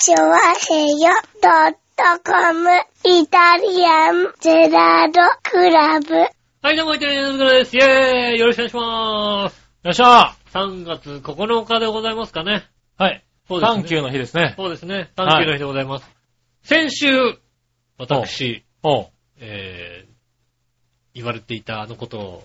[0.00, 1.10] チョワヘヨ
[1.42, 2.70] ドットコム
[3.04, 6.14] イタリアンゼラードクラブ。
[6.62, 7.76] はい、どうも、イタリアンズグラです。
[7.76, 9.70] イェーイよろしくお願いします。
[9.82, 12.68] よっしゃ3月9日でございますかね。
[12.96, 13.24] はい。
[13.48, 14.54] そうですねサンキューの日ですね。
[14.56, 15.10] そうですね。
[15.16, 16.08] 短期の日でございます。
[16.62, 17.08] 先週、
[17.98, 19.08] 私、おう。
[19.40, 20.10] えー、
[21.14, 22.44] 言われていたあのことを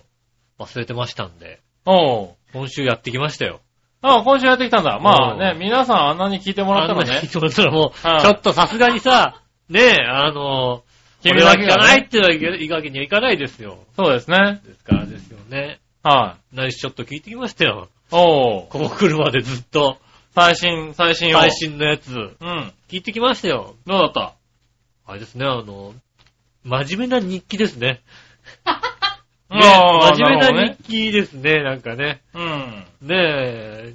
[0.58, 2.34] 忘れてましたんで、おう。
[2.52, 3.60] 今週やってきましたよ。
[4.06, 4.98] あ今週やってきたんだ。
[5.00, 7.28] まあうね、皆さんあんなに聞いてもらったらねあんなに。
[7.28, 10.82] そうしたらもう、は いちょっとさすがにさ、ねえ、あの、
[11.22, 13.78] 君だけがないっていいわけにはいかないですよ。
[13.96, 14.60] そうですね。
[14.64, 15.80] ですからですよね。
[16.02, 17.88] はナイスショット聞いてきましたよ。
[18.12, 18.14] い。
[18.14, 18.66] おう。
[18.68, 19.96] ここ来るまでずっと、
[20.34, 21.40] 最新、最新を。
[21.40, 21.50] 最。
[21.52, 22.72] 新のやつ、うん。
[22.90, 23.74] 聞いてきましたよ。
[23.86, 24.34] どうだった？
[25.06, 25.94] あれですね、あの、
[26.62, 28.02] 真面目な日記ですね。
[29.54, 32.22] ね真面目なる日記ですね、なんかね。
[32.32, 32.86] ほどね。
[33.02, 33.94] ねえ、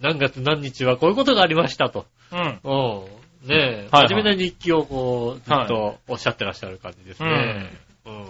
[0.00, 2.06] 何月何日はこういうことがありましたと。
[2.32, 2.38] うん。
[2.38, 2.44] うん。
[2.44, 3.04] うん。
[3.48, 7.70] ねえ、はいはい真面目な日記をこう、ずっとおっしゃってらっしゃる感じですね。
[8.06, 8.26] うん。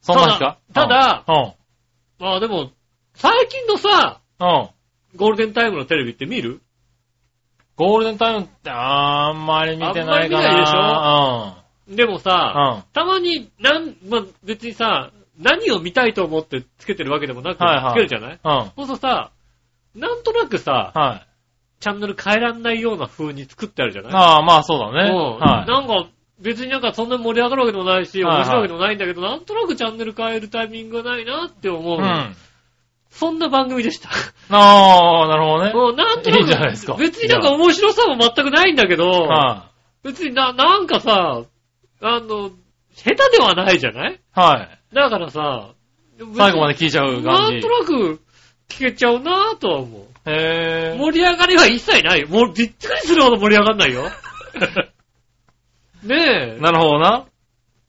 [0.00, 1.52] そんな日かただ、うん。
[2.18, 2.70] まあでも、
[3.14, 4.68] 最近のさ、うん。
[5.16, 6.60] ゴールデンタイムのテレビって見る？
[7.76, 10.08] ゴールデンタイムってあんまり見てないかな。
[10.08, 11.96] あんまり見ないでしょ？
[11.96, 12.82] でもさ、うん。
[12.92, 18.40] たまに、なん、まあ、別にさ、何を見たいと思ってつけてるわけでもなく、はいはいつけるじゃない？
[18.42, 18.52] うん。
[18.58, 18.64] うん。
[18.64, 19.30] そうするとさ、
[19.94, 21.26] なんとなくさ、はい。
[21.80, 24.12] チャンネル変えらんないような風に作ってあるじゃない？
[24.14, 25.10] ああ、まあそうだね。
[25.10, 25.70] うんはい。
[25.70, 26.06] なんか、
[26.40, 31.98] 別になんかそんなに盛り上がるわけでもないし、はいはい面白いわけでもないんだけど、なんとなくチャンネル変えるタイミングがないなって思う。
[31.98, 32.36] うん。
[33.10, 34.08] そんな番組でした。
[34.50, 35.72] ああ、なるほどね。
[35.72, 39.70] もうなんとなく、いいじゃないですか別になんか面白さも全くないんだけど、は
[40.02, 41.42] 別にな、なんかさ、
[42.00, 42.50] あの、
[42.94, 44.18] 下手ではないじゃないい？
[44.32, 44.78] はい。
[44.92, 45.74] だからさ、
[46.36, 47.68] 最後まで聞いちゃう感じなんと。
[47.68, 48.20] なく
[48.68, 50.30] 聞けちゃうなぁとは思う。
[50.30, 50.98] へぇー。
[50.98, 52.24] 盛り上がりは一切ない。
[52.26, 54.04] もうびっくりするほど盛り上がんないよ。
[56.04, 56.60] ねえ。
[56.60, 57.26] なるほどな。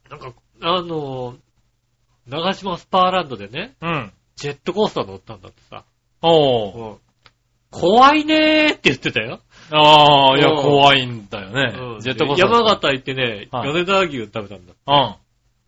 [0.09, 1.35] なんか、あの、
[2.27, 4.13] 長島スパーランドでね、うん。
[4.35, 5.83] ジェットコースター乗ったんだってさ。
[6.21, 6.97] おー。
[7.71, 9.39] 怖いねーって言ってたよ。
[9.71, 12.01] ああ、いや、うん怖いんだようんね。
[12.01, 12.51] ジェットコースター。
[12.51, 14.73] 山形行ってね、はい米沢牛食べたんだ。
[14.87, 15.15] うん。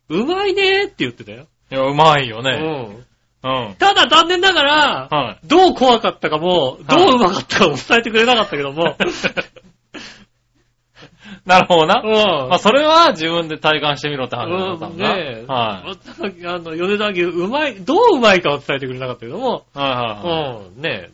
[0.10, 1.48] うまいねーって言ってたよ。
[1.72, 3.06] いや、うまいよね。
[3.44, 3.68] うん。
[3.68, 3.76] うん。
[3.76, 5.48] ただ残念ながら、はい。
[5.48, 8.96] どう怖かったかも、どううまかったかも伝えてくれなかったけども。
[11.46, 12.02] なるほどな。
[12.04, 12.08] う
[12.48, 15.16] んまあ、それは自分で体感してみろって話だったうんん、だ。
[15.16, 15.46] ねえ。
[15.48, 16.46] はい。
[16.46, 20.66] あの、米沢牛、うまい、どううまいかを伝えてくれなかったけども、はいはいはい。
[20.76, 21.10] うん、ね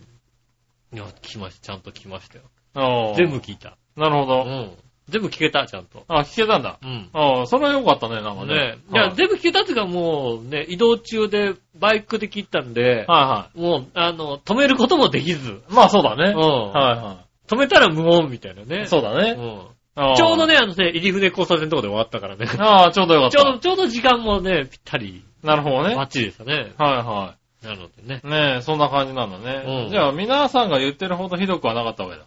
[0.93, 0.95] え。
[0.95, 1.67] いや、聞きました。
[1.67, 3.13] ちゃんと聞きましたよ。
[3.17, 3.37] 全部。
[3.37, 3.77] 聞いた。
[3.97, 4.43] なるほど。
[4.43, 4.71] うん。
[5.11, 6.03] 全部聞けた、ちゃんと。
[6.07, 6.79] あ、聞けたんだ。
[6.81, 7.09] うん。
[7.13, 8.77] ああ、それはよかったね、なんかねね。
[8.91, 15.55] いや、はい全部聞けたっていうかもう、ね、移動中でバイクで切ったんで、はいはもう、あの、止めることもできず、い。
[15.69, 16.33] まあそうだね。
[16.35, 16.39] うん。
[16.39, 18.83] はいは止めたら無音みたいなね。
[18.83, 18.87] い。
[18.87, 19.31] そうだね。
[19.31, 20.15] うん。
[20.15, 20.47] ちょうど。
[20.47, 22.45] ね、あのね、入り船交差点のとこで終わったからね。
[22.59, 23.37] ああ、ちょうどよかった。
[23.37, 25.95] ちょうど、ちょうど時間もね、ぴったり、なるほどね。
[25.95, 26.71] バッチリでしたね。
[26.77, 28.21] はいはなのでね。
[28.23, 28.27] い。
[28.27, 29.63] ねえ、そんな感じなんだね。
[29.85, 32.25] うんじゃあ、皆さんが言ってるほどひどくはなかったわけだ。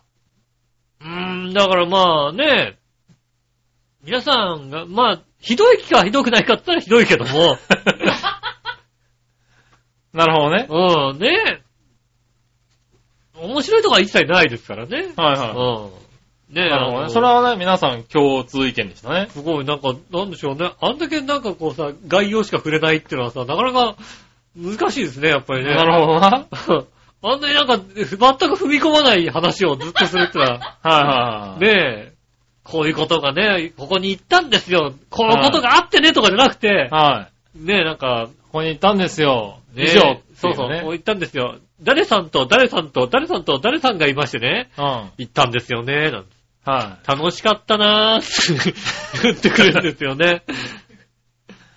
[1.05, 2.79] うーん、だからまあね、
[4.03, 7.59] 皆さんが、まあ、ひどいかひどくないかって言ったらひどいけども、
[10.13, 10.67] なるほどね。
[10.71, 11.61] うん、ね
[13.37, 15.13] 面白いとこは一切ないですからね。
[15.17, 15.91] はいは
[16.51, 16.55] うん。
[16.55, 16.71] ねい。
[16.71, 17.09] なるほどね。
[17.11, 19.27] それはね、皆さん共通意見でしたね。
[19.31, 20.73] すごい、なんか、なんでしょうね。
[20.81, 23.97] あんだけなんかこうさ、概要しか触れないっていうのはさ、なかなか
[24.57, 25.75] 難しいですね、やっぱりね。
[25.75, 26.47] なるほどな。
[27.25, 27.33] ど。
[27.33, 28.17] あんなになんか、全く
[28.55, 31.77] 踏み込まない話をずっとするってのは、 はいはいはい。
[31.77, 32.12] ねえ、
[32.62, 34.95] こういうことがね、ここに行ったんですよ。
[35.11, 37.67] こういうことがあってね、とかじゃなくて、はい。
[37.67, 39.59] ねえ、なんか、ここに行ったんですよ。
[39.75, 40.21] ね以上。
[40.35, 41.57] そうそう、こう行ったんですよ。
[41.83, 44.85] 誰さんと誰さんと誰さんと誰さんがいましてね、うん。
[44.85, 46.29] は行ったんですよね、なんて
[46.67, 47.09] い。
[47.09, 48.71] 楽しかったなーって
[49.23, 50.43] 言ってくれるんですよね。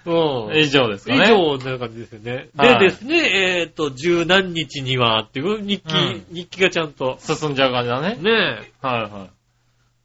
[0.08, 0.58] うん。
[0.58, 1.26] 以上ですか以ね。
[1.32, 2.48] 上な感じですよね。
[2.56, 7.18] はいでですね、えっ、と、十何日にはっていう日記、うん日記がちゃんと。
[7.20, 8.16] 進んじゃう感じだね。
[8.16, 8.88] ねえ。
[8.88, 9.12] はいはい。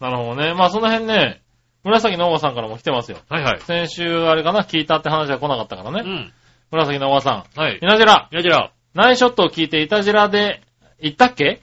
[0.02, 0.54] なるほどね。
[0.54, 1.41] まあその辺ね、
[1.84, 3.18] 紫のおばさんからも来てますよ。
[3.28, 3.60] はいはい。
[3.60, 6.03] 先週あれかな、聞いたって話は来なかったからね。
[6.04, 6.32] うん。
[6.72, 7.60] 紫のおばさん。
[7.60, 7.78] はい。
[7.80, 10.60] いなじら、いやじゃあ、ナイスショットを聞いていたじらで、
[11.00, 11.60] 言ったっけ？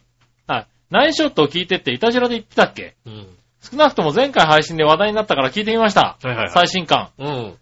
[0.48, 0.68] はい。
[0.90, 2.96] ナイスショットを聞いてっていたじらで言ってたっけ？
[3.06, 3.28] うん。
[3.62, 6.18] 少なくとも前回配信で話題になったから聞いてみました。
[6.22, 7.10] はいはいはい最新刊。
[7.18, 7.58] うん。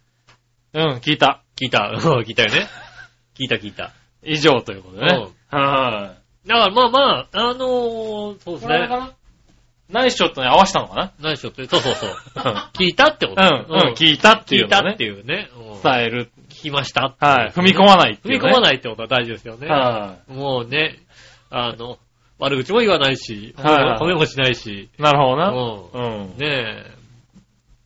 [0.77, 1.41] うん、聞いた。
[1.59, 1.91] 聞いた。
[1.91, 2.67] う ん聞いたよね。
[3.35, 3.91] 聞いた聞いた。
[4.23, 5.27] 以上ということでね。
[5.49, 6.13] は
[6.45, 6.99] だからまあま
[7.33, 8.59] あ、あのー、そうい。
[8.59, 8.89] ですね。
[9.89, 11.11] ナイスショットに合わせたのかな？
[11.19, 12.09] 何しろって、そうそうそう。
[12.09, 13.41] う ん聞いたってこと？
[13.41, 15.49] うん、うん、聞いたってい聞いうたっていうね。
[15.57, 16.29] うん伝える。
[16.49, 17.49] 聞きましたっていうはい。
[17.51, 18.39] 踏み込まないっていう、ね。
[18.39, 18.61] 踏み込まい。
[18.61, 19.67] ないってことは大事ですよね。
[19.67, 20.99] はもうね、
[21.49, 21.97] あの、
[22.39, 25.49] 悪口も言わないし、はいはい褒めもしないし、なるほどな。
[25.49, 26.21] うん。
[26.21, 26.37] うん。
[26.37, 26.91] ねえ、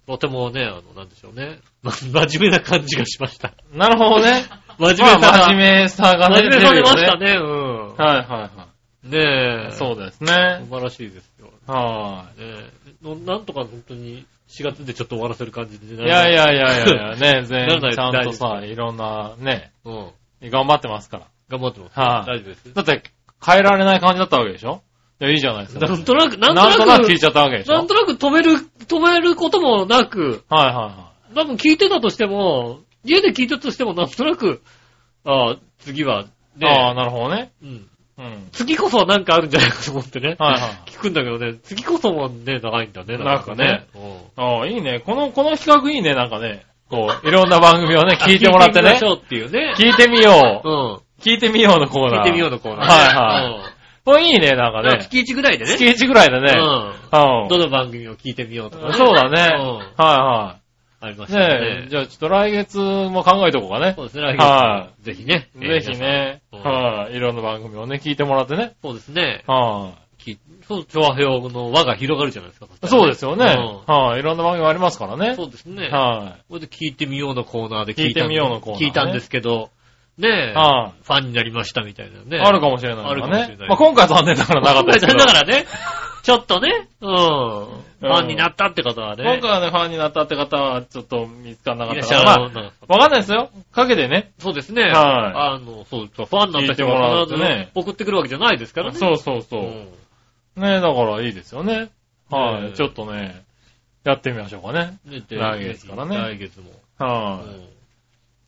[0.08, 1.60] とてもね、あの、なんでしょうね。
[1.84, 3.54] ま真面目な感じがしました。
[3.74, 4.44] なるほどね。
[4.78, 5.20] 真面目さが。
[5.20, 7.26] まあ真面目さがね、真面目さ出ましたね。
[7.34, 7.88] ね、うん。
[7.88, 8.50] はいはいは
[9.04, 9.70] ねえ。
[9.70, 9.72] い。
[9.74, 10.64] そうです素ね。
[10.70, 11.48] 晴らしいですよ。
[11.68, 16.08] はねえのなんとか本当に4月でちょっと終わらせる感じでい。
[16.08, 20.50] やいやいやいやいや、ね、 全ならないちゃんと大さ、いろんな、ね、うん。
[20.50, 21.26] 頑張ってますから。
[21.50, 22.00] 頑張ってます。
[22.00, 22.74] はい大丈夫です。
[22.74, 23.04] だって、
[23.44, 24.82] 変えられない感じだったわけでしょ？
[25.20, 25.86] いや、いいじゃないですか。
[25.88, 27.74] なんとなく、ななんんとなく、となく聞いちゃったわけでしょ？
[27.74, 28.52] なんとなく止める、
[28.88, 34.62] 止めることもなく、はいはいは多分聞いてたとしても、家で聞いてたとしてもなんとなく、
[35.26, 36.26] ああ、次は、
[36.60, 36.66] い。
[36.66, 37.52] ああ、ね、なるほどね。
[37.64, 37.88] うん。
[38.18, 38.50] うん。
[38.52, 40.36] 次こそはなんかあるんじゃないかと思ってね。
[40.38, 40.90] はいはい。
[40.90, 43.88] 聞くんだけどね、次こそもね、長いんだね、なんかね。
[43.96, 45.00] うんああ、いいね。
[45.00, 46.66] この、この企画いいね、なんかね。
[46.90, 49.00] こう、いろんな番組をね、 聞いてもらってね聞い。
[49.00, 49.74] てみましょうっていうね。
[49.78, 50.70] 聞いてみよう。
[50.70, 51.00] うん。
[51.22, 52.20] 聞いてみようのコーナー。
[52.20, 52.94] 聞いてみようのコーナーね。
[52.94, 53.62] はいはい。
[54.04, 54.86] これいいね、なんかうん。
[54.88, 54.98] ね。
[55.00, 55.78] 月1ぐらいでね。
[55.78, 56.54] 月1ぐらいでね。
[56.58, 57.44] うん。
[57.44, 57.48] うん。
[57.48, 58.94] どの番組を聞いてみようとかね。
[58.94, 59.56] そうだね。
[59.58, 60.58] うんは
[61.02, 61.26] ありま。
[61.26, 61.48] したね。
[61.48, 63.94] ねえ、じゃあちょっと来月も考えとこうかね。
[63.96, 65.06] そうですね、来は月。
[65.06, 65.50] ぜひね。
[65.56, 66.42] ぜひね。
[66.52, 67.16] はい。
[67.16, 68.74] いろんな番組をね、聞いてもらってね。
[68.84, 69.44] そうですね。
[69.48, 70.38] はき
[70.68, 72.68] そう、調和表の輪が広がるじゃないですか。
[72.84, 72.88] い。
[72.88, 73.46] そうですよね。
[73.46, 74.20] うんはい。
[74.20, 75.36] いろんな番組ありますからね。
[75.36, 75.90] そうですね。
[75.90, 79.72] はこれで聞いてみようのコーナーで聞いてみようのコーナーね聞いたんですけど、
[80.22, 80.54] ねえ、い。
[80.54, 82.38] はファンになりましたみたいなね。
[82.38, 82.40] い。
[82.40, 83.58] あるかもしれないからあるかもしれない。
[83.58, 85.18] ねまあ今回は残念ながらなかったですけど。
[85.18, 85.66] だからね、
[86.24, 87.10] ちょっとね、うん。
[87.10, 89.24] ファンになったって方はね。
[89.24, 92.24] 今回はね、ファンになったって方はちょっと見つからなかったから。
[92.24, 92.40] まあ、
[92.88, 93.50] わかんないですよ。
[93.72, 94.32] かけてね。
[94.40, 94.84] そうですね。
[94.84, 98.98] はいあの、そう、ファンになった人が必ずね送ってくるわけじゃないですからね。
[98.98, 99.62] そうそうそう。
[99.62, 99.88] うん
[100.56, 101.90] ねだからいいですよね。
[102.30, 102.74] はねい。
[102.74, 103.44] ちょっとね、
[104.04, 104.98] やってみましょうかね。
[105.06, 106.72] ね来月からね来月も。
[106.98, 107.71] はうんい。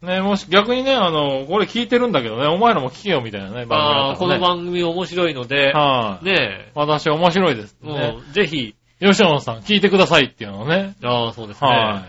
[0.03, 4.39] ねもし逆にね、あの、これ聞いてるんだけどね、お前らも聞けよみたいなね、番組ああ、この。
[4.39, 6.25] 番組面白いので、はい。
[6.25, 8.17] ね私面白いですえ、ね。
[8.33, 10.95] ぜひ、吉野さん聞いてくださいっていうのをね。
[11.03, 11.69] ああ、そうですね。
[11.69, 12.05] は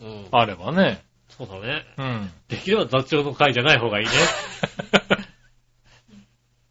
[0.00, 0.04] い。
[0.04, 1.02] うんあればね。
[1.28, 1.84] そうだね。
[1.98, 2.30] うん。
[2.48, 4.12] できれば雑長の回じゃない方がいいね。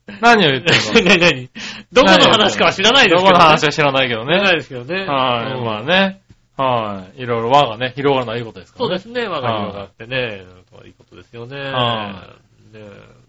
[0.22, 1.10] 何を言ってるの？
[1.10, 1.50] 何何？
[1.92, 3.30] どこの話かは知らないですけど、ね。
[3.30, 4.58] どこの話は知らないけど知らないね。
[4.58, 5.06] ですけどね。
[5.06, 5.54] はい。
[5.58, 6.22] うんまあね。
[6.56, 7.22] はい。
[7.22, 9.00] いろいろ輪がね、広がるのはいいことですからね。
[9.00, 10.46] そうですね、我が広がってね、
[10.86, 11.58] いいことですよね。
[11.58, 12.38] は
[12.72, 12.80] ね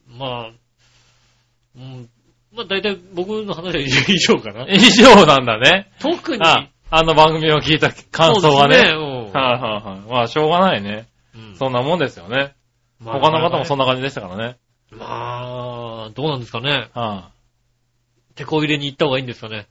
[0.09, 0.50] まあ、
[1.76, 2.09] うん、
[2.53, 4.67] まあ大体僕の話は以上かな。
[4.71, 5.91] 以上なんだね。
[6.00, 8.76] 特に、あ、あの番組を聞いた感想がね。
[8.76, 10.11] そうですねうんはいはいはい。
[10.11, 11.09] まあ、しょうがないね。
[11.35, 12.55] うんそんなもんですよね。
[13.00, 13.85] まあ他の方もそんな。
[13.85, 14.56] な感じでしたからね。
[14.93, 16.91] まあ、どうなんですかね。
[16.94, 17.31] は
[18.35, 19.67] 手こ入れに行った方がいいんですかね。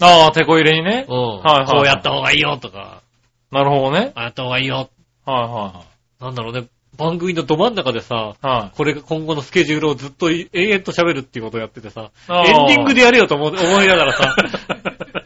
[0.00, 0.04] い。
[0.04, 1.12] ああ、手こ入れにねう。
[1.12, 1.16] ん。
[1.38, 3.02] はいはいこうやった方がいいよとか、
[3.50, 4.12] なるほどね。
[4.14, 4.90] ああやった方がいいよ。
[5.24, 5.84] はいは
[6.20, 6.66] なんだろうね。
[6.96, 8.60] 番組のど真ん中でさ、いはい。
[8.62, 8.76] はい。
[8.76, 14.34] これが今後のスケジュールをずっと延々と喋るっていうことをやっててさ、あーエンディングでやれよと思思いながらさ、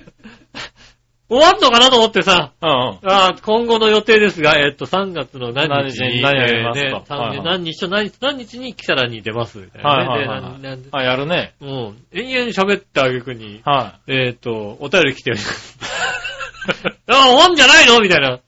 [1.31, 2.99] 終わんのかなと思ってさ、うんうん。
[3.05, 6.87] あー今後の予定ですが、えっと、3月の何日に、何日に何やりますか？
[6.87, 10.09] えーね三はいはい何日と何何日にキサラに出ます、みたいなね。
[10.09, 11.55] はいはいはいはいでなんなんあ、やるね。
[11.61, 11.69] うん。
[12.13, 15.37] 延々喋ってあげくに、はえっと、お便り来てる。
[17.07, 18.35] あ、終わんじゃないのみたいな。
[18.35, 18.41] い。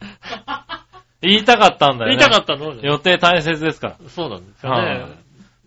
[1.23, 2.17] 言いたかったんだよね。
[2.17, 2.75] 言いたかったの？
[2.83, 3.97] 予定大切ですから。
[4.09, 5.07] そうなんですよはね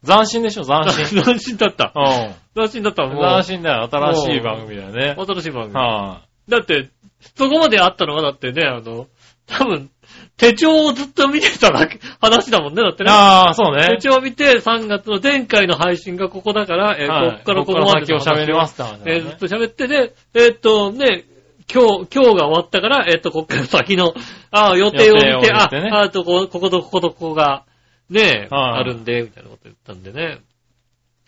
[0.04, 0.06] い。
[0.06, 1.24] 斬新でしょ、斬新。
[1.24, 1.92] 斬新だった。
[1.96, 2.36] うん。
[2.56, 3.04] 斬新だった。
[3.06, 3.90] もう、斬新だよ。
[3.92, 5.16] 新しい番組だよね。
[5.18, 5.74] 新しい番組。
[5.76, 6.90] はだって、
[7.36, 8.16] そこまであったの？
[8.16, 9.08] はだってね、あの、
[9.48, 9.90] 多分、
[10.38, 13.06] 手帳をずっと見てただけ、話だもんね、だってい。
[13.06, 13.12] ね。
[13.12, 13.98] ああ、そう手ね。
[14.02, 21.26] 帳を見て、3月の前回の配信がここだから、えーはいこっからここまで先を喋りますって話だえーずっと喋ってで、えーっと、ね、
[21.72, 24.14] 今日、今日が終わったから、えーっと、こっから先の、
[24.52, 27.66] ああ、予定を見て、予定を見てねあ、あとこ、こことこことここが、
[28.10, 30.40] ね、はいあるんで、みたいなこと言ったんでね。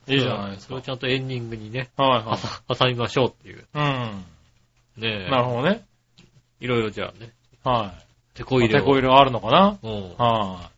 [0.08, 0.82] いいじゃないですかそれを。
[0.82, 2.38] ちゃんとエンディングにね、はいは
[2.78, 3.58] 挟みましょうっていう。
[3.58, 3.62] い。
[3.74, 4.26] うん。
[4.98, 5.87] ねなるほどね。
[6.60, 7.34] いろいろじゃあね、
[7.64, 8.04] はい。
[8.36, 8.82] 手こ入れを。
[8.82, 9.78] 手こ入れがあるのかな？
[9.82, 9.92] うん。
[10.18, 10.70] は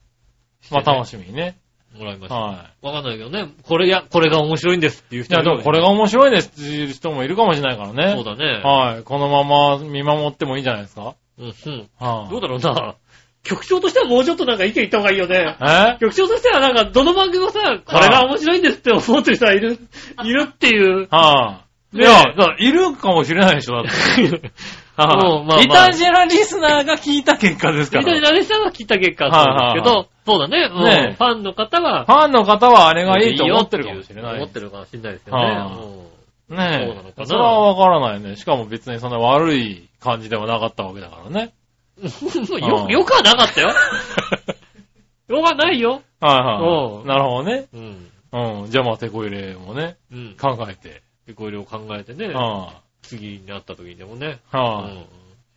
[0.72, 0.74] い。
[0.74, 1.58] まあ楽しみにね。
[1.98, 2.36] もらいました。
[2.36, 5.26] はわかんないけどね、これや、これが面白いんですっていうい。
[5.26, 8.14] いや、人もでもこれが面白いですっていう人もいるかもしれないからね。
[8.16, 8.62] そうだね。
[8.64, 9.04] はい。
[9.04, 11.90] このまま見守ってもいいんじゃないですかうん、うん。
[12.00, 12.32] はい。
[12.32, 12.96] どうだろうな。
[13.44, 15.58] 局長としてはもうちょっとなんか意見言った方がいいよね。
[15.60, 15.98] え？
[16.00, 19.80] 局長としてはなんか、どの番組もさ、これが面白いんですって思ってる人はいる、
[20.24, 21.08] いるっていう。
[21.10, 21.62] は
[21.94, 21.98] い。
[21.98, 22.24] いや、
[22.60, 24.52] いるかもしれないでしょ、だって。
[25.08, 28.04] もうまあまあイタジェラリスナーが聞いた結果ですから。
[28.04, 30.70] みたいなレさんが聞いた結果はそうですけはいど、そうだね。
[30.74, 34.36] うんねえファンの方は、ファンの方はあれがいいと思ってるかもしれない。
[34.36, 35.44] 思ってるかもしれないですよね。
[35.44, 37.26] はあうんねそうなのかなえ。
[37.26, 38.36] それはわからないね。
[38.36, 41.54] しかも別にそんな悪い感じではなかったわけだからね。
[42.02, 43.70] よ、よくはなかったよ。
[45.30, 46.02] よくはないよ。
[46.20, 47.08] はいはうんい。
[47.08, 47.66] なるほどね。
[47.74, 48.12] うん。
[48.32, 48.72] うん。
[48.72, 50.36] じゃあまあ、テこ入れもね、うん。
[50.40, 51.02] 考えて。
[51.28, 52.74] で、これを考えてね、は
[53.10, 54.56] 次になった時にでもね、い。
[54.56, 55.06] はうん。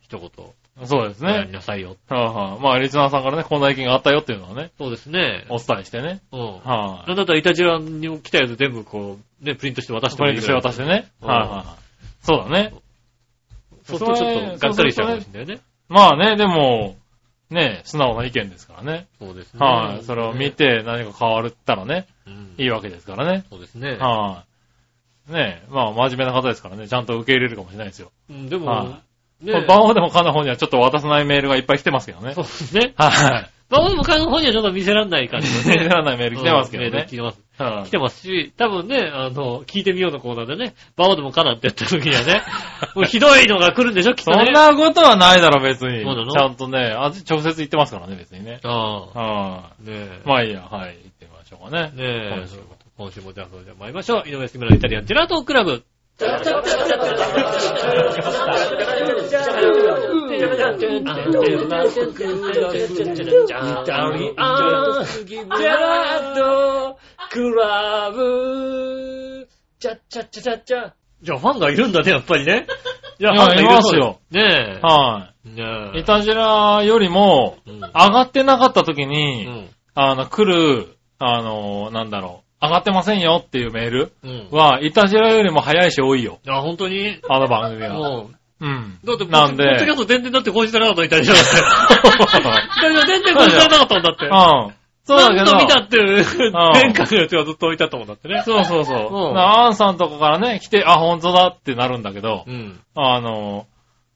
[0.01, 0.87] 一言、い。
[0.87, 1.53] そうですやりね。
[1.53, 1.95] なさいよ。
[2.09, 2.63] はいはい。
[2.63, 5.45] まあ、リスナーさんからね、こんな意見があったよっていうのはね、そうですね。
[5.49, 6.21] お伝えしてね。
[6.31, 6.39] うん。
[6.59, 10.09] はなんだったら、イタジラに来たやつ全部こう、ね、プリントして渡い。
[10.09, 11.11] してもいいこれにして渡してね。
[11.21, 11.65] うんはいはいはい。
[12.21, 12.73] そうだね。
[13.83, 15.61] そうするとちょっと、がっかりしちゃうかもしれないね。
[15.89, 16.95] まあね、でも、
[17.49, 19.07] ね、素直な意見ですからね。
[19.19, 19.59] そうですね。
[19.59, 20.03] はい。
[20.03, 23.45] それを見て何か変わったらね、うん、いいわけですからね。
[23.49, 23.97] そうですね。
[23.97, 24.52] はい。
[25.27, 28.11] ねまあ真面目な方ですからね、ちゃんと受け入れるかもしれないですよ。
[28.29, 28.83] うんでも、は
[29.41, 32.43] ねこれバオでもかな方にはちょっと渡さないメールがいっぱい来てますけどねそう。
[32.45, 32.93] ですね。
[32.95, 33.49] はい。
[33.69, 35.73] バオでも彼の方にはちょっと見せらんない感じのね。
[35.79, 37.15] 見せらんないメール来てますけどうんメールね来。
[37.15, 37.39] てます。
[37.57, 42.41] はい来てますし、多分ね、あの、聞いてみようのコーナーでね、バオでもかなってやった時にはね、
[42.95, 44.45] もうひどいのが来るんでしょ、きっとね。
[44.45, 46.03] そんなことはないだろ、別に。
[46.03, 46.31] そうなの？
[46.31, 48.59] ちゃんとね、あ直接言ってますからね、別にね。
[48.63, 48.99] ああ。
[49.19, 50.21] はねえ。
[50.23, 50.27] い。
[50.27, 51.91] まあいいや、はい、言ってみましょうかね。
[51.91, 52.45] ねえ
[52.97, 53.33] 今週も。
[53.33, 54.29] じゃあそれでは参りましょう。
[54.29, 55.83] 井上杉村のイタリアンジェラートクラブ。
[56.19, 72.67] じゃあファンがいるんだね、やっぱりね。
[73.19, 75.49] いやファンがいますよねはえ。
[75.49, 75.63] ね
[75.95, 75.97] い。
[75.97, 75.99] え。
[75.99, 84.47] イタジラよりも、上がってなかった時に、あの、来る、あの、なんだろう、上がってませんよっていうメールうん。
[84.51, 86.39] は、イタジラよりも早いし多いよ。
[86.47, 87.19] あ、本当に？
[87.29, 87.93] あの番組は。
[87.93, 88.29] も
[88.61, 88.99] うん。
[89.03, 91.49] う、だって、なんでポッドキャスト全然だって更新されなかった イタリアだって。
[91.49, 94.25] イタリア全然更新されなかったんだって。
[94.25, 94.73] うん。
[95.05, 95.57] そうだけど。
[95.57, 96.25] 見たっていう、
[96.73, 98.41] 前回のやつがずっと置いてあったもんだってね。
[98.45, 99.31] そうそうそう。
[99.31, 102.79] うんアンさんとかからね、来て、あ、本当だってなるんだけど、うん。
[102.95, 103.65] あの、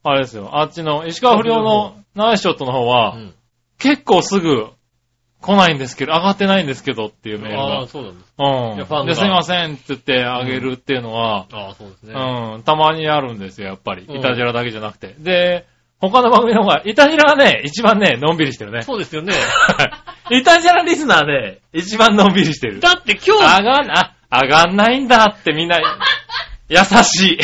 [0.04, 3.34] あれですよ、あっちの石川不良のナイスショットの方は、うん
[3.80, 4.70] 結構すぐ
[5.42, 7.88] 来ないんですけど、上がってないんですけどっていうメールああ、が。
[7.88, 8.34] そうなんです。
[8.38, 8.46] うん。
[8.76, 12.14] いやファンがで、すいませんって言ってあげるっていうのは、ああ、そうですね。
[12.14, 14.06] うん、たまにあるんですよ、やっぱり。
[14.08, 15.16] うんイタジラだけじゃなくて。
[15.20, 15.66] で、
[16.00, 18.82] 他の番組の方が、イタジラはね、一番ね、のんびりしてるね。
[18.84, 19.34] そうですよね。
[20.30, 22.80] イタジラリスナーで、一番のんびりしてる。
[22.80, 25.80] だって今日、上がん、あ、上がんないんだってみんな、
[26.70, 27.40] 優しい。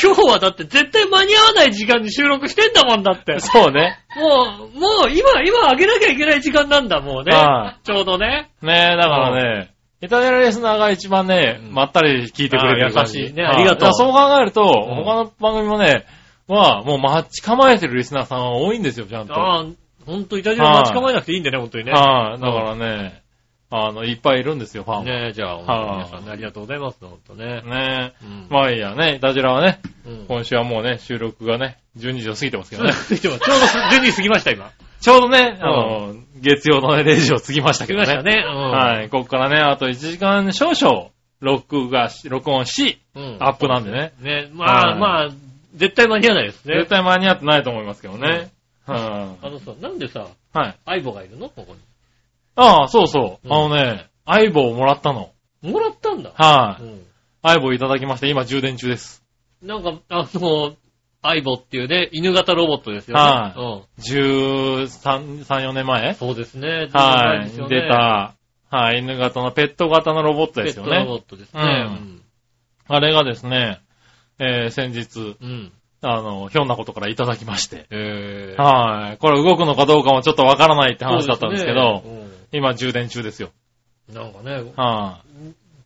[0.00, 3.38] 今日はだって絶対間に合わない時間に収録してんだもんだって。
[3.40, 3.98] そうね。
[4.16, 7.78] もう、もう今、今上げなきゃいけない時間なんだ、もうねは。
[7.84, 8.50] ちょうどね。
[8.62, 16.06] ねえ、だからね、イタジラリスナーが一番ね、うんまったり聞いてくれる感じあー優しいねありがとうはいそう考えると、ん他の番組もね、
[16.46, 19.34] は、もう待ち構えてるリスナーさんは多いんですよ、ちゃんと。
[19.34, 19.66] はああ、
[20.06, 21.90] ほんとイタジラ待ち構えなくていいんだね、ほんとにね。
[21.90, 21.94] い。
[21.94, 22.06] だか
[22.38, 23.22] らね、
[23.70, 25.04] あの、いっぱいいるんですよ、ファンは。
[25.04, 27.62] ねえ、じゃあ、はい皆さんね、ありがとうございます、ほんとね。
[27.62, 28.24] ねえ。
[28.24, 32.92] うんまあいいやね、イタジラはね、うん今週はもうね、収録がね、12時を過ぎてますけどね。
[32.96, 34.70] ちょうど12時過ぎました、今。
[35.00, 38.06] ちょうどね、あの、月曜のね、0時を過ぎました過けどね。
[38.06, 38.44] ぎましたね。
[38.46, 38.70] うん。
[38.70, 39.08] はい。
[39.10, 41.08] ここからね、あと1時間少々、
[41.40, 43.36] 録画し、録音し、うん。
[43.40, 44.12] アップなんでね。
[44.20, 45.28] ね、まあはいまあ、
[45.74, 46.78] 絶対間に合わないですね。
[46.78, 48.50] 絶対間に合ってないと思いますけどね。
[48.86, 50.58] はあのさ、なんでさ、い。
[50.58, 50.76] はい。
[50.86, 51.48] 相棒がいるの？
[51.50, 51.76] ここ
[52.58, 53.46] ああ、そうそう。
[53.46, 55.30] うんあのね、相棒をもらったの。
[55.62, 55.72] に。
[55.72, 56.32] もらったんだ。
[56.34, 56.82] はい。
[56.82, 57.02] うん。
[57.42, 59.24] 相棒いただきまして、今充電中です。
[59.62, 60.74] なんか、あの、
[61.22, 63.22] 相棒っていうね、犬型ロボットですよね。
[63.22, 64.84] はいうん。
[64.84, 66.14] 13、3、4年前？
[66.14, 66.88] そうですね。
[66.92, 67.48] はい。
[67.50, 67.88] そうですよね出。
[67.88, 68.34] た、
[68.70, 71.22] はい、犬型のペット型のロボットペですよットロボね。
[71.24, 71.62] ットですね。
[71.62, 72.22] うん
[72.90, 73.80] あれがですね、
[74.38, 75.50] えー、先日、うん。
[75.50, 75.72] うん。
[76.00, 77.86] あの、ひょんなことからいただきまして。
[77.90, 78.62] えー。
[78.62, 79.18] はい。
[79.18, 83.48] これ動くのかどうかもちょっとわからないって話だったんですけど、そうですね今充電中ですよ。
[83.48, 83.68] うん
[84.14, 85.20] なんかね、は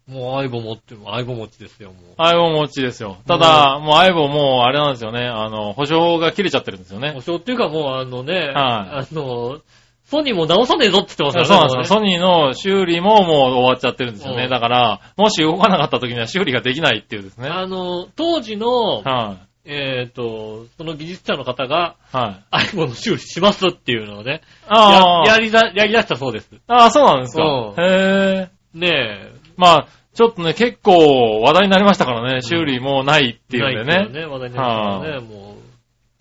[0.09, 0.11] い。
[0.11, 2.15] もう相棒持って、相棒持ちですよ、もう。
[2.17, 3.19] 相棒持ちですよ。
[3.27, 5.27] ただ、もう相棒もうあれなんですよね。
[5.27, 7.21] あの、保証が切れちゃってるんですよね保。
[7.21, 9.61] 証っていうかもうあのね、はあの、
[10.05, 11.69] ソニーも直さねえぞって言ってますからね。
[11.69, 11.99] そうなんですよ。
[11.99, 14.45] ソニーの修理ももう終わっちゃってるんですよね。
[14.45, 17.49] うんだから、もし動かなかった時には修理ができないっていうですね。
[17.49, 19.52] あの、当時の、はい。
[19.65, 22.67] えっ、と、その技術者の方がはい。
[22.67, 26.51] iPhone の修理しますっていうのをね、あややりだ、やり出したそうです。
[26.67, 27.45] あ、ああ、そうなんですか。
[27.45, 28.51] うんへえ。
[28.75, 29.33] ねえ。
[29.57, 32.43] まあ、ちょっとね、結構話題になりましたからね。
[32.43, 34.05] 修理もうないっていうんでね。
[34.05, 35.57] ないね、話題になりましたね、も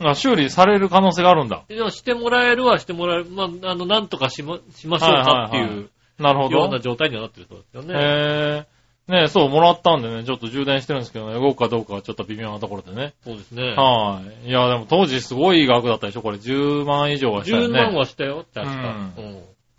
[0.03, 1.63] あ修理される可能性があるんだ。
[1.67, 1.74] う。
[1.74, 3.25] でもしてもらえるはしてもらえる。
[3.25, 6.79] まあ、あの、なんとかしま、しましょうかってはいはいいうなるほどような。
[6.79, 7.93] 状態にはなってるそうですよね。
[7.95, 8.70] へえ。
[9.12, 13.13] ねそう、もらったんでね、ちょっと充電してるんですけどね、動くかどうかはちょっと微妙なところでね。
[13.24, 13.75] そうですね。
[13.75, 14.50] はい。
[14.50, 17.82] いや、でも当時すごい額だったでしょこれ10万以上はしたよ10ね。
[17.84, 19.12] 万はしたよ、確か。
[19.18, 19.34] ううん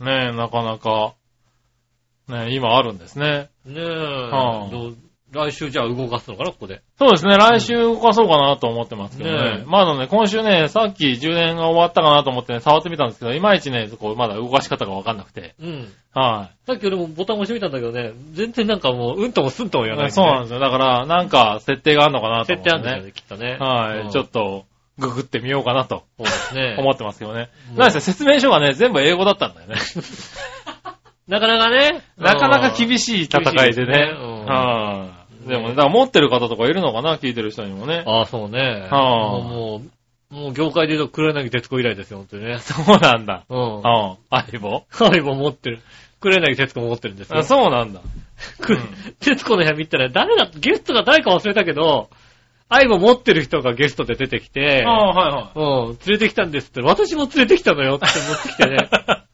[0.06, 1.14] ねえ、なかなか、
[2.28, 3.48] ねえ、今あるんですね。
[3.64, 4.96] ねえ、はあどう
[5.32, 6.82] 来週じゃあ動かすのかな、ここで。
[6.98, 9.36] そうですね、来週動かそうかなと思ってますけどね。
[9.36, 15.54] ねえまだね、今週ね、さっき充電が終わったかなと思ってね、触ってみたんですけど、いまいちね、こう、まだ動かし方がわかんなくて。
[15.60, 15.88] うん。
[16.14, 20.10] はさっき俺もボタン押してみたんだけどね、全然なんかもう、うんともすんとも言わない、い。
[20.10, 20.60] そうなんですよ。
[20.60, 22.70] だから、なんか、設定があるのかなと思って、ね。
[22.70, 23.56] 設定あるんだよね、きっとね。
[23.58, 24.66] はい、うんちょっと、
[24.98, 26.76] ググってみようかなとそうですね。
[26.78, 27.48] 思ってますけどね。
[27.70, 29.76] うんなんです説明書がね、全部英語だったんだよね。
[31.28, 32.02] なかなかね。
[32.18, 32.76] なかなか。
[32.76, 34.06] 厳しい戦いで厳しいですね。
[34.06, 38.04] ねうんはいでもね、だから持ってる方とかいるのかな聞いてる人にもね。
[38.06, 38.88] ああ、そうね。
[38.90, 39.82] はあも
[40.30, 42.58] う、もう業界で言うと黒柳徹子以来ですよ、本当にね。
[42.60, 43.44] そうなんだ。
[43.48, 43.76] うん。
[43.76, 43.82] うん。
[43.82, 44.84] 相棒？
[44.90, 45.80] はい、もう持ってる。
[46.20, 47.38] 黒柳徹子も持ってるんですよ。
[47.38, 48.00] あそうなんだ。
[48.60, 48.78] く
[49.20, 52.08] 徹子の部屋見たら、誰だ、ゲストが誰か忘れたけど、
[52.68, 55.88] 愛も持ってる人がゲストで出てきて、ああ、はいはい。
[55.88, 58.88] うん、連れてきたんですって、私も連れてきたのよって持ってきてね。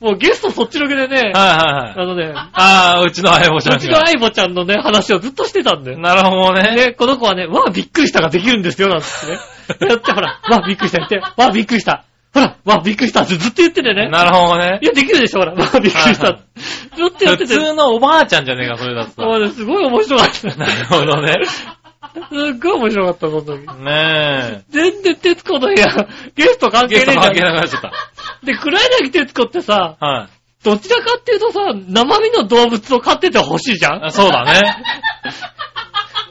[0.00, 1.94] もうゲストそっちのけでね、はいはいはい。
[1.96, 3.76] あのね、ああ、うちの相棒ちゃんが。
[3.76, 5.98] うちの相棒ちゃんのね、話をずっとしてたんだよ。
[5.98, 6.76] なるほどね。
[6.76, 9.38] ね、この子はね、わあ、びっくりしたができるんですよ、なんつってね。
[9.88, 12.04] やって、ほら、わあ、びっくりした、言って、わあ、びっくりした。
[12.32, 14.08] ほら、わあ、びっくりしたってずっと言っててね。
[14.08, 14.86] なるほどねい。
[14.86, 16.28] や、できるでしょ、ほら、わあ、びっくりした。
[16.28, 16.38] はい
[16.96, 17.54] ずっとやってて。
[17.54, 19.22] 普通のおばあちゃんじゃねえか、それだとさ。
[19.22, 20.54] もうね、すごい面白かった。
[20.56, 21.36] なるほどね。
[22.14, 23.66] すっごい面白かった、その時。
[23.84, 25.86] ね全然、徹子の部屋、
[26.34, 26.88] ゲスト関え。
[26.88, 27.50] ゲスト関係係ねえじゃ。
[27.50, 27.92] なんくなっちゃっ
[28.44, 30.06] で、黒柳徹子ってさ、た。
[30.06, 30.40] はい。
[30.62, 34.60] どちらかっていうとさ、生身の動物を飼っててほしいじゃんあそうだね。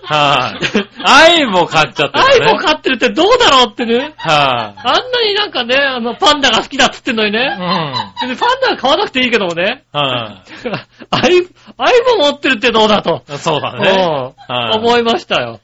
[0.03, 0.65] はい。
[1.03, 2.45] 愛も買っちゃってるね。
[2.48, 4.13] 愛も飼ってるってどうだろうってね。
[4.17, 7.31] はあんなになんかね、あの、パンダが好きだっつってんのにい。
[7.31, 7.55] うね。
[7.55, 7.59] ん。
[7.59, 9.83] は別にパンダは飼わなくていいけどもね。
[9.93, 9.98] い。
[11.12, 11.33] 愛、
[11.77, 13.24] 愛も持ってるってどうだと。
[13.38, 13.89] そうだね。
[13.89, 15.59] うんはい思いましたよ。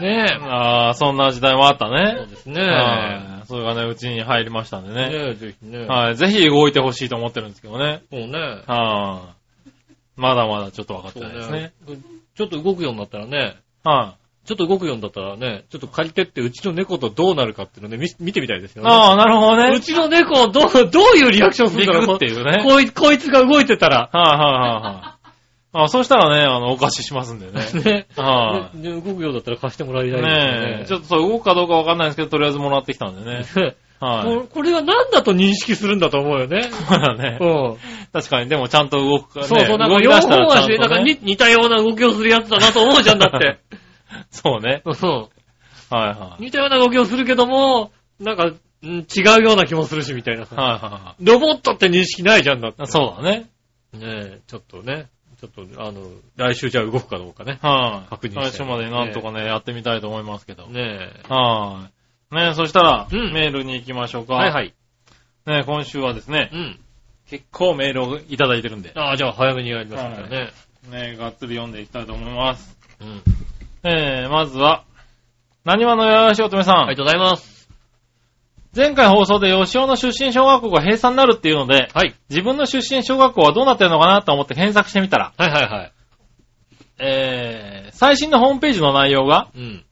[0.00, 0.44] ねえ。
[0.44, 2.26] ああ、そんな時代もあったそうね。
[2.28, 2.62] ですね。
[2.62, 3.46] はい。
[3.46, 5.08] それがね、うちに入りましたんでね。
[5.08, 5.86] ねえ、ぜひね。
[5.86, 6.16] はい。
[6.16, 8.02] ぜひ動いてほしいと思ってるんですけどね。
[8.10, 8.38] そうね。
[8.66, 9.36] はい。
[10.16, 11.72] まだまだちょっと分かってないですね。。
[12.36, 14.14] ちょっと動くようになったらね、は
[14.46, 18.78] ちょっと動くようになったらね、ちょっと借りてってうちの猫とどうなるかっていうのね、見見てみたいですい。
[18.78, 18.90] よね。
[18.90, 19.76] ああ、なるほどね。
[19.76, 24.08] うちの猫をどう、どういうリアクションするんだろうっていうねこいこいつが動いてたら。
[24.12, 25.15] はいはいはいはい。
[25.84, 27.60] あそうしたらね、あの、お貸ししますんでね。
[27.84, 28.06] ね。
[28.16, 30.12] はね動くようだったら貸してもらいい。
[30.12, 30.78] たいですよねね。
[30.82, 30.84] え。
[30.86, 33.44] ちょっとそう、動くかどうかわかんないんですけど、とりあえずもらってきたんでね。
[34.00, 34.24] はい。
[34.24, 36.62] ここれは何だと認識するんだと思うよね。
[36.88, 37.44] そうだねう。
[37.44, 37.76] ん。
[38.12, 39.48] 確かに、でもちゃんと動くからね。
[39.48, 40.98] そうそう、なんか動き両出したらちゃん方足、なんか。
[41.00, 43.58] 似似たような動きをするやつだなと思うじゃんだって。
[44.30, 44.82] そうね。
[44.94, 45.30] そ
[45.90, 45.94] う。
[45.94, 46.44] はいはい。
[46.44, 49.04] 似たような動きをするけども、なんか、ん違
[49.40, 50.56] うような気もするし、みたいなさ。
[50.56, 52.78] はいはロボットって認識ないじゃんだって。
[52.78, 52.88] いはい。
[52.88, 53.50] そうだね。
[53.92, 55.06] ねえ、ちょっとね、
[55.48, 57.58] ちょっと、あの、来週じゃあ動くかどうかね。
[57.62, 58.10] はい。
[58.10, 60.66] 確認したい最初までなんとかね、やってみたいと思いますけど。
[60.66, 61.90] ねは
[62.32, 62.34] い。
[62.34, 64.26] ねそしたら、うんメールに行きましょうえ。
[64.26, 64.34] か。
[64.34, 64.74] はいはい。
[65.46, 66.80] ね今週はですねう、ん。
[67.28, 70.52] 結構メールをいただいてるんで、ああ、じゃあ早めにやりましょうかね。
[70.90, 72.76] ねがっつり読んでいきたいと思います。
[73.00, 73.22] うん。
[73.82, 74.84] えー、まずは、
[75.64, 76.76] 何話のよしおとめさん。
[76.78, 77.55] ありがとうございます。
[78.76, 82.14] 前回放送で吉尾の出身小学校が閉鎖になるっていうので、はい。
[82.28, 85.92] 自分の出身小学校はどうなってるのかなと思って検索してみたら、はいはいはい。
[86.98, 89.82] えー、最新のホームページの内容が、うん。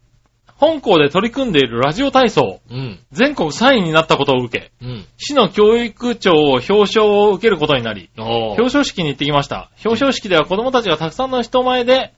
[0.57, 3.01] 本校で取り組んでいるラジオ体操、うん。
[3.11, 5.07] 全国3位になったことを受け、うん。
[5.17, 9.71] 市の教育長を表彰を受けることになり、おー表彰式に行ってきました。
[9.85, 12.13] 表彰式では子供たちがたくさんの人前で、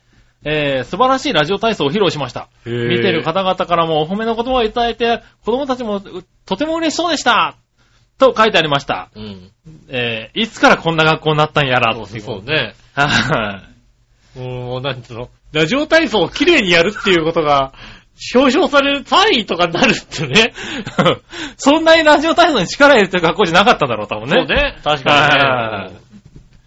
[0.48, 2.48] えー、素晴らしいラジオ体操を披露しました。
[2.64, 7.56] 見てる方々からもお褒めの言葉をいただいて、子供たちもうとても嬉しそうでした
[8.16, 9.10] と書いてありました。
[9.16, 9.50] うん。
[9.88, 12.74] えー、いつからこんな学校になったんやらそうっていうそうね。
[12.94, 13.64] は
[14.36, 14.38] い。
[14.38, 17.72] もう、なんつうの、ラジオ体操を綺麗にやるっていうことが、
[18.32, 20.54] 表彰される単位とかになるってね。
[21.58, 24.34] そんなにラジオ体操に力入れてる学校じゃなかったんだろう、多分ね。
[24.36, 24.78] そうね。
[24.84, 26.06] 確はかにね。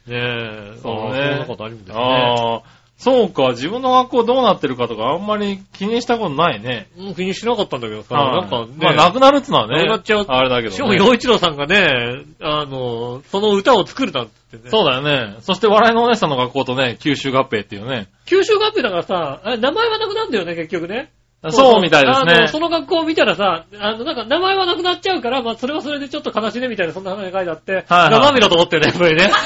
[0.10, 0.78] ねえ。
[0.82, 1.96] そうねそんなことあるんですね。
[1.98, 2.62] ああ、
[3.00, 6.90] そうか、自分の学校どうなってるかとかあんまり気にしたことないね。
[6.98, 9.78] うん気にしなかったんだけどさ、はいなんかね、まあ、なくなるってのはね。
[9.78, 10.76] なくなっちゃうあれだけど、ね。
[10.76, 14.72] しかも、洋一郎さんがね、あの、その歌を作るなんて言ってね。
[14.72, 15.38] そうだよね。
[15.40, 18.10] そして、笑いのお姉さんの学校とね、九州合併っていうね。
[18.26, 21.10] 九州合併だからさ、名前はなくなるんだよね、結局ね。
[21.52, 22.50] そうみたいですあの、ね。
[22.50, 29.32] その学校を見たらさ、あの、なんか名前はなくなっちゃうから、まあそれはそれでちょっと悲しいねみたいな、そんな話が書いてあって、はいはい生身だと思ってるね、やっぱりね。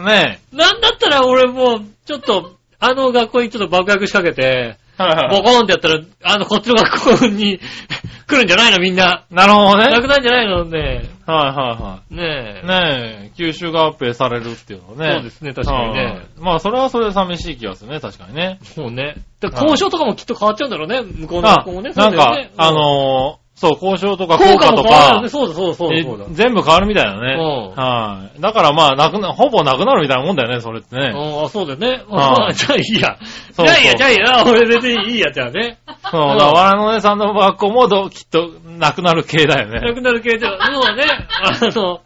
[0.00, 5.02] ねなんだったら俺もう、ちょっと、あの学校にちょっと爆薬仕掛けて、え。
[5.02, 7.60] はいはいボコーンってやったら、あの、こっちの学校に
[8.26, 9.24] 来るんじゃないのみんな。
[9.30, 9.90] なるほどね。
[9.90, 11.02] なくなるんじゃないのね。
[11.26, 12.62] はいはねえ。
[12.64, 13.00] いはい。
[13.00, 15.14] ねえ、九州合併されるっていうのはね。
[15.16, 16.04] そうですね、確かにね。
[16.04, 18.58] はいまあ、それはそれで寂しい気がするね、確かにね。
[18.62, 19.16] そうね。
[19.40, 26.26] だから交渉とかもきっと変わっちゃうんだろうね、向こうのあ学校もね。、なんかそうだよね、あのーそう、交渉とか効効果果とかそうだそうだそうだそうだ。
[26.28, 27.36] え全部変わるみたいだね。
[27.40, 28.40] うんはい。
[28.40, 31.12] だからまあ、なくな、ほぼなくなるみたいなもんだよね、それってね。
[31.14, 32.04] うんあ、そうだよね。
[32.06, 33.18] はいあじゃあいいや。
[33.56, 34.44] じゃあいいや、じゃあいいや。
[34.44, 35.78] 俺別にいいや、じゃあね。
[36.10, 39.80] そう、だから笑いのお姉さんの学校もどきっとなくなる系だよね。
[39.80, 41.04] なくなる系では、そうだね。
[41.42, 42.00] あの、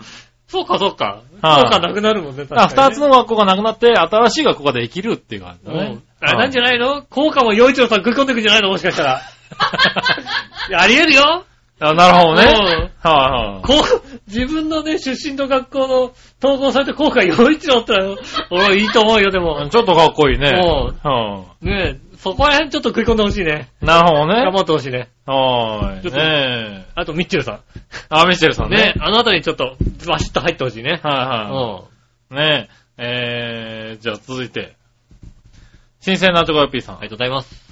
[0.46, 1.22] そうかそうか。
[1.42, 2.44] はいそうかなくなるもんね。
[2.44, 6.02] だから二つの、の学校がなくなって、新しい学校ができるっていう感じだねうん。
[6.20, 7.02] あれなんじゃないの？
[7.02, 8.68] 効果も洋一郎さん食い込んでくんじゃないの？
[8.68, 9.22] もしかしたら。
[10.76, 11.44] あり得るよ。
[11.82, 12.44] あなるほどね。
[12.44, 13.66] うんはいはい。
[13.66, 18.16] こう、自分のね、出身の学校の統合されて効果洋一郎ってのは、
[18.50, 19.66] 俺はいいと思うよ、でも。
[19.70, 20.50] ちょっとかっこいいね。
[20.50, 23.70] うはねえ、そこら辺ちょっと食い込んでほしいね。
[23.82, 23.86] い。
[23.86, 24.34] なるほどね。
[24.42, 25.08] 頑張ってほしいね。
[25.24, 26.02] はい。
[26.02, 26.84] ちょっとねえ。
[26.94, 27.60] あと、ミッチェルさ
[28.10, 28.68] あ、ミシェルさん。
[28.68, 28.76] んね。
[28.76, 31.00] ねあのあたりにちょっと、バシッと入ってほしいね。
[31.02, 31.86] はいは
[32.30, 32.36] うん。
[32.36, 32.40] い。
[32.40, 32.80] ねえ。
[32.98, 34.74] えー、じゃあ続いて。
[36.00, 36.96] 新鮮なチョコヨッピーさん。
[36.96, 37.69] ありがとうございます。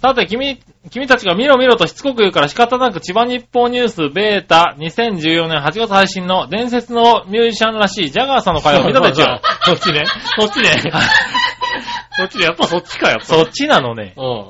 [0.00, 0.58] さて、君、
[0.90, 9.24] 君たちが見ろ見ろとしつこく言うから仕方なく千葉日報ニュースベータ2014年8月配信の伝説のミュージシャンらしいジャガーさんの会を見たでちゅ。
[9.62, 10.04] そっちね。
[10.38, 10.70] そっちね。
[12.16, 12.44] そっちね。
[12.44, 13.26] やっぱそっちか、やっぱ。
[13.26, 14.14] そっちなのね。
[14.16, 14.46] うん。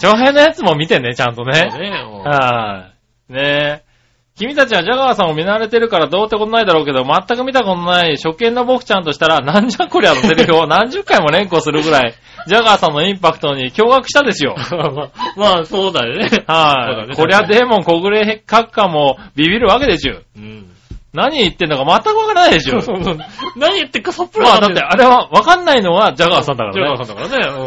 [0.00, 1.70] 長編のやつも見てね、ちゃんとそうね。
[1.78, 2.02] ね。
[2.04, 2.88] うんは
[3.30, 3.32] い。
[3.32, 3.91] ねえ。
[4.36, 12.14] 君たちはジャガーさんを見慣れてるからどうってことないだろうけど、全く見たことない初見の僕ちゃんとしたら、なんじゃこりゃのセリフを 何十回も連呼するぐらい、
[12.46, 14.56] ジャガーさんのインパクトに驚愕したですよ。
[14.56, 16.28] まあ、まあ、そうだよね。
[16.46, 17.08] はい。
[17.08, 20.22] ねこりゃデーモン小暮閣下もビビるわけでしゅ。
[20.36, 20.72] うん。
[21.12, 22.80] 何言ってんのか全くわからないでしょ。
[23.56, 27.04] 何言ってっかさっぱりまあだってあれはわかんないのはジャガーさんだかジャガらね。
[27.04, 27.66] ーさんだからね。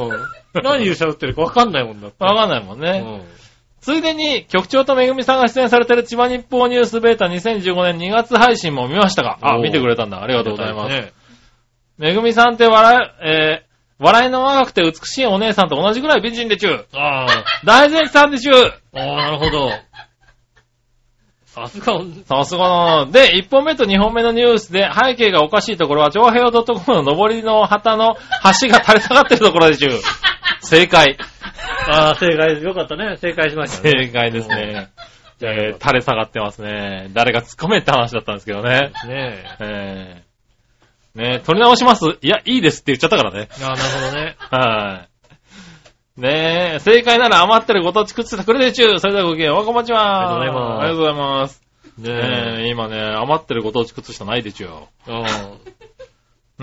[0.56, 0.63] うん。
[0.63, 2.17] 何言うしゃってるかわかんないもんだって。
[2.25, 3.04] わかんないもんね。
[3.06, 3.44] うん。
[3.86, 10.24] ついでに局長とめぐみさんが出演されてる千葉日報ニュースベータ2015年2月配信も見ましたが、あ、見てくれたんだ。
[10.24, 10.89] ありがとうございます。
[10.89, 11.13] ね
[12.00, 16.86] めぐみさんって笑い、えー、笑いの若くて美しいお姉さんと同じぐらい美人でちゅ。
[16.95, 17.28] あ
[17.63, 18.54] 大善さんでちゅ。
[18.56, 18.74] あ。
[18.95, 19.69] ああ、なるほど。
[21.55, 23.11] さすが、さすがだな。
[23.11, 28.15] で、1本目と2本目のニュースで背景がおかしいところは、長平洋 .com の上りの旗の
[28.61, 29.89] 橋が垂れ下がってるところでちゅ。
[30.59, 31.17] 正解。
[31.89, 32.65] ああ、正解です。
[32.65, 33.15] よかったね。
[33.15, 34.05] 正解しましたね。
[34.05, 34.89] 正解ですね。
[35.39, 37.09] じゃあ、えー、垂れ下がってますね。
[37.13, 38.91] 誰が突っ込めって話だったんですけどね。
[39.07, 39.59] ねえ。
[39.59, 42.05] えー、ね取り直します？
[42.21, 43.47] いや、いいですって言っちゃったからね。
[43.61, 44.35] ああ、なるほどね。
[44.39, 45.14] はい。
[46.17, 48.99] ねえ、正解なら余ってるご当地食ってくれでちゅう。
[48.99, 50.39] それではごきげんよう、こんばんちは。
[50.39, 51.62] ありがとうございますありがとうございます。
[51.97, 54.69] ねねえ、今ね、余ってるご当地靴下ないでちゅう。
[55.08, 55.12] え。
[55.12, 55.23] うん。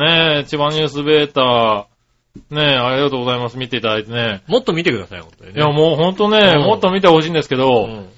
[0.03, 1.89] ねえ、千葉ニュースベータ、
[2.51, 3.59] ねえ、ありがとうございます。
[3.59, 4.43] 見ていただいてね。
[4.47, 5.61] もっと見てください、本当にね。
[5.61, 8.09] いや、もうほんとね、うんもっと見てほしいんですけど、うん。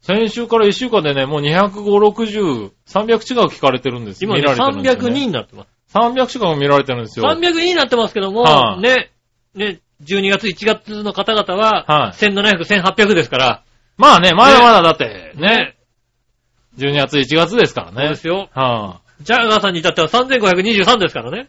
[0.00, 1.70] 先週から1週間でね、もう250、
[2.08, 5.26] 60、300近く聞かれてるんです今ね、見られてるんですよ、302ね。
[5.26, 5.68] になってます。
[5.92, 7.26] 300近く見られてるんですよ。
[7.26, 9.10] 302になってますけども、はいね、
[9.54, 13.62] ね、12月、1月の方々は、はい1700、1800ですから、
[13.96, 15.76] まあね、まだまだだって、ね。
[16.76, 18.14] 12月、1月ですからねそうで。
[18.16, 18.48] すよ。
[18.52, 21.48] はあ、ジャガーさんに至っては3523ですからね。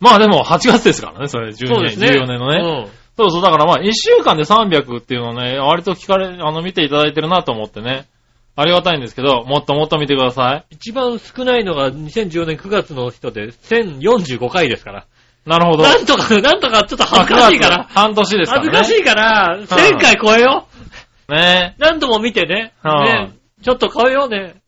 [0.00, 2.06] まあでも8月ですからね、それ、12年、ね。
[2.08, 2.84] 14年のね。
[2.86, 3.02] うん。
[3.16, 8.06] そうそう、だからまあ1週間で300っていうのをね、割と聞かれ、あの、見ていただいてるなと思ってね。
[8.54, 10.74] ありがたいんですけど、もっともっと見てください。
[10.74, 15.06] 一番少ないのが2014年9月の人で1045回ですから。
[15.44, 15.82] なるほど。
[15.82, 17.94] なんとか、なんとかちょっと恥ずかしいか9ら月。
[17.94, 18.70] 半年ですからね。
[18.70, 20.66] 恥ずかしいから、1000回超えよ
[21.28, 21.32] う。
[21.32, 22.72] ね何度も見てね。
[22.82, 23.32] はいね。
[23.62, 24.62] ちょっと超えようね。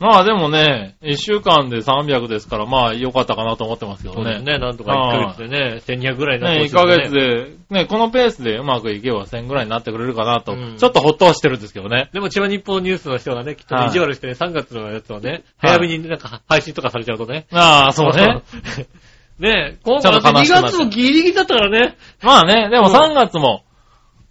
[0.00, 4.22] まあでもね、1週間で300ですから、まあ良かったかなと思ってますけどね。
[4.22, 4.58] そうですね。
[4.60, 12.10] なんとか1ヶ月でね、1200ぐらいになってね、1ほしいですヶ月で、ね、このペースでうまくいけば1000ぐらいになってくれるかなと、うんちょっとほっとはしてるんですけどね。
[12.12, 17.48] でも千葉日報ニュースの人がね、きっと意地悪してね、3月のやつをね、はい早めになんか配信とかされちゃうとね。
[17.50, 18.42] ああ、そうね。
[19.38, 21.96] ねえ、今ちょっと悲2しくなっちゃう月もギリギリだったからね。
[22.22, 23.64] まあね、でもうん3月も、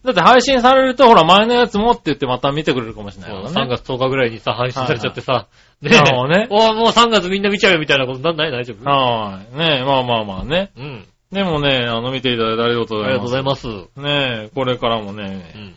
[0.03, 3.49] だって配信されると、ほら、前のやつもって言ってまた見てくれるかもしれないからね。
[3.49, 5.47] 3月10日ぐらいにさ、配信されちゃってさ、
[5.81, 8.51] ねなるほどねおもう3月みんな見ちゃうよみたいなことなんない？
[8.51, 8.89] 大丈夫？
[8.89, 9.57] はい。
[9.57, 10.71] ねまあまあまあね。
[10.75, 11.05] うん。
[11.31, 13.67] でもね、あの、見ていただいてありがとうあございます。
[13.67, 14.43] りがとうございます。
[14.45, 15.75] ねこれからもうね、ん。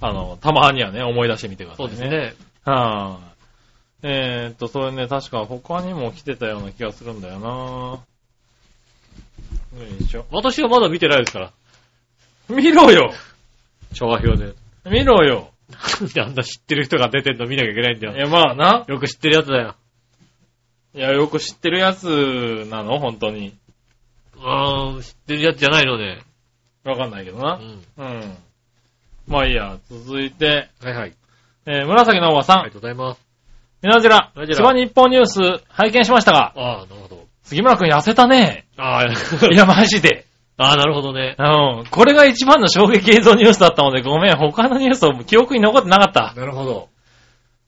[0.00, 2.08] あの、たまにはね、思い出してみてくださそいうね。
[2.10, 2.46] ですね。
[2.64, 3.36] はい。
[4.02, 10.26] えーっと、それね、確か他にも来てたような気がするんだよなょ。
[10.30, 11.52] 私はまだ見てないですから。
[12.48, 13.12] 見ろよ
[13.94, 14.54] 調和表で。
[14.84, 15.50] 見ろよ
[16.00, 18.16] なんであんな知ってる人が出てんの見なきゃいけないんだよ。
[18.16, 18.84] いや、まあな。
[18.86, 19.74] よく知ってるやつだよ。
[20.94, 22.06] いや、よく知ってるやつ
[22.70, 22.98] なの？
[22.98, 23.52] 本当に。
[24.36, 26.20] うーん、知ってるやつじゃないのね。
[26.84, 27.58] わかんないけどな。
[27.96, 28.04] うん。
[28.04, 28.36] うん。
[29.26, 31.14] まあいいや、続いて、はいはい。
[31.66, 32.58] えー、紫のおばさん。
[32.60, 33.20] ありがとうございます。
[33.82, 37.26] みなじら、みなじら千葉日報ニュース拝見しましたが、ああ、なるほど。
[37.42, 38.65] 杉村くん痩せたね。
[38.76, 39.04] ああ、
[39.52, 40.26] いや、マジで。
[40.58, 41.36] ああ、なるほどね。
[41.38, 41.86] うん。
[41.90, 46.34] これが一番の衝撃映像ニュースだったので、ごめん、他のニュースを記憶に残ってなかった。
[46.34, 46.88] なるほど。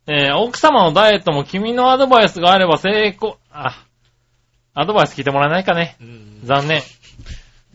[0.06, 3.84] えー、奥様のダイエットも君のアドバイスがあれば成功、あ、
[4.72, 5.96] アドバイス聞いてもらえないかね。
[6.00, 6.40] うん。
[6.44, 6.80] 残念。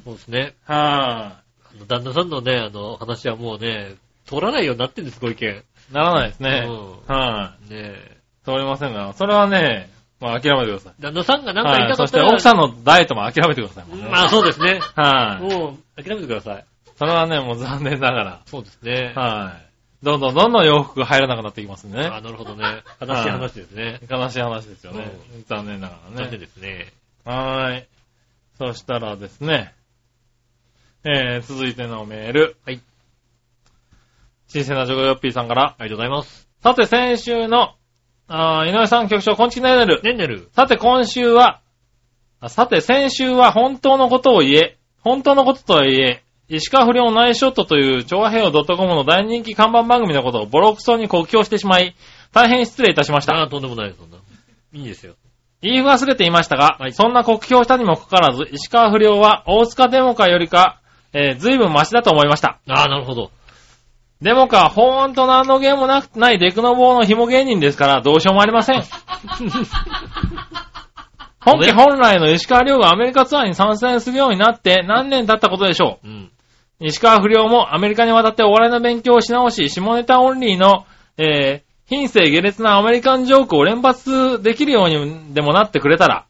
[0.03, 0.55] そうですね。
[0.65, 1.41] は
[1.75, 5.63] あの旦那さんのね、あの、話はもうね、通らないようになってんです、ご意見。
[5.91, 5.93] い。
[5.93, 6.67] ならないですね。
[6.67, 7.73] うはい。
[7.73, 8.17] ねえ。
[8.43, 9.89] 通りませんが、それはね、
[10.23, 10.93] まあ諦めてください。
[11.01, 11.95] 旦那さんが何か言いはい。
[11.97, 13.85] そしたかってたら、奥さんのダイエットも諦めてください。
[14.09, 14.79] まあそうですね。
[14.95, 15.43] はい。
[15.43, 16.65] もう、諦めてください。
[16.97, 18.41] それはね、もう残念ながら。
[18.45, 19.11] そうですね。
[19.15, 19.73] はい。
[20.05, 21.99] どんどんどんどん洋服が入らなくなっていきますね。
[22.05, 22.83] あなるほどね。
[23.01, 23.99] 悲しい話ですね。
[24.09, 25.11] 悲しい話ですよね。
[25.47, 26.37] 残念ながら残念ね。
[26.37, 26.93] ですね。
[27.25, 27.87] はーい。
[28.57, 29.73] そしたらですね、
[31.05, 32.55] えー、続いてのメール。
[32.65, 32.81] はい。
[34.47, 35.75] 新鮮なジョコヨッピーさんから。
[35.77, 36.47] ありがとうございます。
[36.61, 37.75] さて先週の、
[38.35, 40.01] あー井上さん局長、こんちきねるねる。
[40.01, 40.49] ねんねる。
[40.53, 41.61] さて今週は、
[42.39, 51.95] あさて先週は本当のことを言え、本当のこととはいえ、石川不良ナイスショットという、調和平洋 .com の大人気看板番組のことをボロクソに酷評してしまい、
[52.31, 53.35] 大変失礼いたしました。
[53.35, 54.17] ああ、とんでもないです、そんな。
[54.73, 55.13] いいですよ。
[55.61, 60.81] 言い忘れていましたが、はいそんな酷評したにもかかわらず、石川不良は大塚デモカよりか、
[61.13, 62.59] えー、随分マシだと思いました。
[62.67, 63.29] ああ、なるほど。
[64.23, 68.81] デモカはほんと何のゲームもなくないデクノボーの紐芸人ですから、どうしようもありません。
[71.43, 76.31] 本家本来の石川遼がアメリカツアーに参戦するようになって何年経ったことでしょうん。
[76.79, 76.87] う。
[76.87, 80.85] 石川不良もアメリカに渡ってお笑いの勉強をし直し、下ネタオンリーの、
[81.17, 86.27] えー、品性下劣なアメリカンジョークを連発できるようにでもなってくれたら、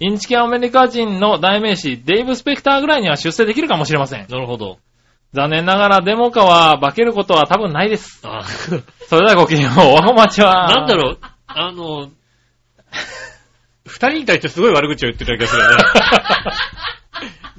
[0.00, 4.26] インチキアメリカ人の代名詞、デイブ・スペクターぐらいには出世できるかもしれません。
[4.28, 4.78] なるほど。
[5.32, 8.20] 残念ながらデモカは化けることは多分ないです。
[8.24, 9.80] ああ、それではごきげんよう。
[9.80, 10.66] おはまちは。
[10.68, 12.10] なんだろう、あの、
[13.86, 15.76] 二人に対してすごい悪口を言ってる気がするよね。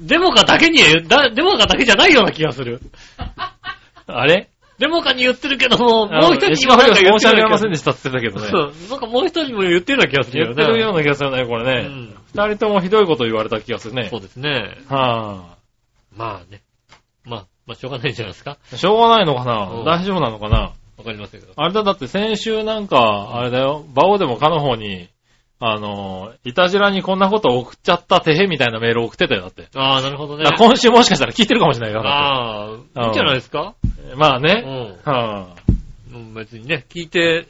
[0.00, 2.80] デモカだけに、だデモカだけじゃないような気がする。
[4.06, 4.48] あれ？
[4.78, 7.50] デモカに言ってるけども、もう一人に石川なんか言っ遼申して訳あり。
[7.50, 8.50] ませんでしたって言ってたけどね。
[8.50, 10.54] そう、なんかもう一人も言ってるような気がするよね。
[10.56, 11.88] 言ってるような気がするね、これね。
[11.88, 14.08] うん二人ともひどいこと言われた気がするね。
[14.10, 14.78] そうですね。
[14.88, 15.56] は
[16.16, 16.62] まあね。
[17.24, 18.58] まあ、まあしょうがないんじゃないですか。
[18.70, 19.70] ぁ、しょうがないのかな？
[19.70, 20.72] うん大丈夫なのかな？
[20.98, 21.52] わかりませんけど。
[21.56, 25.08] あれだ、だって先週なんか、あれだよ、バオでもかの方に、
[25.58, 29.68] あの、いたじらにこんなこと送っちゃったてへみたいなメール送ってたよ、だって。
[29.74, 33.74] ああ、なるほどね今週もしかしたら聞いてるかもしれないよ、だああ、いいんじゃないですか？
[34.16, 34.60] まあうね。
[34.60, 35.08] ん。
[35.08, 35.46] は
[36.12, 37.46] うん別にね、聞いて、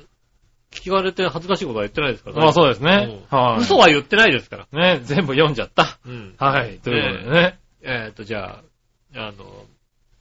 [0.71, 3.23] 聞かれて恥ずかしいことは言ってないですからぁ、まあそうですね。
[3.31, 3.63] うんはい。
[3.63, 4.95] 嘘は言ってないですから。
[4.97, 5.99] ね、全部読んじゃった。
[6.07, 6.35] うん。
[6.39, 6.79] はい。
[6.79, 7.59] ということでね。
[7.83, 8.61] えっと、じゃ
[9.15, 9.65] あ、あの、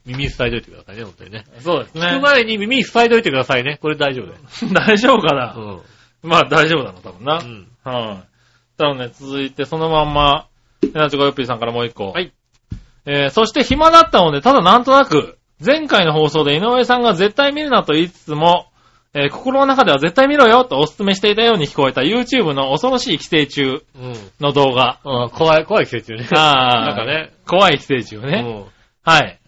[0.05, 1.43] 耳塞いどいてくださいね、本当にね。
[1.59, 2.19] そうです聞くね。
[2.19, 3.77] 前に耳塞いどいてくださいね。
[3.81, 4.39] これ大丈夫だよ。
[4.73, 6.29] 大丈夫かな、うん。
[6.29, 7.37] まあ大丈夫だな、多分な。
[7.37, 7.67] うん。
[7.83, 8.77] はい。
[8.77, 10.47] ただね、続いてそのまんま、
[10.83, 12.11] エナチョコヨッピーさんからもう一個。
[12.11, 12.31] はい。
[13.05, 18.67] えー、そして暇だったので、ただなんとなく、前回の放送で井上さんが絶対見るなと言いつつも、
[19.13, 23.81] えー心の中では絶対見ろよとお勧めしていたように聞こえた YouTube の恐ろしい寄生虫うん。
[24.39, 24.99] の動画。
[25.03, 26.27] あ怖い、怖い季節よね。
[26.31, 27.33] あー なんかね。
[27.45, 28.43] 怖い寄生虫をね。
[28.47, 29.40] うんはい。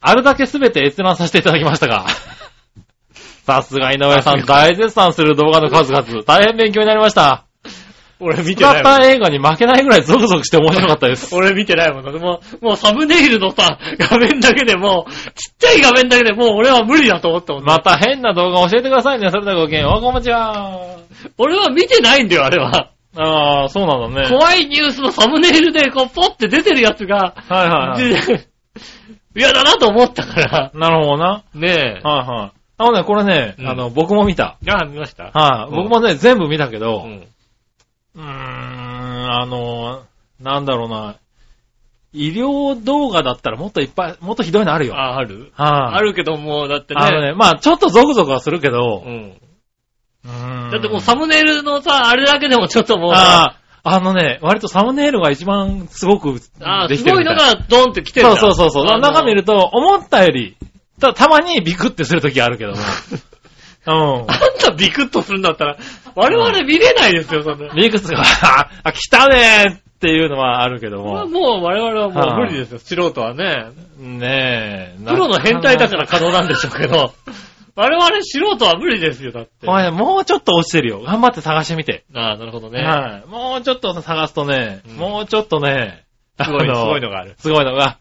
[0.00, 2.06] あるだけすべて閲覧させていただきましたが。
[3.46, 7.44] さすが井上さん、大絶賛する動画の数々、大変勉強になりました。
[8.20, 8.82] 俺見てないもん。
[8.82, 11.34] た映画に負けないぐらいゾクゾクして面白かったです。
[11.34, 12.04] 俺見てないもん。
[12.04, 17.66] もう、もうサムネイルのさ、画面だけでもう、ちっちゃい画面だけでもう俺は無理だと思ったもんね。
[17.66, 19.30] また変な動画教えてくださいね。
[19.30, 20.00] それではごきげんよう。
[20.00, 20.96] こんにちは。
[21.38, 22.90] 俺は見てないんだよ、あれは。
[23.16, 24.28] ああ、そうなんだね。
[24.28, 28.48] 怖いニュースのサムネイルでこう、ポッて出てるやつが、はいはいはい。
[29.38, 30.70] で嫌だなと思ったから。
[30.74, 31.44] なるほどな。
[31.54, 32.06] ねえ。
[32.06, 32.52] はいはい。
[32.80, 34.56] あのね、これね、うんあの、僕も見た。
[34.68, 35.30] あ、見ました？
[35.32, 37.08] はい、うん僕もね、全部見たけど、う。
[37.08, 40.02] うんーん、あの、
[40.40, 41.16] なんだろうな。
[42.12, 44.94] 医療動画だったらもっといっぱい、もっとひどいのあるよ。
[44.94, 45.52] はい、あ、ある？
[45.56, 47.00] ああるけどもう、だってね。
[47.02, 49.40] あのね、まあちょっとゾクゾクはするけど、うん。
[50.24, 58.92] うーんだってもうサムネイルのさ、あれだけでもちょっともう、ああ、あのね、割とサムネイルが一番すごくあできてるごいのがドンって来てるんだそうそうそうそう。
[58.92, 60.56] あの中見ると、思ったより、
[61.00, 62.78] た、たまにビクってするときあるけども。
[63.86, 63.94] うん。
[63.94, 64.26] あん
[64.58, 65.76] たビクッとするんだったら、
[66.14, 67.72] 我々見れないですよ、そんな。
[67.74, 68.22] ビクスが、
[68.82, 71.30] あ、来たねーっていうのはあるけどまあも。
[71.30, 73.70] もう我々はもう無理ですよ、素人はね。
[73.98, 75.04] ねえ。
[75.06, 77.14] プロの変態だから可能なんでしょうけど、
[77.78, 79.68] 我々素人は無理ですよ、だって。
[79.68, 81.00] お前、もうちょっと落ちてるよ。
[81.00, 82.04] 頑張って探してみて。
[82.12, 82.82] ああ、なるほどね。
[82.82, 83.30] はい。
[83.30, 86.04] もうちょっと探すとね、うんもうちょっとね、
[86.42, 87.36] すごい、のごいのがある。
[87.38, 87.98] すごいのが、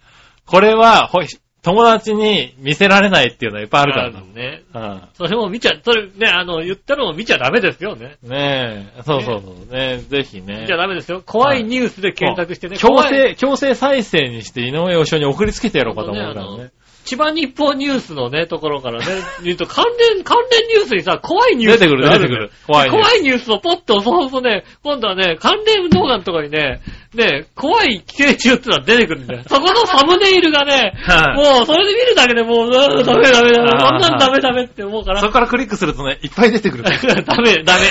[0.48, 1.28] これは、ほい、
[1.62, 4.22] 友達に見せられないっていうのはいっぱいあるからな。
[4.22, 4.64] ね。
[4.74, 8.18] うんそれも見ちゃ、それね、あの、言ったのも見ちゃダメですよね。
[8.24, 9.76] ねえ、そうそうそう。
[9.76, 10.62] ねぜひね。
[10.62, 11.22] 見ちゃダメですよ。
[11.24, 12.78] 怖いニュースで検索してね。
[12.78, 16.72] 強怖い制、強制再生にして井上義雄に送りつけてやろうかと思うからね。
[17.08, 19.06] 千葉日報ニュースのね、ところからね、
[19.42, 26.82] 言うと関連、関連ニュースにさ、怖いニュース出てくる出てくる怖いニュース怖いニュースをポッと押そうとね、今度はね、関連動画のところにね、
[27.14, 29.44] ね、怖い寄生虫ってのが出てくるんだよ。
[29.48, 35.22] そこのサムネイルがね、はいもうそれで見るだけでもう、うわダメダメダメ、そんなんダメダメって思うから。
[35.22, 36.84] そこからクリックするとね、いっぱい出てくる。
[37.26, 37.86] ダメ、ダメ。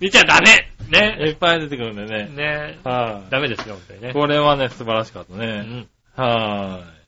[0.00, 0.72] 見ちゃダメ。
[0.90, 1.16] ね。
[1.28, 2.28] いっぱい出てくるんでね。
[2.34, 3.30] ねはい。
[3.30, 4.12] ダメですよ、本当にね。
[4.12, 5.46] これはね、素晴らしかったね。
[5.46, 7.01] うんはーい。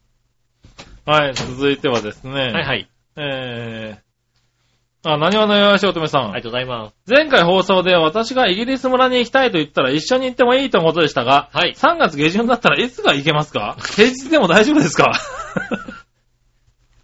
[1.07, 2.33] はい、続いてはですね。
[2.33, 2.89] はいはい。
[3.17, 6.23] えー、あ、何話のよしおとめさん。
[6.23, 6.95] ありがとうございます。
[7.07, 13.77] 前回放送で私がイギリス村に行きたいと言ったら一緒に行ってもいいとのことでしたが、はい3月下旬だったらいつが行けますか？
[13.97, 15.13] 平日でも大丈夫ですか？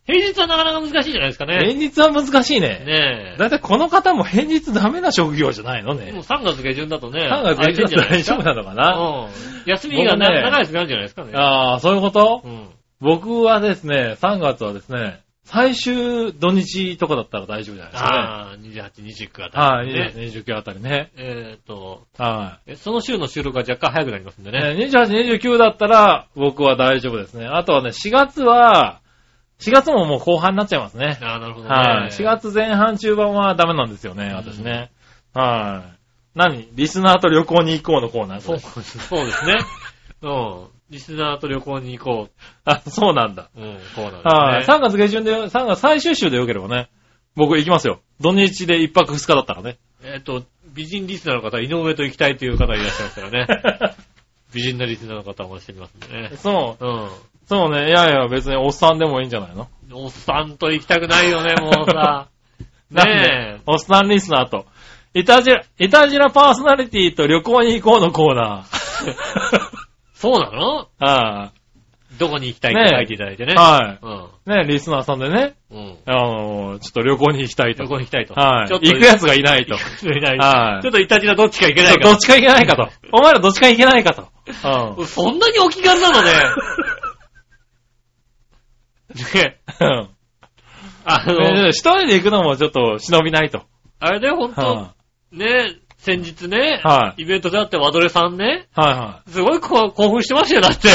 [0.07, 1.75] 平日はなかなか難しいじゃないですか平ね。
[1.75, 2.69] 日は難しいね。
[2.85, 5.95] ねだいたいこの方も平日ダメな職業じゃないのえ。
[5.95, 6.21] もうね。
[6.21, 7.29] 3月下旬だとね。
[7.31, 9.31] 3月下旬だったら大丈夫なのかなうん。
[9.67, 11.31] 休みがね長いですなんじゃないですかね。
[11.35, 12.43] ああ、そういうこと？
[12.45, 12.69] うん。
[13.01, 19.51] 僕はですね、3月はですね、最終土日とかだったら大丈夫じゃないですかああ、28、29あね。
[19.53, 20.13] たはい、りね。
[20.15, 21.11] 29あたりね。
[21.17, 24.53] えっと、はえその週の収録が若干早くなりますんでい。
[24.53, 24.75] ね。
[24.75, 27.47] ね28、29だったら僕は大丈夫ですね。
[27.47, 29.01] あとはね、4月は、
[29.61, 31.19] 4月ももう後半になっちゃいますね。
[31.21, 31.75] ああ、なるほどね。
[31.75, 32.11] はい。
[32.11, 34.93] 4月前半中盤はダメなんですよね、私ね。
[35.35, 35.99] はい。
[36.35, 36.69] 何？
[36.75, 39.59] リスナーと旅行に行こうのコーナーそう、そうですね。
[40.23, 40.67] うん。
[40.91, 42.29] リスナーと旅行に行こ
[42.65, 43.49] あ、そうなんだ。
[43.57, 43.61] う。
[43.61, 44.59] うん、こうなんはい。
[44.61, 44.77] ですね。
[44.77, 46.89] 3月下旬で、3月最終週でよければね、
[47.37, 48.01] 僕行きますよ。
[48.21, 49.79] 土日で1泊2日だったらね。
[50.03, 50.43] えっと、
[50.75, 53.95] 美人リスナーの方、井上と行きたいという方いらっしゃいますからね。
[54.53, 56.31] 美人なリスナーの方をしてみますんでね。
[56.37, 56.85] そう。
[56.85, 57.09] うん。
[57.47, 57.89] そうね。
[57.89, 59.69] いやいや、別におっさんでもいいんじゃないの？
[59.93, 62.29] おっさんと行きたくないよね、もうさ。
[62.91, 63.15] なんで？
[63.15, 63.61] ねえ。
[63.67, 64.67] おっさんリスナーと。
[65.15, 69.70] イタジラ、イタジラパーソナリティと旅行に行こうのコーナー。
[70.21, 70.89] そうなの？
[70.99, 71.53] は
[72.19, 73.55] どこに行きたいって書いていただいてね。
[73.55, 73.57] い。
[73.57, 73.99] は
[74.47, 74.53] うん。
[74.53, 74.57] い。
[74.57, 75.99] ね、リスナーさんでね、うん。
[76.05, 77.85] あの、ちょっと旅行に行きたいと。
[77.85, 78.35] 旅行に行きたいと。
[78.35, 78.69] はい。
[78.69, 79.75] ちょっと行くやつがいないと。
[79.75, 80.39] いない。
[80.39, 82.91] はいちょっといたじらどっちか行けないかどっちか行けないかと。
[83.13, 84.29] お前らどっちか行けないかと。
[84.99, 85.07] うん。
[85.07, 86.33] そんなにお気軽なのね。
[89.35, 90.09] ねうん
[91.05, 93.63] あの、ね一人で行くのもちょっと忍びないと。
[94.01, 94.95] あれでほんと、は
[95.33, 98.81] ね、先日ね、はイベントであってワドレさんね、い。
[98.81, 100.89] はいはすごい興奮してましたよ、だって。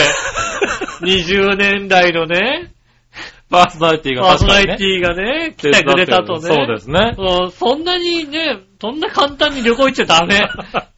[1.06, 2.76] 20年代のね、い。
[3.52, 4.62] パーソナリティがパーソナ。
[4.62, 6.42] リティがね、来てくれたとね。
[6.42, 7.16] そうですね。
[7.18, 10.40] うんそんなにね、そんな簡単に旅行行っちゃダメ。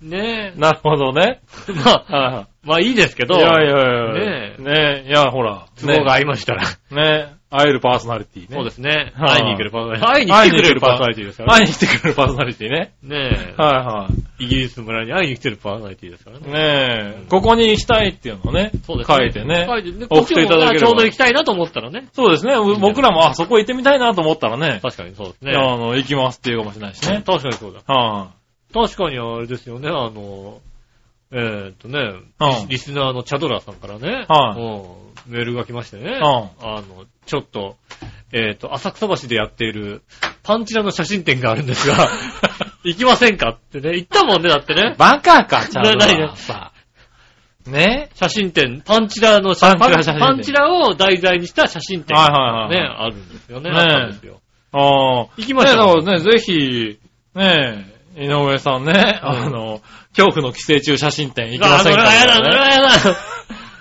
[0.00, 1.40] ねなるほどね。
[1.68, 1.72] え。
[1.84, 5.66] まあ、はまあいいですけど、いやいやいやねえねえ、いや、ほら。
[5.80, 6.64] 都合が合いましたら。
[6.90, 8.48] ね会えるパーソナリティね。
[8.50, 9.12] そうですね。
[9.14, 10.08] はい会いに来るパーソナリティ。
[10.08, 11.58] 会いに来てくれるパーソナリティですからね。
[11.58, 12.92] 会いに来てくれるパーソナリティね。
[13.02, 13.62] ねえ。
[13.62, 16.42] はいはイギリス村に会いに来てるパーソナリティですからい。
[16.42, 16.48] ね。
[16.48, 20.06] ねえ、ここに行きたいっていうのをね、そうです書いてね書いてね。
[20.10, 22.08] 送っていただければちょうど行きたいなと思ったらね。
[22.12, 22.54] そうですね。
[22.54, 25.52] う僕らも、あ、そこ行ってみたいなと思ったらね、確かにそうですね。
[25.54, 27.22] あの、行きますって言うかもしれないしね。
[27.24, 27.94] 確かにそうだ。
[27.94, 28.32] は
[28.72, 30.60] 確かにあれですよね、あの、
[31.32, 31.98] えーっとね、
[32.40, 37.76] うんリスナーのチャドラーさんからね、はいうんメールが来ましてね、んあの、ちょっと、
[38.32, 40.02] えーっと、浅草橋でやっている
[40.44, 42.08] パンチラの写真展があるんですが、
[42.84, 44.76] 行きませんかってね、言ったもんね、だってい。
[44.76, 44.94] ね。
[44.96, 45.90] バカか、ちゃんと。
[45.96, 46.72] な何がさ。
[47.66, 48.10] ね？
[48.14, 53.70] 写真展、パンチラのパンチラ写真展パンチラを題材にした写真展はいがはいはいね、あるんですよね。
[53.70, 53.76] ね
[54.72, 54.78] あ。
[54.78, 56.98] 行きましょうねだからね、ぜひ、
[57.34, 59.82] ねえ、井上さんね、うんあの、
[60.16, 62.90] 恐怖の寄生虫写真展行きあませんかそれはやだ、それねはやだ。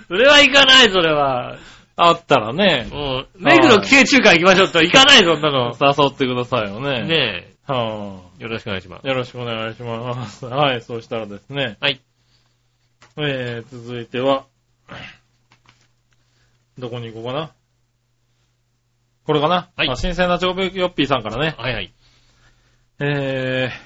[0.08, 1.58] それは行かない、それは。
[1.98, 3.28] あったらねう、ん。
[3.40, 5.74] 目黒寄生虫館行きましょうって行かない、そんなの。
[5.80, 7.04] 誘ってくださいよね。
[7.04, 8.44] ねはえ。
[8.44, 9.02] よろしくお願いします。
[9.06, 10.46] あ、よろしくお願いします。
[10.46, 11.78] はい、そうしたらですね。
[11.80, 12.02] はい。
[13.18, 14.44] えー、続いては、
[16.78, 17.52] どこに行こうかな。
[19.26, 19.70] これかな。
[19.76, 21.56] はいあ新鮮な長兵衛よっぴーさんからね。
[21.58, 21.94] はいはい。
[23.00, 23.85] えー、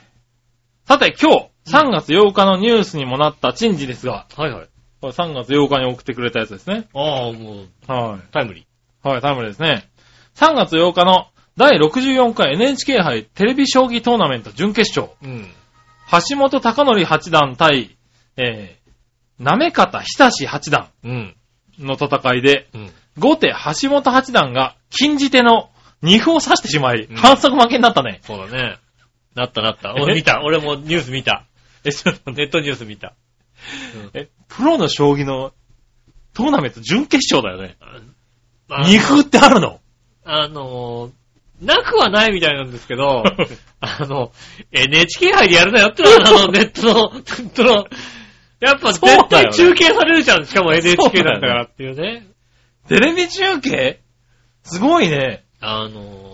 [0.90, 4.70] さて今日、3月8日のニュースにもなった珍事ですが、はいはい。
[5.02, 6.88] これ3月8日に送ってくれたやつですね。
[6.96, 8.22] ああ、もう、はい。
[8.32, 8.66] タイムリ
[9.04, 9.88] はい、タイムリーですね。
[10.34, 15.16] 3月8日の第64回 NHK 杯テレビ将棋トーナメント準決勝。
[15.22, 15.28] ー。
[15.28, 15.48] うん。
[16.28, 17.96] 橋本隆則八段対、
[18.36, 21.36] えー、なめ方久志八段うん。
[21.78, 22.92] の戦いで、うん。
[23.20, 25.70] 後手橋本八段が禁じ手の
[26.02, 28.22] 2歩を刺してしまい、うん反則負けになったね。
[28.24, 28.80] そうだね。
[29.40, 29.94] なったなった。
[29.96, 30.42] 俺見た。
[30.44, 31.46] 俺もニュース見た。
[31.84, 33.14] え、ちょっとネットニュース見た。
[34.14, 35.54] え、プロの将棋の
[36.34, 37.78] トーナメント準決勝だよね。
[38.70, 39.80] あ二風ってあるの？
[40.26, 41.12] あの、
[41.62, 43.24] なくはないみたいなんですけど、
[43.82, 44.32] あの、
[44.72, 47.88] NHK 杯でやるなよってのは、あの、ネットの、ネットの、
[48.60, 50.46] やっぱ絶対ね中継されるじゃん。
[50.46, 52.28] しかも NHK そうだからっていうね。
[52.90, 54.02] テレビ中継？
[54.64, 55.46] すごいね。
[55.62, 56.29] あの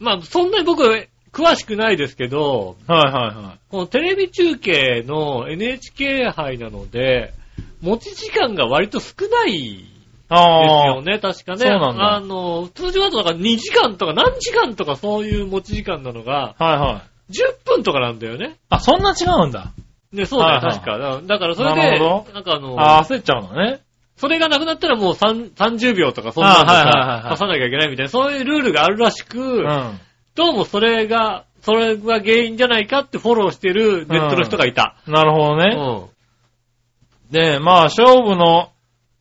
[0.00, 3.58] まあ、そんなに僕、詳しくないですけど、はいはいはい。
[3.70, 7.32] このテレビ中継の NHK 杯なので、
[7.80, 9.86] 持ち時間が割と少ないです
[10.30, 11.58] あよね、確かね。
[11.58, 16.64] そうなんだあの、通常だとだから2時間とか何時間とかそういう持ち時間なのが、あ。
[16.64, 17.32] はいはい。
[17.32, 18.56] 10分とかなんだよね。
[18.70, 19.72] あ、そんな違うんだ。
[20.12, 20.98] ね、そうだよ、はいはい確か。
[20.98, 23.80] だだからそれでなるほ、なんかあの、あ、焦っちゃうのね。
[24.20, 29.98] それがなくなったらもう3 30秒とかそんなのさ、刺さなきゃいけないみたいな、そういうルールがあるらしく、うん。
[30.34, 34.96] どうもそれが、それが原因じゃないかってフォローしてるネットの人がいた。
[35.06, 35.74] なるほどうね。
[35.74, 37.32] ん。
[37.32, 38.72] で、まあ、勝負の、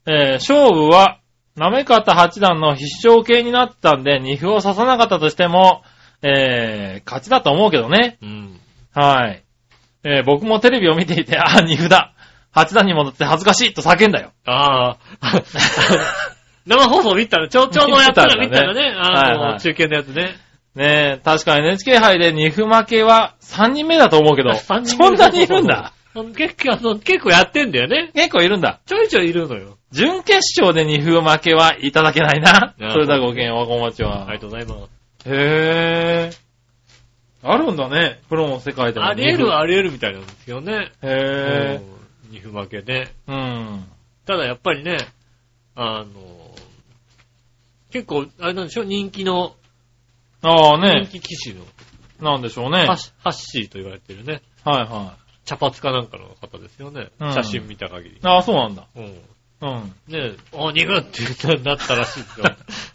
[0.05, 1.19] えー勝負は、
[1.55, 5.81] なめかた八段の必勝系になったんで、二歩を刺さなかったとしても、
[6.21, 8.17] えー、勝ちだと思うけどね。
[8.21, 8.59] うん。
[8.93, 9.43] はい。
[10.03, 12.13] えー僕もテレビを見ていて、あ、二歩だ。
[12.51, 14.31] 八段に戻って恥ずかしいと叫んだよ。
[14.45, 14.97] ああ。
[16.65, 20.35] 生放送見たら、ちょ、 ちょうどやったら見たらね、はいあの、はい中継のやつね。
[20.75, 25.93] ねえ、確かに NHK 杯で二歩負けは3人目だと思うけど、 三人そんなにいるんだ？
[26.35, 28.11] 結構、あの、結構やってんだよね。
[28.13, 28.79] 結構いるんだ。
[28.85, 29.77] ちょいちょいいるのよ。
[29.91, 32.73] 準決勝で二歩負けはいただけないな。
[32.91, 34.23] それではごきげんわこまちは。
[34.23, 34.89] ありがとうございます。
[35.25, 36.37] へー。
[37.43, 38.19] あるんだね。
[38.27, 39.05] プロの世界でも。
[39.05, 40.91] あり得るはあり得るみたいなんですよね。
[41.01, 41.98] へう
[42.30, 42.32] ん。
[42.32, 43.11] 二分負けね。
[43.27, 43.34] ー。
[43.34, 43.36] う
[43.77, 43.86] ん。
[44.25, 44.97] ただやっぱりね、
[45.75, 46.55] あの、
[47.91, 48.84] 結構、あれなんでしょ？
[48.84, 49.55] 人気の、
[50.41, 51.19] ああね人。
[51.19, 51.65] 気騎士の、
[52.21, 52.86] なんでしょうね。
[52.86, 57.09] ハッシハッシーと言われてるね、はいは茶髪かなんかの方ですよね。
[57.19, 58.15] うん写真見た限り。
[58.17, 58.19] い。
[58.23, 58.86] ああ、そうなんだ。
[58.95, 59.03] うん。
[59.03, 59.93] うん。
[60.07, 62.45] ねえ、お、二分って言ったなったらしいですよ。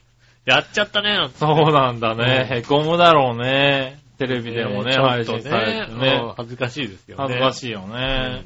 [0.47, 2.47] やっちゃったね、なんてそうなんだね。
[2.51, 4.01] うんへこむだろうね。
[4.18, 6.32] テレビでもね、配と信されてうんね。
[6.37, 7.22] 恥ずかしいですよね。
[7.24, 8.45] 恥ずかしいようんね。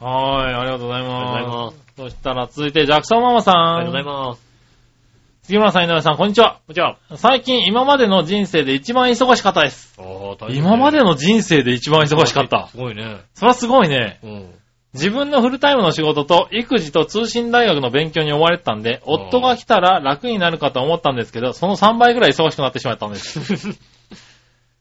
[0.00, 1.64] はーい、ありがとうございありがとうございま。
[1.64, 1.82] ますす。
[1.96, 3.76] そしたら続いて、ジャクソンママさん。
[3.76, 4.48] ありがとうございます。
[5.42, 6.60] 杉村さん、井上さん、こんにちは。
[6.70, 9.94] じゃあ、最近、今までの人生で一番忙しかったです。
[9.98, 12.76] おー大変ね今までの人生で一番忙しかったす。
[12.76, 13.22] ごいね。
[13.34, 14.20] それはすごいね。
[14.22, 14.54] うん。
[14.94, 23.78] 自分のフルタイムの仕事と育児と通信大学の勉強に追われてたんで、夫が来たら楽になるかと思ったんですけど、その3倍ぐらい忙しくなってしまったんです。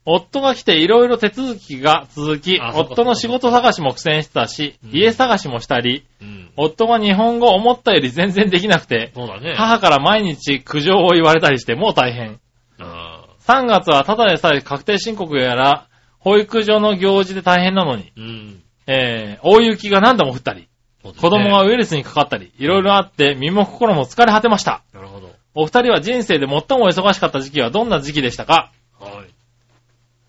[0.09, 6.49] 夫が来ていろいろ手続きが続き夫の仕事探しも苦戦してたし、うん家探しもしたり、うん。
[6.55, 9.53] 夫が日本語思ったより全然できなくて、ね。
[9.57, 12.39] 母から毎日苦情を言われたりしてもう大変。
[12.79, 15.87] あ3月はただでさえ確定申告やら、
[16.19, 18.63] 保育所の行事で大変なのに、ーうん。
[18.87, 20.67] えー、大雪が何度も降ったり、ね
[21.03, 24.83] 子供がウイルスにかかったり、いろいろあって身も心も疲れ果てました。
[24.93, 25.31] なるほど。
[25.53, 28.71] お二人は人生で最も忙しかった時期はどんな時期でしたか？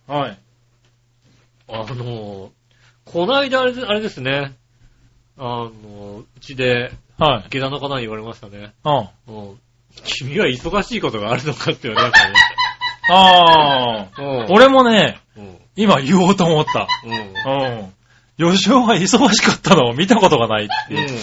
[0.09, 0.21] はい。
[0.21, 0.39] はい。
[1.69, 2.51] あの、
[3.05, 4.57] こないだあれであれですね。
[5.37, 7.49] あの、うちで、はい。
[7.51, 8.73] 下駄の方に言われましたね。
[8.85, 9.09] うん。
[9.35, 9.61] うん。
[10.05, 12.35] 君は忙しいことがあるのかって言われましたね。
[13.11, 14.23] ああ。
[14.23, 14.47] うん。
[14.51, 15.59] 俺もね、うん。
[15.77, 16.87] 今言おうと思った。
[17.05, 17.13] うん。
[18.43, 18.55] うん。
[18.57, 21.09] 吉尾が忙しかったのを見たことがないっていう。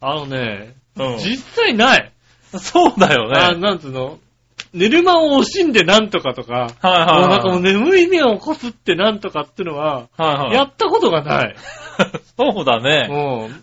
[0.00, 1.18] あのね、うん。
[1.18, 2.12] 実際ない。
[2.58, 3.60] そうだよあ、ね。
[3.60, 4.18] なんつうの？
[4.72, 7.20] 寝る間を惜しんでなんとかとか、はいはいはい。
[7.20, 10.54] もうなんかもう眠い目を起こすってなんとかってのは、はいはい。
[10.54, 11.56] やったことがない。
[12.36, 12.82] そうだうん。
[12.82, 13.08] ね。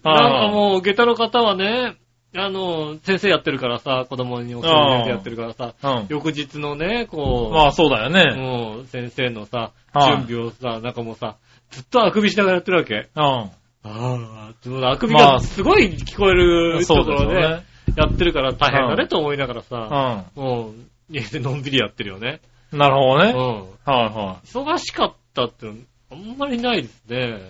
[0.04, 1.96] なんかもう、下駄の方はね、
[2.38, 6.06] あの、先生やってるからさ、子供に教える先生やってるからさ、うん。
[6.10, 8.76] 翌日のね、こう、まあそうだよね。
[8.78, 11.38] うん、先生のさ、はい準備をさ、なんかもうさ、
[11.72, 13.10] ずっとあくびしながらやってるわけ。
[13.16, 13.22] うん。
[13.24, 13.52] あ
[13.84, 14.50] あ、
[14.92, 17.64] あくびまあがすごい聞こえるところでね。
[17.96, 20.74] やってるから大変だうんねと思いながらさ、うもう、
[21.10, 22.42] 家でのんびりやってるよね。
[22.74, 22.78] ん。
[22.78, 23.32] なるほどね。
[23.32, 23.94] うん。
[23.94, 25.74] はいは忙しかったっての
[26.12, 27.42] あんまりないですね。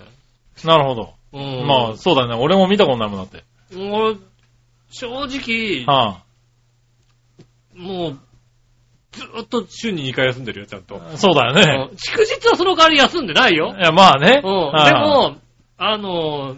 [0.64, 0.68] い。
[0.68, 1.14] なるほど。
[1.34, 1.68] うん。
[1.68, 2.36] まあ、そうだね。
[2.36, 3.43] 俺も見たことないもんだって。
[3.76, 4.20] もう、
[4.89, 6.24] 正直、は
[7.76, 8.20] もう、
[9.12, 10.95] ずーっと週に2回休んでるよ、ちゃんと。
[10.95, 11.89] あ、そうだよね。
[11.91, 13.82] うん祝日はその代わり休んでないよい。
[13.82, 14.41] や、まあね。
[14.43, 14.72] うん。
[14.72, 15.36] はいでも、
[15.78, 16.58] あの、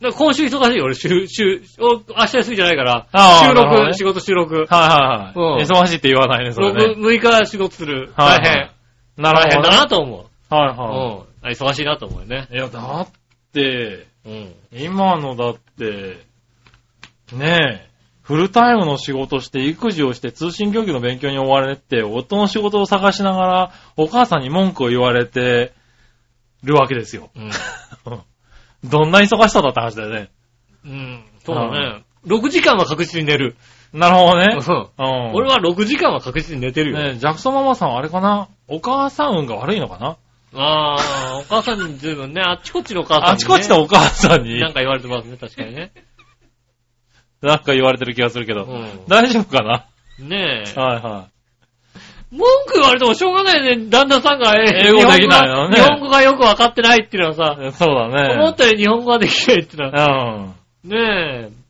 [0.00, 4.54] だから今週忙しいよ、俺、週、週、お明日休みじゃないから、収あーなるほどね録、仕事収録。
[4.54, 5.62] はいはいはい。
[5.62, 6.94] うん忙しいって言わないね、それね。
[6.94, 8.12] 6, 6日仕事する。
[8.16, 8.50] 大変。
[8.50, 8.70] はいはい
[9.16, 9.76] なる大変ほどね。
[9.76, 10.54] だなと思う。
[10.54, 11.48] はいうんはあ。
[11.48, 12.48] 忙しいなと思うよね。
[12.50, 12.54] い。
[12.54, 13.08] いや、だっ
[13.52, 14.54] て、うん。
[14.72, 16.18] 今のだって、
[17.32, 17.88] ねえ、
[18.22, 25.72] フルタイムの仕事して、育児をして、通信教育の勉強に追われて、夫の仕事を探しながら、お母さんに文句を言われて、
[26.62, 27.30] るわけですよ。
[27.36, 27.50] うん。
[28.84, 30.30] どんな忙しさだって話だよね。
[30.84, 31.24] うん。
[31.44, 32.04] そうだね。
[32.26, 33.56] 6時間は確実に寝る。
[33.92, 34.56] なるほどね。
[34.56, 35.26] うん。
[35.28, 35.34] うん。
[35.34, 36.98] 俺は6時間は確実に寝てるよ。
[36.98, 38.48] ねジャクソンママさんはあれかな？
[38.68, 40.16] お母さん運が悪いのかな？
[40.58, 43.32] ああ、お母さんに随分ね、あっちこっちのお母さんに、ね。
[43.32, 45.92] あちこちのお母さんになんか言われてますね、確かにね。
[47.42, 48.64] なんか言われてる気がするけど。
[48.64, 49.86] うん大丈夫かな？
[50.18, 50.80] ねえ。
[50.80, 51.28] はいは
[52.30, 53.88] 文句言われてもしょうがないね。
[53.88, 57.72] 旦那さんがえ英語できないのね日本語がよくわかってないっていうのはさ、い。
[57.72, 58.34] そうだね。
[58.40, 60.52] 思ったより日本語ができないっていうのは、
[60.84, 60.90] うん。
[60.90, 61.66] ねえ。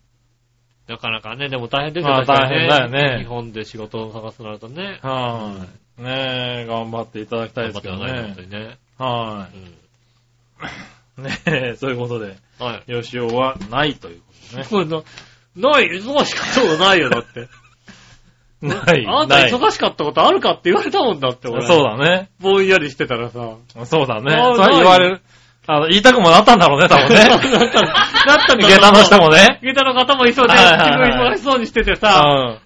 [0.89, 5.01] なかなかね、でも大変ですよまあ大変だよね日本で仕事を探すとなるとね。
[5.03, 5.67] は
[5.99, 6.03] い。
[6.03, 8.35] ねえ、頑張っていただきたい頑張ってですけどねください本。
[8.37, 8.79] 当にね。
[8.99, 11.23] はうんい。
[11.23, 13.03] ねえ、そういうことで、はい。
[13.03, 14.65] 吉尾はないということですね。
[14.71, 17.49] これな、ない、忙しかったことないよ、だって。
[18.63, 19.07] ない。
[19.07, 19.37] あんた。
[19.37, 21.67] 忙しかったことあるかって言われたもんだって、俺。
[21.67, 22.31] そうだね。
[22.41, 23.57] ぼんやりしてたらさ。
[23.85, 24.35] そうだね。
[24.35, 25.23] あそれ言われる。
[25.69, 27.59] あの、言いたくもなったんだろうね、多分なったね。
[28.27, 28.69] なったんだ。
[28.69, 29.59] 下駄の人もね。
[29.63, 32.21] 下駄の方もいそうで、自分忙しそうにしててうさ。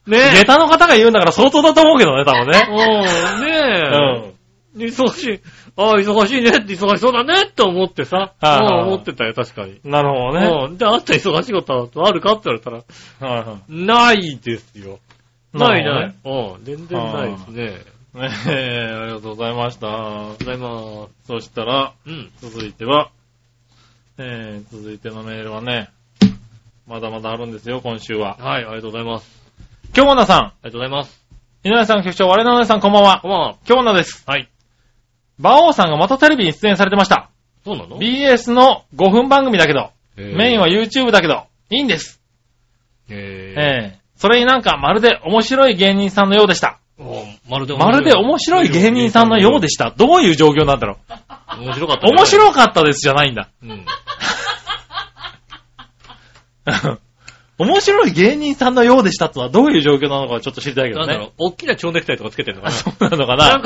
[0.06, 0.10] ん。
[0.10, 2.66] ねえ下駄の方が言うんだから相当だと思うけどね、多分ね。
[2.68, 4.34] うん、ね
[4.76, 4.86] え。
[4.86, 5.40] 忙しい。
[5.76, 8.34] ああ、忙しいねって忙しそうだねって思ってさ。
[8.40, 9.80] はい思ってたよ、確かに。
[9.84, 10.66] なるほどね。
[10.66, 10.78] うん。
[10.78, 14.98] で、あんた忙しいことあるかって言われたら、はいはないですよ。
[15.52, 16.14] ないない。
[16.24, 17.64] うん、全然ないですね。
[18.14, 18.18] い。
[18.18, 19.88] ね え、ありがとうございました。
[19.88, 22.10] ありがとうございまそしたら、す。
[22.10, 22.30] うん。
[22.40, 23.10] 続いては、
[24.18, 25.90] えー、続いてのメールはね、
[26.86, 28.36] まだまだあるんですよ、今週は。
[28.38, 29.40] はい、ありがとうございます。
[29.92, 31.24] 京奈さん、ありがとうございます。
[31.62, 33.28] 稲田さん局長、我のお姉さんこんばんはこ。
[33.28, 33.54] んばんは。
[33.64, 34.24] 京奈です。
[34.26, 34.48] はい。
[35.38, 37.30] 馬王さんがまたテレビに出演されてました。
[37.64, 42.20] そうなの？BS の5分番組だけど、メインは YouTube だけど、いいんです。
[43.08, 46.78] えええそれになんかまるで面白い芸人さんのようでした。
[47.48, 49.90] まるでまるで面白い芸人さんのようでした。
[49.96, 50.98] どういう状況なんだろ
[51.58, 51.62] う。
[51.64, 52.12] 面白かったね。
[52.12, 53.48] 面白かったですじゃないんだ。
[53.62, 53.84] うん。
[57.56, 61.06] 面白い芸人さんのようでしたとはどういう状況なのかちょっと知りたいけどね。
[61.06, 62.74] なんだろう、大きな蝶ネクタイとかつけてるのかな。
[62.74, 63.62] そうなのかな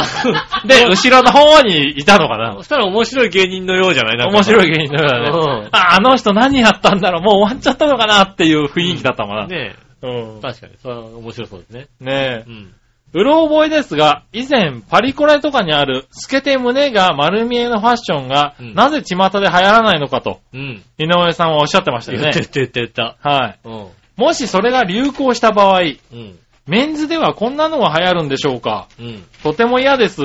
[0.65, 2.63] で、後ろの方にいたのかなそ。
[2.65, 4.17] したら面白い芸人のようじゃない？
[4.19, 5.29] な面白い芸人のようだね。
[5.29, 9.47] うんあ、あの人何やったんだろうもう終わっちゃったのかなっていう雰囲気だったのかな。
[9.47, 9.77] ね
[10.09, 10.41] うんえ。
[10.43, 10.73] 確かに。
[10.83, 11.87] それは面白そうですね。
[12.01, 12.51] ねえう。
[12.51, 12.75] ん。
[13.15, 20.83] うろ覚えですが、以前、パリコレとかにある、透けて胸が丸見えのファッションが、うんなぜ巷で流行らないのかと、うん。
[20.99, 22.51] 井上さんはおっしゃってましたよね言って。
[22.55, 23.17] 言って言った。
[23.23, 23.59] はい。
[23.65, 23.89] うん。
[24.17, 25.85] もしそれが流行した場合、う
[26.17, 26.39] ん。
[26.67, 28.89] メンズではこんなのが流行るんでしょうか？
[28.99, 29.25] うん。
[29.43, 30.23] とても嫌です。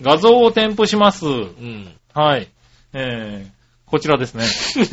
[0.00, 1.26] 画像を添付します。
[1.26, 1.94] うん。
[2.14, 2.48] はい。
[2.94, 3.50] えー、
[3.90, 4.44] こちらですね。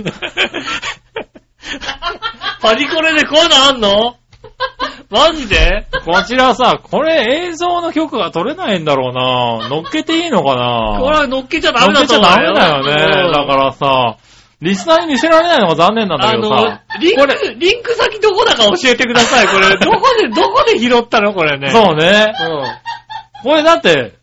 [2.61, 4.17] パリコレでこういうのあんの？
[5.09, 5.87] マジで？
[6.05, 10.99] こちらさ、これ映像の曲が取れないんだろうな乗っけていいのかな？
[10.99, 12.19] これは乗っけちゃダメだ乗っけちゃ。
[12.19, 13.31] ダメだよね。
[13.33, 14.17] だからさ、
[14.61, 19.69] リスナーに見せられないのが残念なんだけどさ。、リンク、リンク先どこだか教えてください、これ。
[19.77, 21.69] どこで、どこで拾ったのこれね？
[21.69, 22.33] そうね。
[22.39, 23.49] うん。
[23.49, 24.13] これだって、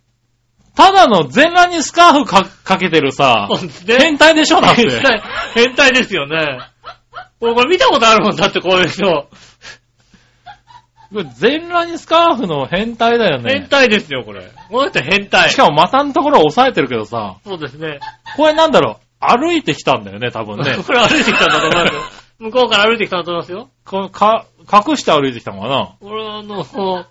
[0.76, 3.48] ただの全裸にスカーフかかけてるさ
[3.84, 3.98] ね。
[3.98, 4.88] 変態でしょだって。
[4.88, 5.22] 変態、
[5.54, 6.60] 変態ですよね。
[7.40, 9.28] 俺これ見たことあるもんだって、こういう人。
[11.12, 13.66] これ全裸にスカーフの変態だよ変ね。
[13.68, 14.50] 態ですよ、これ。
[14.70, 15.50] この人変態。
[15.50, 18.00] しかも股のところを押さえてるけどさ、そうですね。
[18.36, 20.76] これなんだろう、歩いてきたんだよね、多分ね。
[20.86, 22.00] これ歩いてきたんだと思いますよ。
[22.38, 23.68] 向こうから歩いてきたんだと思いますよ。
[23.84, 25.88] これか、隠して歩いてきたのかな？
[26.02, 27.04] 俺あの、ほ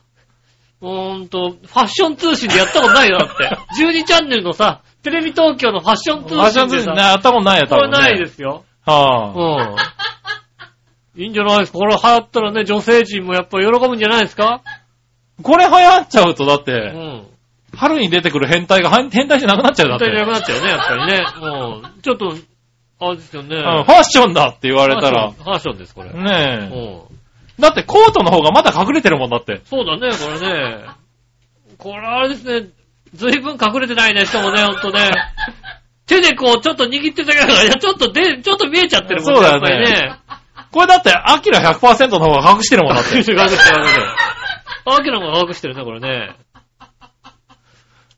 [0.80, 3.50] ーんと、ファッション通信でやったことないよ、だって。
[3.84, 7.98] 12チャンネルのさ、テレビ東京のファッション通ファッション信でさ、通信ね、やったことないよ、多分ね。
[7.98, 8.64] これないですよ。
[8.86, 9.76] はうあ、ん。
[11.18, 11.80] いいんじゃないですか？
[11.80, 14.62] これ流行ったらね、女性陣もやっぱ喜ぶんじゃないですか？
[15.42, 17.26] これ流行っちゃうと、だっうて、ん。
[17.76, 20.06] 春に出てくる変態が変態じゃなくなっちゃうだって。
[20.06, 21.26] 絶対なくなっちゃうね、やっぱりね。
[21.94, 22.02] うん。
[22.02, 22.36] ちょっと、
[23.00, 23.56] あれですよね。
[23.56, 25.44] うんファッションだって言われたらファッション。
[25.44, 26.10] ファッションです、これ。
[26.10, 26.76] うねえ。
[26.76, 27.62] ん。
[27.62, 29.62] だってコートの方がまだ隠れてるもんだって。
[29.66, 30.86] そうだね、これね。
[31.78, 32.70] これあれですね、
[33.14, 35.10] ずいぶん隠れてないね、人もね、ほんとね。
[36.08, 40.20] 手でこう、ちょっと握ってたけど、いや、ちょっとで、ちょっと見えちゃってるもんそうだよねやっぱりね。
[40.72, 43.18] これだって、アキラ100%の方が隠してるもんだっ隠て。
[43.18, 43.78] 隠してる、隠してる。
[44.86, 46.36] アキラも隠してるね、これね。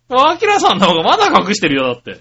[0.09, 2.11] アキラさんの方がまだ隠してるよ、だって。
[2.11, 2.19] うん。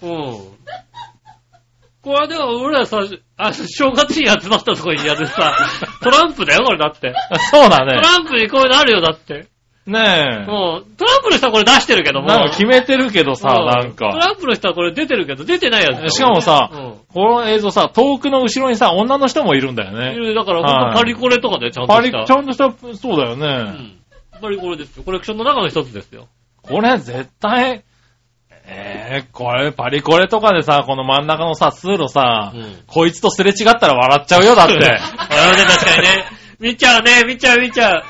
[2.03, 3.01] これはでも、俺らさ、
[3.37, 5.57] あ正月に集まったとこにやるさ、
[6.03, 7.12] トランプだよ、これだって。
[7.51, 8.01] そうだね。
[8.01, 9.49] トランプにこういうのあるよ、だって。
[9.89, 12.12] ねもう、トランプの人はこれ出してるけえ。
[12.12, 12.28] ども。
[12.28, 14.07] なんか決めてるけどさ、うんなんトか。
[14.09, 16.14] ランプの人はこれ出てるけど、出てないやつ。
[16.14, 16.95] しかもさうん。
[17.12, 20.34] この映像さ、遠くの後ろにさ、女の人もいるんだよね。
[20.34, 22.24] だから、はいほんとパリコレとかでちゃんとパリ、した。
[22.24, 23.47] ちゃんとした、そうだよね。
[23.47, 24.41] うん。
[24.41, 25.03] パリコレですよ。
[25.05, 26.28] コレクションの中の一つですよ。
[26.62, 27.84] これ絶対、
[28.70, 34.74] えー、これ、パリコレとかでさ、この真ん中のさ、通路さ、うんこいつとすれ違ったら笑っちゃうよ、だって。
[34.76, 34.99] あのね、
[35.64, 36.24] 確かにね。
[36.61, 38.03] 見ちゃうね、見ちゃう見ちゃう。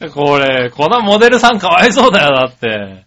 [0.14, 3.04] これ、このモデルさんかわいそうだよ、だって。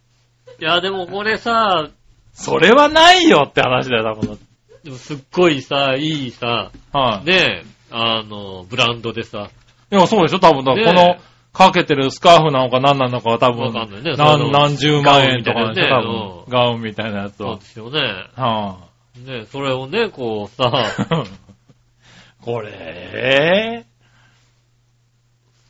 [0.60, 1.90] いや、でもこれさ、
[2.34, 4.40] それはないよって話だよ、多分。
[4.84, 9.50] でもすっごいさ、いいさ、はい、ねあの、ブランドでさ、
[9.92, 10.64] いや、そうでしょ、多分。
[10.64, 11.18] だこねの、
[11.54, 16.54] かけてるスカーフなのか何なのかは多分、ね何、何十万円とかでしょ、ね分。
[16.54, 17.66] ガウンみたいなやつをそうで。
[17.66, 18.00] すよね。
[18.36, 18.78] は
[19.26, 21.24] ねそれをね、こうさ、あ、
[22.42, 23.86] これ、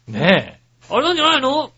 [0.07, 0.60] ね
[0.91, 1.71] あれなんじゃないの？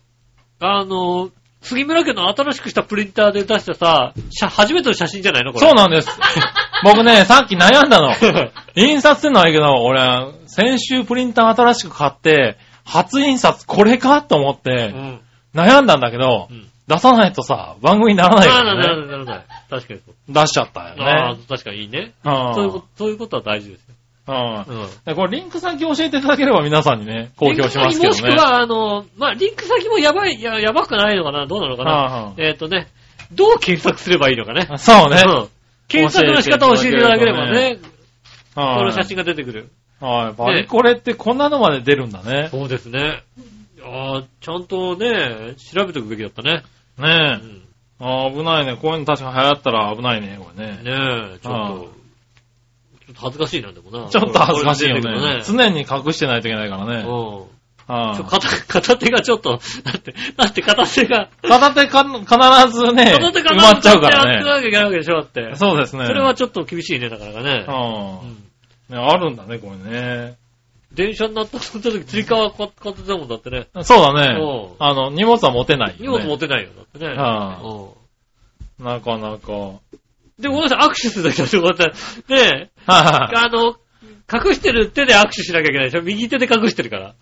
[0.60, 1.30] あの、
[1.62, 5.50] 杉村家の新しくしたプリンターで出したさ、写初めての写真じゃないの？
[5.50, 5.52] え。
[5.54, 5.66] これ。
[5.66, 6.08] そうなんです。
[6.84, 8.12] 僕ね、さっき悩んだの。
[8.76, 10.00] 印刷ってのはいいけど、俺、
[10.46, 15.20] 先週プリンター新しく買って、初印刷これかと思っうて、ん。
[15.54, 16.68] 悩んだんだけど、うん。
[16.86, 19.02] 出さないとさ、番組にならないかなるほど、ならね。
[19.02, 19.40] るほど、なる
[19.70, 19.80] ほど。
[19.80, 20.34] 確かに。
[20.34, 22.12] 出しちゃったよああね。、確かにいいね。
[22.24, 23.94] うんそういうこと、そういうことは大事ですよ。
[24.26, 24.88] うんうん。
[25.04, 28.22] でこれリンク先教えていただければ皆さんにね、公表しますけどね。
[28.22, 31.46] もしくは、あの、まあ、リンク先もやばい、や、やばくないのかな？
[31.46, 32.88] どうなのかな、はあはあえっ、とね、
[33.32, 34.68] どう検索すればいいのかね？
[34.78, 35.22] そうね。
[35.26, 35.48] うん。
[35.88, 37.78] 検索の仕方を教えていただければね、
[38.54, 39.70] こはいの写真が出てくる。
[40.00, 40.32] はい。
[40.32, 42.48] バリコレってこんなのまで出るんだね。
[42.50, 43.22] そうですね。
[43.82, 46.62] ああ、ちゃんとね、調べておくべきだったね。
[46.98, 47.08] うね
[47.42, 47.46] え。
[47.46, 47.62] ん。
[48.00, 48.76] あー危ないね。
[48.76, 50.82] こういうの確か流行ったら危ないね、これね。
[50.82, 50.90] ね
[51.34, 51.92] え、ちょっああと、
[53.06, 54.08] ちょっと恥ずかしいな、でもな。
[54.08, 55.00] ちょっと恥ずかしいよね。
[55.02, 57.06] 出てくる常に隠してないといけないからね。
[57.06, 57.54] うん。
[57.86, 64.62] はいちょ片片手がちょっと、だって、だって片手が、片手か、必ずね、片手が埋まっちゃうからやってなね。
[64.62, 65.54] きゃいけないわけでしょ、だって。
[65.56, 66.06] そうですね。
[66.06, 67.66] それはちょっと厳しいね、なかなかね。
[67.68, 67.70] う。
[67.70, 68.34] うんん
[68.88, 70.36] ねあるんだね、これね。
[70.94, 73.66] 電車になった時、つり革買ってたもんだってね。
[73.82, 74.76] そうだねうん。
[74.78, 76.08] あの、荷物は持てないね。
[76.08, 77.14] 物持てないよ、だってね。
[77.14, 78.00] はう
[78.82, 79.80] んなかなか。
[80.38, 81.92] で、ごめんなさい、握手するだけだと、こうやっ
[82.26, 82.70] て、ね。
[82.86, 83.76] あの、
[84.32, 86.02] 隠してる手で握手しなきゃいけないでしょ？
[86.02, 87.14] 右手で隠してるから。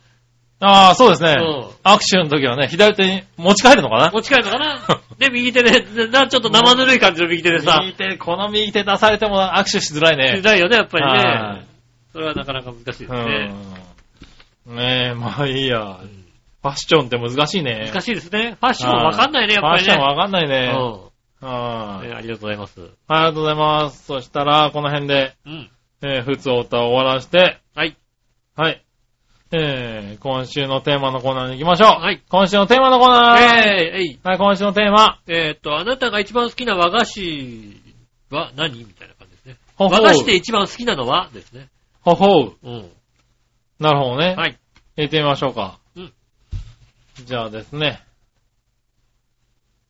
[0.65, 1.69] ああ、そうですねうん。
[1.83, 4.11] 握手の時はね、左手に持ち帰るのかな？
[4.13, 4.79] 持ち帰るのかな？
[5.19, 10.39] で、右手で、ちょっと生ぬるい感じの右手でさ、右手、この右手出されても握手しづらいね。
[10.41, 11.67] しないよね、やっぱりはね。
[12.13, 13.55] それはなかなか難しいですいね。
[14.69, 14.77] うん。
[14.77, 15.99] ねえ、まあいいや。
[16.03, 16.23] うん
[16.63, 17.91] ファッションって難しいね。
[17.93, 18.57] 難しいですね。
[18.61, 19.95] ファッションわかんないね、やっぱりね。
[19.95, 20.73] ファッションわかんないね。
[20.77, 21.12] うん
[21.43, 22.81] はいねありがとうございます。
[23.09, 24.05] ありがとうございます。
[24.05, 25.71] そしたら、この辺で、うん。
[26.03, 27.97] えー、普通歌を終わらして、はい。
[28.57, 28.85] はい。
[29.55, 32.01] えー、今週のテーマのコーナーに行きましょう。
[32.01, 32.23] はい。
[32.29, 33.41] 今週のテーマのコーナー。
[33.41, 34.21] えー、えい。
[34.23, 35.21] はい、今週のテーマ。
[35.27, 37.81] えーっと、あなたが一番好きな和菓子
[38.31, 38.79] は何？
[38.79, 39.57] みたいな感じですね。
[39.77, 41.69] ほほう和菓子で一番好きなのはですね。
[42.01, 42.57] ほほう。
[42.63, 42.91] うん。
[43.79, 44.35] なるほどね。
[44.37, 44.59] はい。
[44.97, 45.79] 行ってみましょうか。
[45.97, 46.13] うん
[47.25, 48.03] じゃあですね。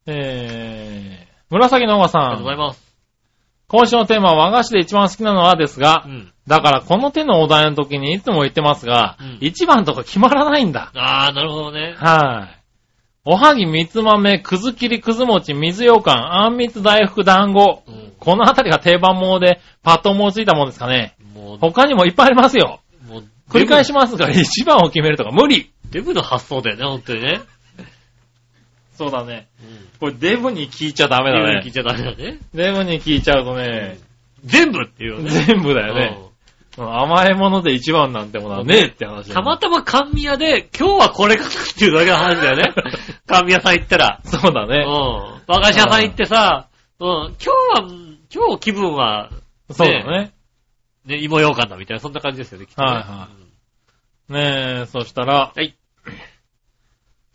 [0.06, 2.60] えー、紫のおばさありがとうございん。
[2.60, 2.82] ます。
[3.68, 6.32] 今週のテーマは和菓子で一番好きなのはですがう、ん。
[6.46, 10.90] だからこの手のお題の時にいつも言ってますが、うん一番とか決まらないんだ。
[10.94, 11.94] あー、なるほどね。
[11.98, 12.62] はい。
[13.24, 17.82] おはぎ、みつ豆、くず切り、くず餅、水羊羹、あんみつ、大福、団子。
[17.86, 18.12] うん。
[18.18, 21.14] このあたりが定番もので、パッと思いついたもんですかね。
[21.60, 22.80] 他にもいっぱいありますよ。
[23.48, 25.70] 繰り返しますが、一番を決めるとか無理。
[25.90, 27.40] デブの発想だよね、本当にね。
[28.96, 29.48] そうだね。
[29.62, 29.88] うん。
[29.98, 31.44] これデブに聞いちゃダメだね。
[31.44, 32.38] デブに聞いちゃダメだね。
[32.54, 33.98] デブに聞いちゃうとね、
[34.44, 35.30] 全部っていうね。
[35.30, 36.18] 全部だよね。
[36.76, 42.72] 甘いもので一番なんてものはねえって話だよたまたま甘味屋で、今日はこれかなっていうだけの話だよね。
[43.28, 44.20] 甘味屋さん行ったら。
[44.24, 44.30] うん。
[44.30, 44.84] そうだね。
[45.46, 46.68] 和菓子屋さん行ってさ、
[46.98, 47.08] うん。
[47.08, 47.88] 今日は、
[48.34, 49.30] 今日気分は、
[49.70, 50.32] そうだね。
[51.04, 52.88] ね、芋羊羹だみたいな、そんな感じですよね、きっとね。
[52.88, 53.42] はいはい
[54.32, 55.76] ねえ、そしたら、はい。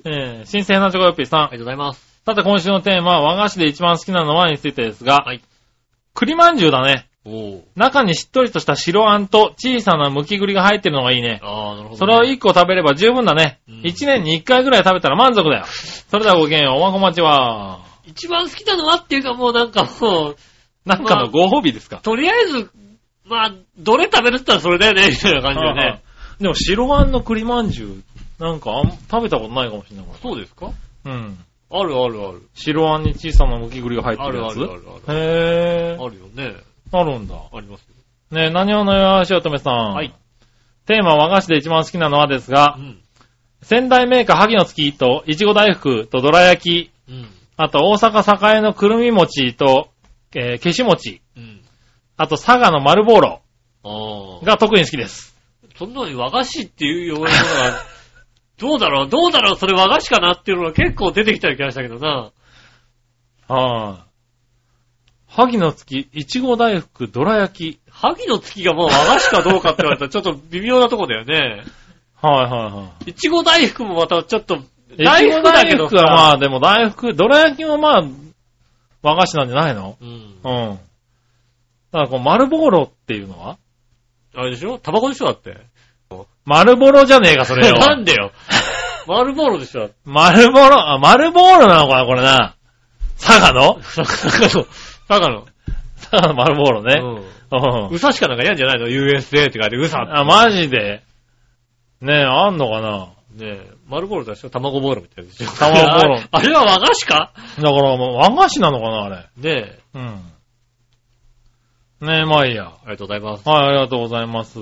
[0.10, 1.42] えー、新鮮なチョコヨッピーさん。
[1.42, 2.22] ありがとうございます。
[2.26, 5.42] さて今週のテーマは和菓子で一番好きなのはについてですが、はい。
[6.14, 7.10] 栗まんじゅうだね。
[7.26, 7.62] おー。
[7.76, 11.42] 中にしっとりとした白あんと小さな剥き栗が入ってるのがいいね。
[11.44, 11.98] あー、なるほど、ね。
[11.98, 13.82] それを1個食べれば十分だねうん。
[13.84, 15.66] 一年に1回ぐらい食べたら満足だよ。
[15.68, 17.82] それではごきげんよう、おまこまちは。
[18.06, 20.36] 一番好きなのはっていうかもうなんかもう、
[20.86, 22.72] なんかのご褒美ですか、とりあえず、
[23.26, 26.04] まあ、どれ食べるって言ったらそれだよね、みたいな感じでね。
[26.40, 28.04] でも白あんの栗まんじゅう、
[28.40, 30.06] なんかあん食べたことないかもしれない。
[30.22, 30.72] そうですか？
[31.06, 31.40] うん。
[31.70, 32.48] あるあるある。
[32.54, 34.54] 白あんに小さな剥き栗が入ってあるるやつ？
[34.54, 35.20] あるあるある。
[35.20, 36.06] へー。
[36.06, 36.56] あるよね。
[36.92, 37.36] あるんだ。
[37.36, 37.88] ありますよ。
[38.32, 39.94] ねえ、何をのよしおとめさん。
[39.94, 40.14] はい。
[40.86, 43.02] テーマは和菓子で一番好きなのはですがう、ん。
[43.62, 47.28] 仙台メーカー萩の月と、いちご大福とどら焼き、うん。
[47.58, 49.90] あと大阪栄のくるみ餅と、
[50.36, 51.62] えー、消し餅、うん。
[52.18, 53.42] あと佐賀の丸ボーロ
[53.84, 54.46] ああ。
[54.46, 55.36] が特に好きです。
[55.76, 57.34] そんなのに和菓子っていうようなものが、
[58.58, 62.32] どうだろうどうだろうそれ和菓子かなっていうのが結構出てきた気がしたけどな。
[63.48, 64.06] は
[65.28, 67.80] 萩の月、いちご大福、どら焼き。
[67.92, 71.64] 萩の月がもう和菓子かどうかって言われたらちょっと微妙なとこだよね。
[72.16, 75.04] はいはいはいちご大福もまたちょっと、い。
[75.04, 78.04] 大福だけどいちご大福はまあ、でも大福、どら焼きもまあ、
[79.04, 79.98] 和菓子なんじゃないの？
[80.02, 80.10] うん。
[80.10, 80.80] うん。
[81.92, 83.58] だからこう、丸ボーロっていうのは？
[84.34, 84.80] あれでしょ？
[84.80, 85.58] タバコでしょだって。
[86.48, 87.76] 丸ボロじゃねえか、それよ。
[87.78, 88.32] なんでよ。
[89.06, 92.56] 丸ボーロでしょ丸ボロ、あ、丸ボーロなのかな、これな。
[93.20, 93.76] 佐賀の？
[93.82, 94.66] 佐賀の、
[95.08, 95.46] 佐賀の。
[96.00, 97.02] 佐賀の丸ボーロね。
[97.50, 97.90] うん。
[97.90, 100.14] うさしかなんか嫌んじゃないの ?USA って書いてうさって。
[100.14, 101.04] あ、マジで？
[102.02, 103.08] ねえ、あんのかな？
[103.36, 104.50] ねえ、丸ボーロでしょ？
[104.50, 107.32] 卵ボーロみたいでしょ卵ボーロあ あれは和菓子か？
[107.58, 109.16] だからもう和菓子なのかな、あれ。
[109.16, 110.32] ねえ、うん。
[112.08, 112.66] ねえ、まあいいや。
[112.66, 113.50] ありがとうございます。
[113.50, 114.60] はい、ありがとうございます。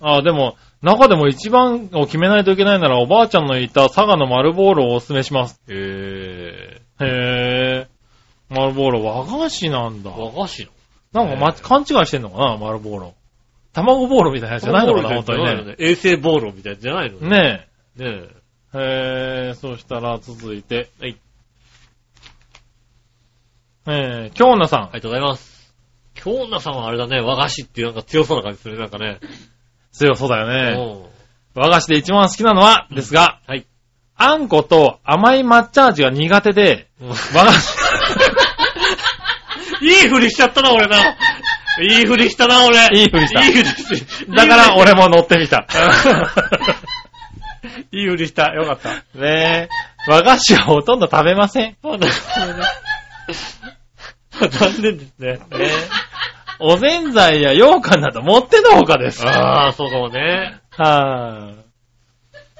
[0.00, 5.60] あ、でも、中でも一番を決めないといけないなら、おばあちゃんのいた佐賀の丸ボーロをお勧めします。
[5.68, 7.88] えへえ。
[8.48, 10.20] 丸ボーロ、和菓子なんだー、。
[10.20, 10.68] 和菓子
[11.12, 11.24] の？
[11.24, 13.14] なんか、ま、勘違いしてんのかな、丸ボーロ。
[13.72, 15.74] 卵ボーロみたいなやつじゃないのかな、本当にね。
[15.78, 17.18] 衛星ボーロみたいじゃないの？
[17.20, 17.68] ね
[17.98, 18.02] え。
[18.04, 18.30] ねえ。
[18.74, 19.48] え。
[19.48, 20.90] へえ、そしたら続いて。
[21.00, 21.16] はい。
[23.88, 24.86] えー、京奈さんあ。
[24.88, 25.74] りがとうございます。
[26.14, 29.18] 京奈さんはあれだね、和菓子っていうなんか強そうな感じするね、なんかね。
[29.96, 30.74] 強そうだよね。
[31.00, 31.06] うん
[31.56, 33.66] 和菓子で一番好きなのは、ですが、はい。
[34.14, 37.20] あんこと甘い抹茶味が苦手で、うん和菓
[37.52, 37.78] 子、
[39.80, 41.16] いいふりしちゃったな、俺な。
[41.80, 42.78] いいふりしたな、俺。
[42.92, 45.66] いいふりしたいいふりしだから俺も乗ってみた。
[47.90, 48.52] いいふりした。
[48.52, 48.90] よかった。
[49.18, 49.70] ねえ、
[50.08, 51.78] 和菓子はほとんど食べません。
[51.82, 52.12] あなるほどね
[54.50, 55.32] 残念ですね。
[55.32, 55.70] ねえ
[56.58, 59.26] おぜんざいや羊羹など持ってのほかです。
[59.26, 60.60] ああ、そうかもね。
[60.70, 61.54] は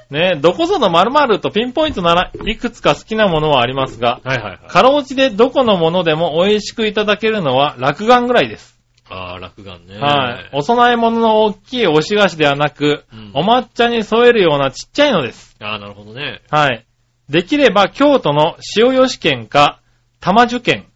[0.09, 4.67] い、ねえ、どこぞの〇〇とピンポイントならいくつか好きなものはありますが、はいはいはい。
[4.67, 8.77] かろうじでどこのものでも美味しくいただけるのは落眼ぐらいです。
[9.09, 9.97] ああ、落眼ね。
[9.99, 10.49] はい。
[10.53, 15.55] お供え物の大きい押し菓子ではなく、うんお抹茶に添えるようなちっちゃいのです。
[15.59, 16.41] ああ、なるほどね。
[16.49, 16.85] はい。
[17.29, 19.81] できれば京都の塩吉県か
[20.21, 20.87] 玉樹県、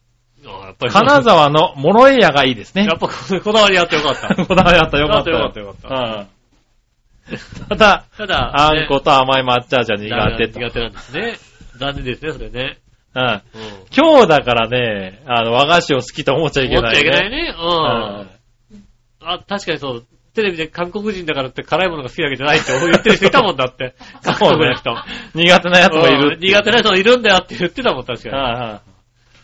[0.81, 0.93] ぱり。
[0.93, 2.93] 金沢の諸江屋がいいですねや。
[2.95, 3.13] っぱこ
[3.43, 4.45] こだわりあってよかった。
[4.45, 5.29] こだわりあったよかった。
[5.29, 6.27] よかったよかったうん
[7.69, 10.59] ただ、ただ、あんこと甘い抹茶味は苦手と。
[10.59, 11.37] 苦手なんですね。
[11.77, 12.79] 残念ですね、それね。
[13.15, 13.23] うん。
[13.23, 13.41] うん。
[13.95, 17.55] 今日だからね、あの、和菓子を好きと思っちゃいけ思っちゃない、けないね。
[17.57, 18.27] ううんん。
[19.23, 20.05] あ、確かにそう。
[20.33, 23.95] テレビで韓国人だからって辛いものが好きだけじゃないって言ってる人いたもんだって。
[24.23, 24.95] 韓 そうね国の人。
[25.35, 26.39] 苦手なやつもいるうん。
[26.39, 28.35] 苦手な人もいるんだよって言ってたもん、確かに。
[28.35, 28.90] はいはい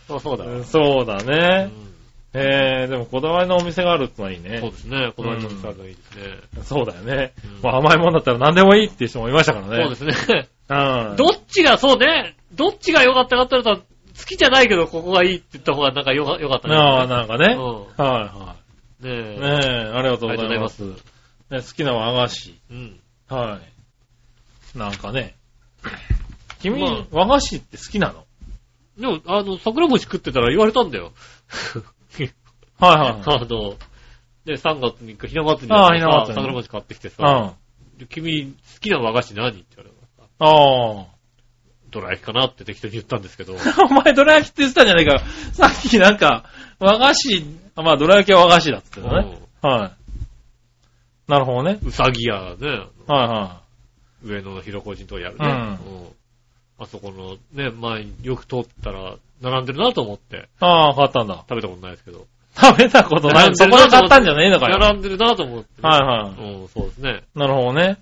[0.08, 0.44] そうだ。
[0.44, 1.64] うんそうだうね。
[1.66, 1.88] ん
[2.34, 4.58] えー、でもこだわりのお店があるってのはいいね。
[4.60, 5.12] そうですね。
[5.16, 6.62] この間のスタートがいいですね。
[6.62, 7.32] そうだよね。
[7.44, 9.96] うんまあ甘いもんだったら何でもいいっていう人もいましたからね。
[9.96, 10.48] そうですね。
[10.68, 11.16] うん。
[11.16, 12.36] どっちが、そうね。
[12.52, 13.82] どっちが良かったかって言ったら、好
[14.26, 16.74] きじゃないけど、ここがいいって言った方がなんかよかったね。
[16.74, 17.54] ああ、なんかね。
[17.54, 18.56] うはいは
[19.00, 19.14] ねい。
[19.14, 19.38] え。
[19.38, 20.82] ねえ、ありがとうございます。
[20.82, 20.92] あり
[21.58, 22.54] ね、好きな和菓子。
[22.70, 23.00] うん。
[23.28, 23.60] は
[24.74, 24.78] い。
[24.78, 25.34] なんかね。
[26.60, 28.24] 君、まあ和菓子って好きなの？
[28.98, 31.12] でも、あの、桜餅食ってたら言われたんだよ。
[32.80, 33.22] はいはいはい。
[33.26, 33.76] あの、
[34.44, 37.14] で、3月3日、ひな祭りああ桜餅買ってきてうん。
[37.14, 37.54] さ、あ
[37.96, 40.54] で君、好きな和菓子何って言われたからさ、
[41.12, 41.18] あ。
[41.90, 43.54] どら焼きかなって適当に言ったんですけど、
[43.90, 45.20] お前、どら焼きって言ってたんじゃないか。
[45.52, 46.44] さっきなんか、
[46.78, 47.44] 和菓子、
[47.76, 49.38] まあ、どら焼きは和菓子だって言ってたね。
[49.62, 49.92] はい。
[51.28, 51.78] なるほどね。
[51.82, 52.68] うさぎ屋ね、
[53.06, 53.60] はいは
[54.22, 55.46] 上野の広小路のとこやるね。
[55.46, 56.17] うんうん
[56.78, 60.40] あそこのね、前によく通ったら、並んでるなと思って、い。
[60.60, 61.44] ああ、買ったんだ。
[61.48, 62.26] 食べたことないですけど。
[62.60, 63.50] 食べたことない。
[63.54, 64.78] そこで買ったんじゃねえのかよ。
[64.78, 65.82] 並んでるなと思って。
[65.82, 66.60] はいはい。
[66.60, 67.22] うん、そうですね。
[67.34, 67.98] なるほどね。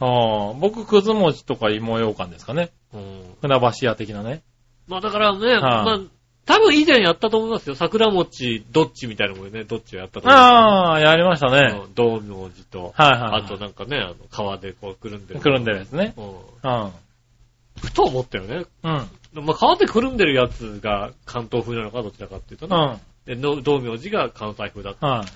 [0.00, 2.70] ああ、僕、くず餅とか芋羊羹ですかね。
[2.92, 3.22] うん。
[3.42, 4.42] 船橋屋的なね。
[4.88, 6.00] まあだからね、まあ、
[6.46, 7.76] 多分以前やったと思いますよ。
[7.76, 11.54] 桜餅、どっちみたいなもんね、どっちをやったと思いまああ、やりましたす。
[11.54, 11.80] ね。
[11.80, 13.42] うん道明寺と、はいはいはい。
[13.42, 15.40] あとなんかね、あの、川でこうくるんでる。
[15.40, 16.14] くるんでるやつね。
[16.16, 16.24] うん。
[16.26, 16.92] うん。
[17.82, 18.64] ふと思ったよね。
[18.82, 19.44] うん。
[19.44, 23.00] まあ川でくるんでるやつが関東風なのかどちらかっていうとね。
[23.26, 23.40] うん。
[23.40, 25.06] で、の道明寺が関西風だった。
[25.06, 25.26] はい。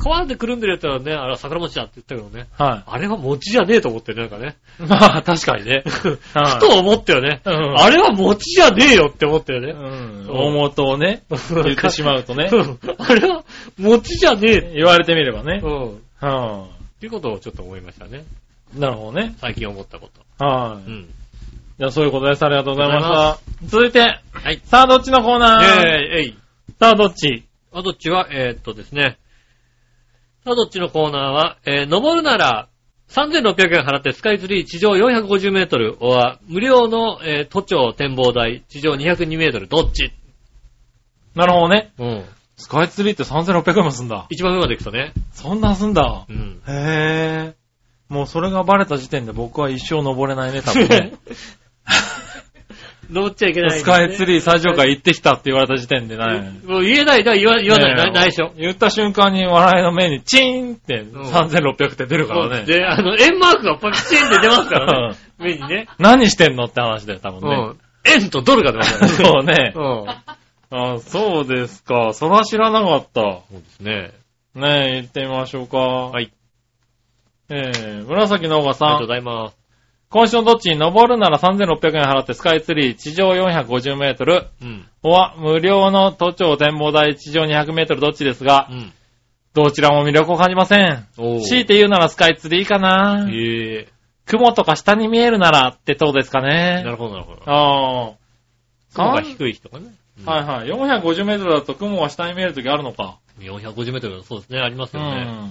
[0.00, 2.48] 川でくるんでるやつはね、あれは桜餅だって言ったけどね。
[2.56, 4.56] はあれは餅じゃねえと思ってね、なんかね。
[4.80, 4.82] い。
[4.84, 5.82] まあ、確かにね。
[5.86, 6.18] ふ
[6.58, 7.42] と思ったよね。
[7.44, 9.72] うんあれは餅じゃねえよって思ったようね。
[9.72, 10.28] ん。
[10.28, 13.44] 大元をね、 言ってしまうとね、うんあれは
[13.78, 14.72] 餅じゃねえ。
[14.74, 15.66] 言われてみればねう。
[15.68, 15.88] ん。
[15.90, 16.66] っは
[16.98, 18.24] ていうことをちょっと思いましたね。
[18.74, 18.80] い。
[18.80, 19.34] なるほどね。
[19.38, 20.44] 最近思ったこと。
[20.44, 20.90] はい。
[20.90, 21.08] うん。
[21.80, 22.44] じゃあ、そういうことです。
[22.44, 23.66] ありがとうございましあた。
[23.66, 24.60] 続いて、はい。
[24.64, 25.64] さあ、どっちのコーナー？
[25.64, 26.38] えー、えい。
[26.78, 27.48] さあ、どっち？
[27.72, 29.18] あ、どっちは、えーっとですね。
[30.44, 32.68] さあ、どっちのコーナーは、えー、登るなら、
[33.08, 40.12] 3600円払ってスカイツリー地上450メートル、は、無料の、えー都庁展望台地上202メートル、どっち？
[41.34, 41.92] なるほどね。
[41.98, 42.24] うん。
[42.56, 44.26] スカイツリーって3600円もすんだ。
[44.28, 45.14] 一番上まで行くとね。
[45.32, 46.26] そんなすんだ。
[46.28, 46.60] うん。
[46.68, 47.54] へえ。
[48.10, 51.12] もうそれがバレた時点で僕は一生登れないね、多分ね。
[53.10, 56.60] 登っちゃいけない、スカイツリー最上階行ってきたって言われた時点でね。
[56.64, 58.52] もう言えない、だ言わ言わない、ないないでしょ。
[58.56, 62.64] 言った瞬間に笑いの目にチーンってん3600って出るからね。
[62.64, 65.16] で、あの、円マークがパチンって出ますからね。
[65.38, 65.88] 目にね。
[65.98, 67.56] 何してんのって話だよ、多分ね。
[67.56, 67.78] うん。
[68.04, 69.72] 円とドルが出ますからね。
[69.74, 70.00] そうね。
[70.00, 70.30] うん。
[70.72, 72.12] あそうですか。
[72.12, 73.20] そら知らなかった。
[73.20, 74.12] そうですね。
[74.54, 75.78] ねえ、行ってみましょうか。
[75.78, 76.32] はい。
[77.48, 79.12] えー、紫のおばさんありがとうご。
[79.14, 79.59] ざいます。
[80.10, 84.48] 今週のどっちに登るなら3600円払ってスカイツリー地上450メートル。
[84.60, 84.84] うん。
[85.02, 88.92] は無料の都庁展望台地上200メートルどっちですがう、ん。
[89.54, 91.06] どちらも魅力を感じません。
[91.16, 93.28] おー強いて言うならスカイツリーかな。
[93.30, 93.88] ええ
[94.26, 96.82] 雲とか下に見えるならってとこですかね。
[96.84, 97.42] なるほど、なるほど。
[97.46, 98.12] あ
[98.94, 99.86] 雲が低い人がね。
[100.26, 100.30] あ。
[100.32, 100.68] はいはい。
[101.02, 103.18] 450メートルだと雲が下に見えるときあるのか。
[103.38, 105.02] 450メートル、そうですね、ありますうん。
[105.04, 105.24] よね。
[105.24, 105.48] は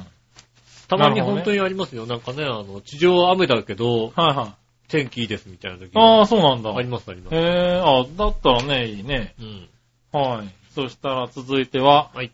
[0.89, 2.05] たまに本当にありますよ。
[2.05, 4.89] なんかね、あの、地上は雨だけど、いはい。
[4.89, 6.75] 天気いいですみたいな時ああ、そうなんだ。
[6.75, 7.35] あります、あります。
[7.35, 9.35] へえ、あ、だったらね、いいね。
[9.39, 9.69] うん。
[10.11, 10.47] はい。
[10.73, 12.31] そしたら続いては、はい。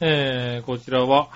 [0.00, 1.28] えー、こちらは、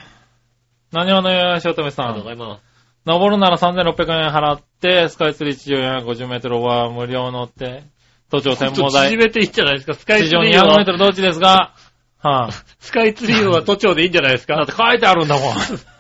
[0.92, 2.46] 何話のよしおとめさありがとうござん。
[2.46, 2.62] います。
[3.07, 7.84] 登るなら3600円払って、スカイツリー地上450メートルは無料乗って、
[8.30, 9.94] 都庁展望台縮、めていいんじゃないですか？
[9.94, 11.74] スカイ地上200ツリーはメート、ルどっちですが、
[12.22, 14.55] はい、スカイツリーは都庁でいいんじゃないですか？
[14.57, 15.55] だって書いてあるんだもん。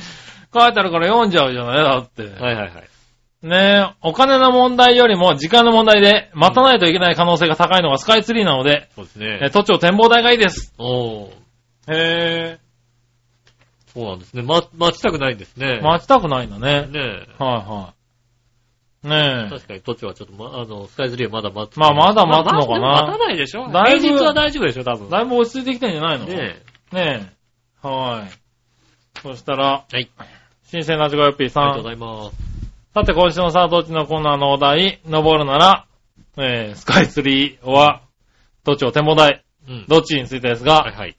[0.54, 1.76] 書いてあるから読んじゃうじゃない？
[1.84, 2.22] だって。
[2.22, 2.72] はいはいはい。
[3.42, 9.50] ねえ、お金の問題よりも時間の問題で待たないといけない可能性が高いのがスカイツリーなので、そうですえね。
[9.50, 10.74] 都庁展望台がいいです。
[10.78, 11.30] おー。
[11.88, 12.58] へ
[13.94, 14.42] そうなんですね。
[14.42, 15.82] ま、待ちたくないんですねえ、。
[15.82, 16.86] 待ちたくないんだね。
[16.86, 17.00] ね
[17.38, 17.92] はいは
[19.04, 19.06] い。
[19.06, 19.08] え。
[19.08, 19.50] ねえ。
[19.50, 21.78] 確かに都庁はちょっとま、あの、スカイツリーはまだ待つ。
[21.78, 25.08] まあまだ待つのかなまあ待たないでしょ平日は大丈夫でしょ、多分。
[25.10, 26.24] だいぶ落ち着いてきてんじゃないの？
[26.26, 26.34] ね
[26.92, 27.30] ね
[27.84, 27.86] え。
[27.86, 28.30] はい。
[29.26, 29.96] そしたら、え。
[29.96, 30.08] はい。
[30.68, 31.92] 新鮮なじごよっぴーさありがとうごん。
[31.92, 32.36] ざいます。
[32.94, 35.86] さて今週のさあどっちのコーナーのお題、登るなら、
[36.38, 38.02] えー、スカイツリーは、
[38.64, 39.84] 都庁展望台、うん。
[39.88, 41.16] どっちについてですが、はいはい。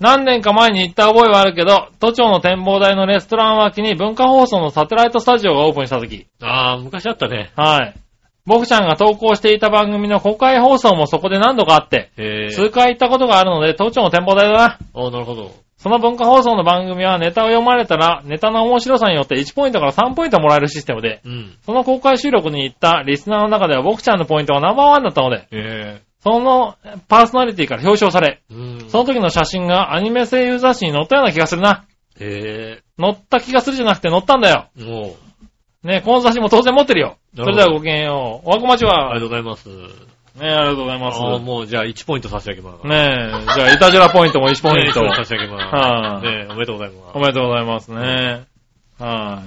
[0.00, 7.52] 何年か前に行った覚えはあるけど、都庁の展望台のレストラン脇に文化放送のサテライトスタジオがオープンした時、ああ、昔あったね。
[7.56, 7.94] はい。
[8.44, 12.10] 僕ちゃんが投稿していた番組の公開放送もそこで何度かあって。
[12.50, 14.64] 数回行ったことがあるので、都庁の展望台だな。
[14.64, 15.65] ああ、なるほど。
[15.86, 21.56] その文化放送の番組はネタを読まれたら、ネタの面白さによって1ポイントから3ポイントもらえるシステムで、うん。
[21.64, 26.74] その公開収録に行ったリスナーの中では僕ちゃんのポイントがナンバーワンだったので、へその
[27.06, 28.52] パーソナリティから表彰され、え。
[28.52, 28.90] うん。
[28.90, 31.84] その時の写真がアニメ声優雑誌に載ったような気がするな。
[32.18, 34.66] へ載った気がするじゃなくて載ったんだよ。
[35.84, 37.16] ねこの雑誌も当然持ってるよ。
[37.36, 38.48] それではごきげんよう。
[38.48, 39.14] おわこまちあは。
[39.14, 40.15] りがとうございます。
[40.40, 41.20] ねありがとうございます。
[41.20, 42.86] ああ、もう、じゃあ1ポイント差し上げます。
[42.86, 45.02] ねえ、じゃあ、イタジェラポイントも1ポイント。
[45.02, 45.74] ね差し上げます。
[45.74, 47.16] はいねえ、おめでとうございます。
[47.16, 48.44] おめでとうございますね。
[48.98, 49.42] は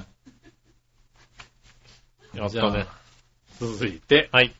[2.33, 2.81] やったね。
[2.81, 3.65] い。
[3.65, 4.53] 続いて、はい。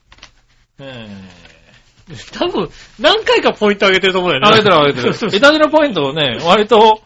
[0.78, 1.06] え
[2.32, 2.68] 多分、
[2.98, 4.48] 何回かポイント上げてると思うよね。
[4.48, 5.36] ー、上げてる上げてる。
[5.36, 7.02] イタジェラポイントをね、割と、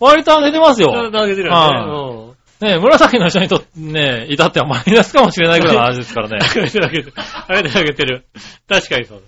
[0.00, 0.90] 割と上げてますよ。
[0.90, 2.29] 上げてるよね。
[2.60, 6.38] ね紫の人にとってね、至ってはマイナスかもしれないぐらいの話ですからね。
[6.54, 7.14] 上げてる上げてる。
[7.48, 8.24] 上げてる上げてる。
[8.68, 9.22] 確かにそう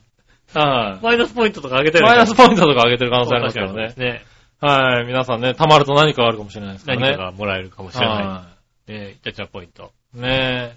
[0.55, 0.99] はだ。
[1.03, 2.01] マイナスポイントとか上げてい。
[2.01, 2.07] る。
[2.07, 4.25] マイナスポイントとか上げてる可能性ありますからねね。
[4.61, 5.07] はい。
[5.07, 7.07] 皆さんね、溜まると何かがあるかもしれないですからね。
[7.07, 8.13] 何かがもらえるかもしれな。
[8.13, 8.47] は
[8.89, 9.93] いねえ、イタチャポイント。
[10.17, 10.21] い。
[10.21, 10.77] ね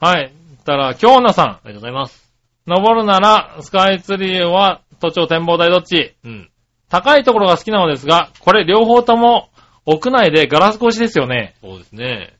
[0.00, 0.32] はい。
[0.64, 1.46] たら、京奈さん。
[1.46, 2.32] ありがとうございます。
[2.66, 6.14] 登るなら、スカイツリーは都庁展望台どっち？
[6.24, 6.50] うん。
[6.88, 9.50] 高いところが好きなのですが、これ両方とも
[9.86, 11.54] 屋内でガラス越しですよね。
[11.60, 12.34] そうですね。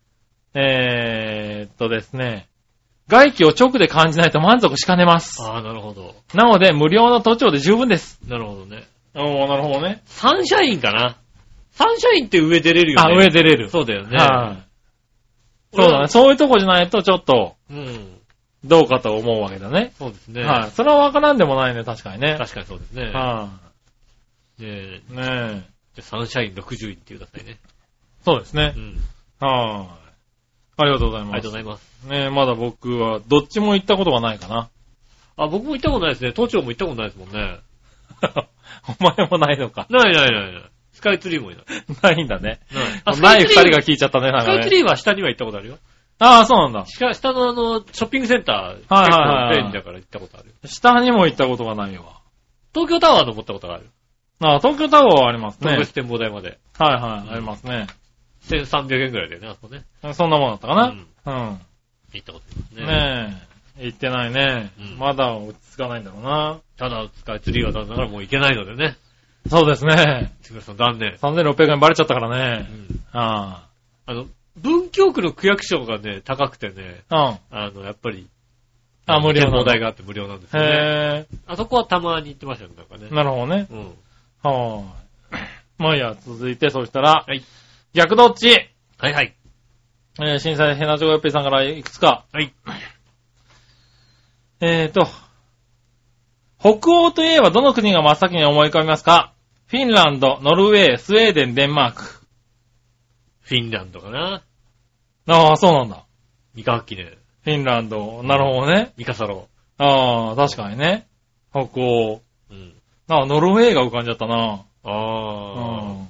[0.55, 2.47] えーっとですね。
[3.09, 5.42] 外気を直で感じないと満足しかねます。
[5.42, 6.14] ああ、なるほど。
[6.32, 8.18] なので、無料の都庁で十分です。
[8.26, 8.84] なるほどね。
[9.14, 10.03] おー、なるほどね。
[10.07, 11.16] サンシャインかな？
[11.72, 13.12] サンシャインって上出れるよね。
[13.14, 13.68] あ、上出れる。
[13.68, 14.16] そうだよね。
[14.16, 14.57] は
[15.72, 15.76] い。
[15.76, 16.09] そうだね。
[16.09, 18.18] そういうとこじゃないとちょっと、うん。
[18.64, 19.92] どうかと思うわけだね。
[19.99, 20.42] そうですね。
[20.42, 20.70] はい。
[20.70, 22.36] それはわからんでもないね、確かにね。
[22.38, 23.11] 確かにそうですね。
[23.11, 23.51] は
[24.59, 25.14] ねえい。
[25.14, 25.74] ねえ。
[25.95, 27.59] じゃあサンシャイン60位って言ってくださいね。
[28.24, 28.80] そうですねう。
[28.80, 29.01] ん。
[29.40, 30.05] はい。
[30.76, 31.32] ありがとうございます。
[31.34, 32.09] ありがとうございます。
[32.09, 34.70] ねえ、まだ僕は、どっちも行ったことがないかな。
[35.36, 36.32] あ、僕も行ったことないですね。
[36.32, 37.59] 都庁も行ったことないですもんね。
[39.01, 39.86] お前もないのか。
[39.90, 40.62] ないないないない。
[40.92, 41.64] スカイツリーもいない。
[42.03, 42.61] ないんだね。
[43.07, 43.20] ない。
[43.20, 44.76] ない二人が聞いちゃったね、なんスカイツかね。
[44.76, 45.78] リーは下には行ったことあるよ。
[46.18, 46.86] ああ、そうなんだ。
[46.86, 50.55] 下下のあの、ショッピングセンター、結はいはいはい構便利だから行ったことあるよ。
[50.64, 52.05] 下にも行ったことがないわ。
[52.72, 53.90] 東京タワー登ったことがある。
[54.41, 55.66] ああ、東京タワーはありますね。
[55.68, 56.59] はい特別展望台まで。
[56.78, 57.87] はい、ありますね。
[58.49, 59.85] 1300円くらいでね、あそこね。
[60.14, 60.89] そんなもんだったかな？
[60.89, 61.61] うんうん。
[62.12, 62.87] 行ったことありますね。
[62.87, 63.43] ね
[63.80, 64.70] 行ってないね。
[64.78, 66.61] うんまだ落ち着かないんだろうな。
[66.76, 68.97] ただ、スカイツリーはだからもう行けないのでね。
[69.49, 70.32] そうですね。
[70.43, 71.14] つぐらさん残念。
[71.14, 72.68] 3600円バレちゃったからうね。
[72.68, 73.66] んあ
[74.07, 74.26] あの、
[74.57, 77.39] 文京区の区役所がね、高くてね、あ。
[77.51, 78.28] あの、やっぱり、
[79.07, 80.62] あ無料なの展望台があって無料なんですうん。
[80.62, 80.72] よね。
[81.20, 83.14] へあそこはたまに行ってましたよね、なんかねえ。。
[83.14, 83.66] なるほどね。
[83.70, 83.93] うん。
[84.49, 84.84] はーい。
[85.78, 87.42] まあいいや、続いて、そしたら、はい。
[87.95, 88.49] 逆どっち？
[88.99, 89.34] はいはい。
[90.20, 92.24] えー、震災ヘナチョコヨッピーさんからいくつか？
[92.32, 92.55] はい。
[94.61, 95.07] えーと、
[96.61, 99.32] 北欧といえばどの国が真っ先に思い浮かびますか？
[99.66, 102.03] フィンランド、ノルウェー、スウェーデン、デンマーク。
[103.40, 104.42] フィンランドかな？
[105.26, 106.05] ああ、そうなんだ。
[106.55, 107.18] 二学期ね。
[107.42, 108.22] フィンランド。
[108.22, 108.92] なるほどね。
[108.97, 109.49] ミカサロ。
[109.78, 111.07] ああ、確かにね。
[111.51, 112.20] 北欧。
[113.09, 113.17] うん。
[113.17, 114.65] あノルウェーが浮かんじゃったな。
[114.85, 114.93] あうあ、
[115.93, 116.09] ん。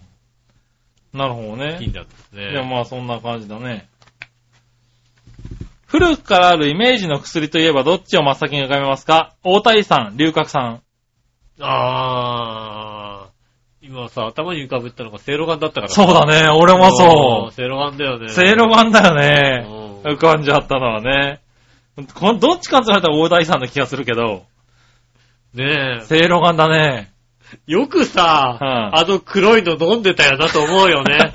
[1.13, 1.73] なるほどね。
[1.73, 2.51] ランドですね。
[2.53, 3.89] いや、まあそんな感じだね。
[5.87, 9.33] 古くからあるイメージの薬といえばどっちを真っ先に浮かべますか？
[9.45, 10.83] 大谷さん、龍角さん。
[11.61, 13.31] ああ、
[13.81, 15.89] 今さ、頭に浮かぶったのがセイロガンだったから。
[15.89, 18.27] そうだね、俺もそセイロガンだよね。
[18.27, 18.31] う。
[18.31, 19.67] セイロガンだよね。
[19.69, 21.41] うん浮かんじゃったのはね。
[22.15, 24.45] こどっちかって言われたら大谷さんの気がするけど、
[25.55, 26.05] ねえ。
[26.05, 27.13] セイロガンだね。
[27.67, 31.19] よくさ、うんあの黒いの飲んでたよなと思うよね。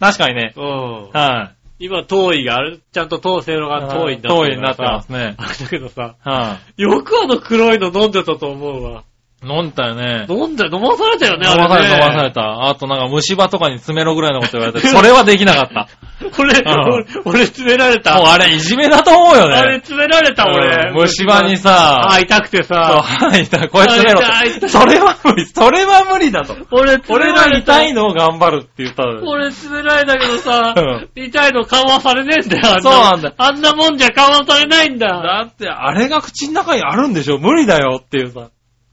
[0.00, 0.52] 確かにね。
[0.56, 1.10] うん。
[1.10, 5.34] はい、今、遠いがある、ちゃんと遠セイロガン遠いになってるからさ遠いになってますね。
[5.36, 9.04] あ れだけどさ、はい、よくあの黒いの飲んでたと思うわ。
[9.40, 10.26] 飲んだよね。
[10.28, 11.68] 飲んで、飲まされたよね、飲あれね。
[11.68, 12.68] まされた、飲まされた。
[12.70, 15.88] あとなんか虫歯とかに詰めろぐらいのこと言われて、 それはできなかった。
[16.36, 18.16] これ、ん俺、俺詰められた。
[18.16, 19.54] もうあれいじめだと思うよね。
[19.54, 20.90] あれ詰められた、俺。
[20.90, 24.26] うん虫歯にさあ、痛くてそう、さ、はい、これ詰めろと。
[24.26, 26.56] あ痛い痛いそれは無理、それは無理だと。
[26.72, 27.82] 俺詰俺がめられた。
[27.82, 29.28] 痛いのを頑張るって言ったのに。
[29.28, 35.06] 俺詰められたけどさうん、痛いの緩和されねえんだよ、あそうなんだあんなもんじゃ緩和されないんだ。
[35.06, 38.48] だって、あれが口の中にあるんでしょ無理だよっていうさ。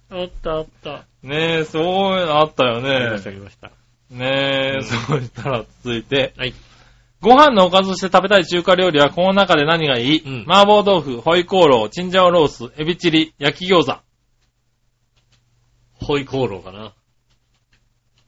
[0.09, 1.05] あったあった。
[1.23, 1.83] ねえ、そう
[2.19, 3.33] いうのあったよありねました、あ。
[3.33, 3.71] りました。
[4.11, 6.33] ねえ、うんそうしたら続いて。
[6.37, 6.53] はい。
[7.21, 13.91] ご飯のおかずとして食べたい中華料理はこの中で何がいい、うん麻婆豆腐、ホイコーロー、チンジャオロース、エビチリ、焼き餃子。
[13.93, 14.03] あ
[16.01, 16.93] ホイコーローかな。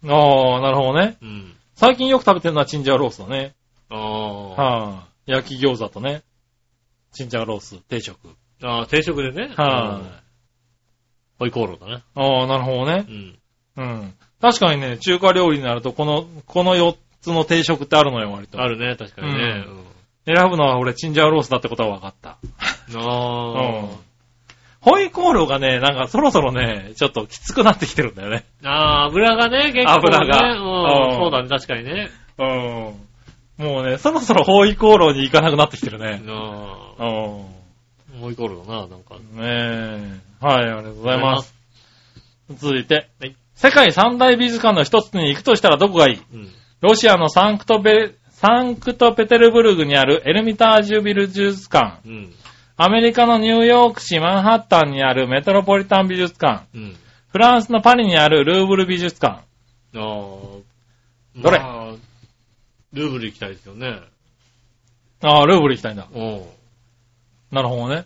[0.03, 1.17] あ、なるほどね。
[1.21, 1.53] うん。
[1.75, 3.53] 最近よく食べてるのはチンジャオロースだね。
[3.89, 4.49] ああ。
[4.49, 6.23] はあ、焼き餃子とね。
[7.11, 8.17] チンジャオロース、定食。
[8.63, 9.53] ああ、定食でね。
[9.55, 10.26] はうん
[11.39, 11.93] ホイコーローだね。
[11.93, 13.11] い、ああ、なるほどねう。
[13.11, 13.37] ん。
[13.77, 14.13] うん。
[14.41, 18.61] 確かにね、中華料理になると、この、この4つの定食ってあるのよ、割と。
[18.61, 19.65] あるね、確かにね。
[20.25, 22.37] 選ぶのは俺、チンジャオロースだってことは分かった。
[22.93, 22.99] うん。
[22.99, 23.89] うあん。
[24.79, 28.45] ホイコーローがね、なんかそろそろね、ちょっときつくなってきてるんだよね。
[28.63, 28.69] あ。
[28.69, 30.17] ああ、油がね、結構ね。
[30.17, 31.15] 油がううんん。
[31.15, 32.09] そうだね、確かにね。
[32.37, 33.65] うん。
[33.65, 36.21] もうね、そろそろホイコーローに行かなくなってきてるね。
[36.27, 37.05] ああ。
[37.05, 38.21] うん。
[38.21, 39.15] ホイコーローだな、なんか。
[39.15, 40.26] ねえ。
[40.39, 41.53] はい、ありがとうございます。
[42.55, 46.21] 続いて、はい世界三大美術館の一つに行くとしたらどこがいい？
[46.31, 46.51] うん。
[46.79, 52.07] ロシアのサンクトベ、サンクトペテルブルグにあるエルミタージュ美術館。
[52.07, 52.31] うん。
[52.75, 56.65] アメリカのニューヨーク市マンハッタンにあるメトロポリタン美術館。
[56.75, 56.95] うん。
[57.29, 59.37] フランスのパリにあるルーブル美術館。
[59.37, 59.41] あ
[59.95, 59.99] あ。
[59.99, 60.63] ど
[61.49, 61.57] れ？
[61.57, 61.95] まあ
[62.93, 64.01] ルーブル行きたいですよね。
[65.23, 66.07] ああ、ルーブル行きたいんだ。
[66.13, 66.43] うん。
[67.51, 68.05] なるほどね。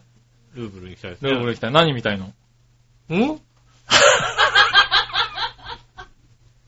[0.55, 1.31] ルーブル行きたいですね。
[1.31, 1.71] ルーブル行きたい。
[1.71, 2.25] 何みたいの？
[2.25, 2.31] ん？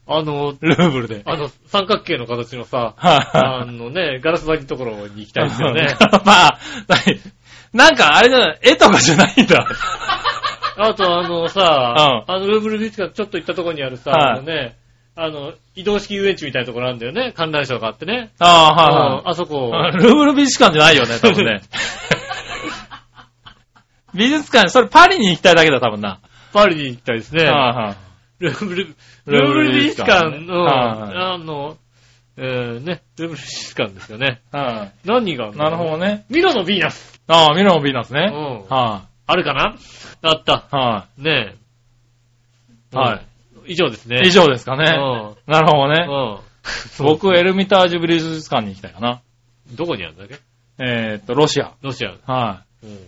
[0.06, 1.22] あの、ルーブルで。
[1.26, 5.96] あの、三角形の形のさ、はあのね、ガラス張りのところに行きたいですよね。
[6.26, 6.60] まあ、
[7.72, 9.66] なんかあれだ、絵とかじゃないんだ。
[10.76, 14.76] あとあのさ、あのルーブル美術館ちょっと行ったところにあるさ、はいあのね、
[15.16, 17.32] あの、移動式遊園地みたいなところあるんだよね。
[17.32, 18.32] 観覧車があってね。
[18.40, 21.62] ああ、はいはいうんあそこ、あルーブル美術館じゃないよね、多分ね。
[24.14, 26.20] 美術館、それパリに行きたいだけだ、多分な。
[26.54, 27.44] パリに行きたいですね。
[27.46, 27.96] はいはい
[28.40, 28.96] ルーブル、ル
[29.28, 31.78] ルーブル美術術館の、はいあの、
[32.36, 34.42] えー、ね、ルーブル美術館ですよね。
[34.52, 35.58] は何があるい。
[35.58, 36.08] なるほどね。
[36.08, 36.26] ね。
[36.30, 37.22] ミロのヴィーナス。
[37.28, 38.32] ああ、ミロのヴィーナスね。
[38.34, 38.36] う
[38.66, 38.76] ん。
[38.76, 39.76] はあるかな？
[40.24, 40.68] あった。
[40.72, 40.76] い。
[40.76, 41.56] はね
[42.94, 42.98] え。
[42.98, 43.26] はい
[43.60, 43.72] うん。
[43.72, 44.24] 以上ですね。
[44.26, 44.28] い。
[44.28, 44.84] 以上ですかね。
[44.84, 45.52] うん。
[45.52, 46.06] なるほどね。
[46.10, 46.40] うん。
[47.06, 49.22] 僕、エルミタージュ美術館に行きたいかな。
[49.72, 50.40] どこにあるんだっけ？
[50.80, 51.74] えーっと、ロシア。
[51.82, 52.16] ロシア。
[52.30, 53.00] はうん。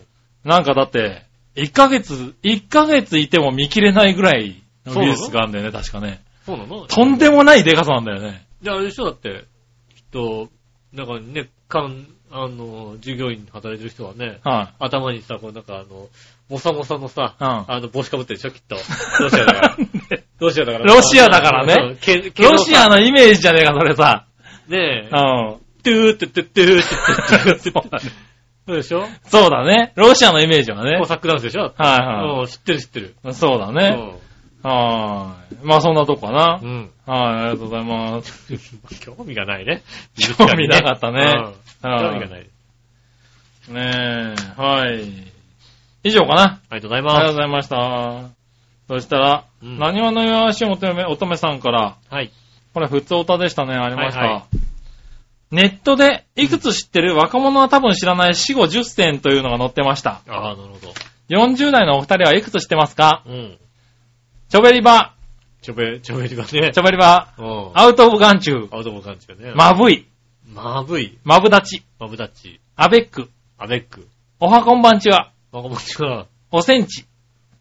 [0.46, 0.48] い。
[0.48, 1.24] なんかだって、
[1.56, 6.24] 1ヶ月、1ヶ月いても見切れないぐらいの美術館あるんだよね、確かね。
[6.46, 6.86] そうなの？
[6.86, 8.46] とんでもないデカさなんだよね。
[8.62, 9.46] じゃあ、あれでしょだって、
[9.96, 10.50] きっと、
[10.94, 16.08] なんかね、かん、あの、従業員働いてる人はね、は頭にさ、こうなんかあの、
[16.50, 18.76] もさもさのさ、うんあの、帽子かぶってるでしょきっと。
[19.20, 19.78] ロシアだから。
[20.40, 20.86] ロシアだから。
[20.86, 21.98] ロシアだからね。
[22.38, 24.26] ロシアのイメージじゃねえか、それさ。
[24.68, 25.16] ねえう、
[25.56, 25.66] ん。
[25.84, 28.10] トゥーってってってーってってってって
[28.68, 29.06] そうでしょ？
[29.26, 29.94] そうだね。
[29.96, 31.06] ロシアのイメージはねコ。
[31.06, 31.74] サックダンスでしょ？
[31.78, 33.16] はいはうん、知ってる知ってる。
[33.28, 33.34] い。
[33.34, 34.20] そうだね。
[34.64, 35.58] はーい。
[35.64, 36.66] まあそんなとこかなう。
[36.66, 36.92] ん。
[37.06, 38.54] はい、ありがとうございます。
[39.02, 39.84] 興味がないね。
[40.38, 41.32] 興味なかったね
[41.84, 42.48] 興味がない。
[43.68, 45.04] ねえ、はい。
[46.04, 46.42] 以上かな。
[46.70, 48.30] ありがとうございありがとうごまざいました。
[48.88, 52.14] そしたら、うん何話のよし乙女乙女さんから、す。
[52.14, 52.32] はい。
[52.74, 54.20] これ普通歌でしたね、ありました。
[54.20, 54.44] はいはい
[55.56, 57.16] ネットで、いくつ知ってる？
[57.16, 60.22] 若者は多分知らない死後10選というのが載ってました。
[60.28, 60.94] ああ、なるほど。
[61.30, 63.24] 40代のお二人はいくつ知ってますか？
[63.26, 63.58] うん。
[64.50, 65.16] チョベリバ、
[65.62, 66.72] ちょべ、ちょべりがね。
[66.72, 67.72] チョベリバ、うん。
[67.74, 69.54] アウトオブ眼中、アウトボ感じがね。
[69.56, 70.08] マブイ、
[70.46, 71.18] まぶい。
[71.24, 72.60] マブダチ、まぶだち。
[72.76, 74.08] アベック、アベック。
[74.40, 77.06] おはこんばんちは、まこもちは、おセンチ、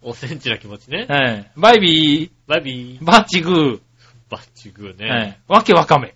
[0.03, 1.07] おセンチな気持ちね。
[1.09, 3.05] えーバイビー、バイビー。
[3.05, 3.81] バッチグー、
[4.29, 5.39] バッチグーね。
[5.39, 6.15] えーわけわかめ。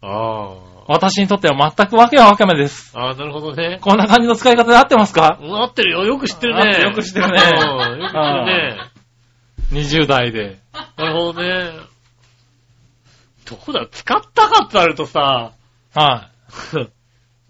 [0.00, 0.54] あ
[0.88, 2.92] 私にとっては全くわけわかめです。
[2.94, 3.08] あ。
[3.08, 3.78] ああ、なるほどね。
[3.82, 5.38] こんな感じの使い方で合ってますか？
[5.40, 6.04] うん合ってるよ。
[6.04, 6.80] よく知ってるね。
[6.80, 8.78] よく知ってるねうんよく知ってるね。
[10.02, 10.58] ?20 代で。
[10.96, 11.72] なるほどね。
[13.44, 15.52] どうだ、使ったかって言われるとさ、
[15.94, 16.28] は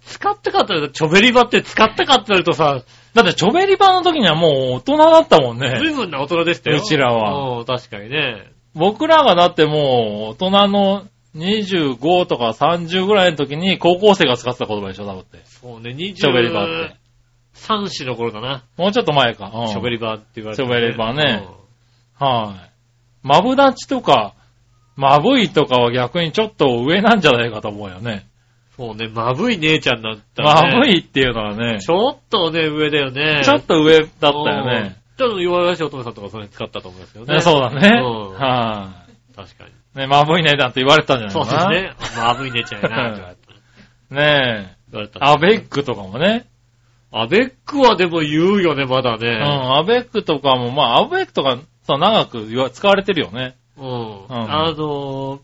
[0.04, 2.82] 使ったかって言われると、チョベリバって使ったかって言われるとさ、い。
[3.14, 5.78] だって、チョベリバの時にはもう大人だったもんね。
[5.78, 6.78] 随分な大人でしたよ。
[6.78, 8.46] うちらはうん、確かにね。
[8.74, 11.06] 僕らがだってもう、大人の
[11.38, 15.38] 25とか30ぐらいの時に高校生が使ってた言葉でしょ、多分って。
[15.44, 16.96] そうね、20チョベリバって。
[17.54, 18.64] 3子の頃だな。
[18.76, 19.50] もうちょっと前か。
[19.54, 21.46] うんチョベリバって言われて、チョベリバね
[22.18, 22.70] はい。
[23.22, 24.34] マブダチとか、
[24.96, 28.12] マブイとかは逆にちょっと上なんじゃないかと思うよね。
[28.12, 28.28] うん
[28.78, 30.78] そうね、まぶい姉ちゃんだったらね。
[30.78, 33.42] マブイっていうのはね、ちょっとね、上だよね。
[33.42, 34.80] ちょっと上だったよね。
[34.80, 35.18] うん。
[35.18, 37.34] ちょっと弱々しいお父さんとかそれ使ったと思いますよね。
[37.34, 37.88] ねそうだね。
[38.00, 39.72] うんは確かに。
[40.04, 40.06] い。
[40.06, 41.70] ね、マブイねだって言われてたんじゃないそうかな。
[41.70, 42.22] ですね。
[42.22, 44.14] まぶい姉ちゃんやな、って言われた。
[44.14, 44.76] ねえ。
[44.90, 46.46] 言われたアベックとかもね。
[47.10, 49.40] アベックはでも言うよね、まだうん、ね。
[49.40, 53.56] アベックとかも、まあ、アベックとかさ、長く言わ使われてるよね。
[53.76, 53.84] うん。
[53.84, 55.40] んあのー、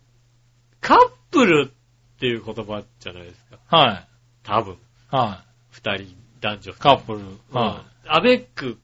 [0.80, 0.98] カッ
[1.30, 3.76] プルっていう言葉じゃないですか。
[3.76, 4.07] はい。
[4.42, 4.76] 多分。
[5.11, 6.74] は二人、男女い。
[6.74, 7.18] カップル。
[7.18, 8.78] うんはアベック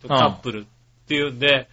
[0.00, 0.64] とカップルっ
[1.08, 1.68] ていうんで、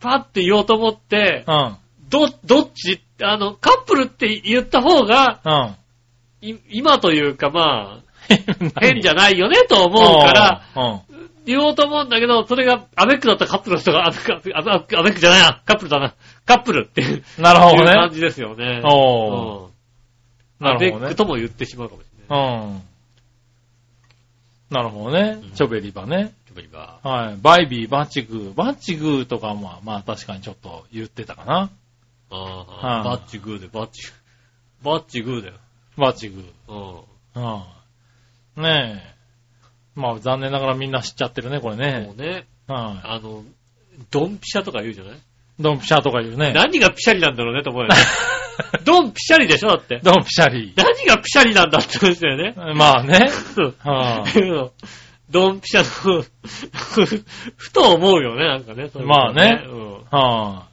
[0.00, 1.76] パって言おうと思ってい。、うん。
[2.12, 3.02] ど、どっち？
[3.22, 6.48] あの、カップルって言った方が、うん。
[6.48, 8.02] い今というかまあ、
[8.80, 11.00] 変じゃないよねと思うから、うん。
[11.46, 17.90] 言おうと思うんだけど、それがアベックだったカップルの人が、アベック、アベックアベックじゃないな、カップルだな、カップルっていうなるほどね。
[17.90, 18.80] いう感じですよね。
[18.84, 19.64] おー。
[19.66, 19.72] うん
[20.62, 21.14] なるほどねアベック。
[21.16, 22.54] とも言ってしまうかもしれない。
[22.54, 22.82] うん。
[24.70, 25.50] なるほどねうん。
[25.52, 26.32] チョベリバね。
[26.46, 27.36] チョベリバはい。
[27.42, 28.54] バイビー、バッチグー。
[28.54, 31.70] バッチグーとかも、まあ確かにちょっと言ってたかな。
[32.34, 32.64] あは
[32.98, 34.10] いあ、バッチグーで、バッチ、
[34.82, 35.54] バッチグーだよ。
[35.96, 36.76] バッチグうん。
[36.76, 37.02] ー。
[38.56, 38.62] うん。
[38.62, 39.12] ねえ。
[39.94, 42.12] まあ残念ながらみんな知っちゃってるね、これねも。
[42.12, 43.44] うね、はあの、
[44.10, 45.16] ドンピシャとか言うじゃない？
[45.16, 45.18] い。
[45.60, 46.52] ドンピシャとか言うね。
[46.54, 47.94] 何がピシャリなんだろうねと思うよね。
[48.84, 49.68] ドンピシャリでしょ？
[49.68, 50.00] だって。
[50.02, 50.72] ドンピシャリ。
[50.76, 52.54] 何がピシャリなんだって話だよね。
[52.74, 53.28] まあね。
[55.30, 56.22] ドンピシャの、
[57.56, 58.90] ふと思うよね、なんかね。
[59.04, 59.78] まあねうん。
[59.78, 60.04] い。
[60.10, 60.66] は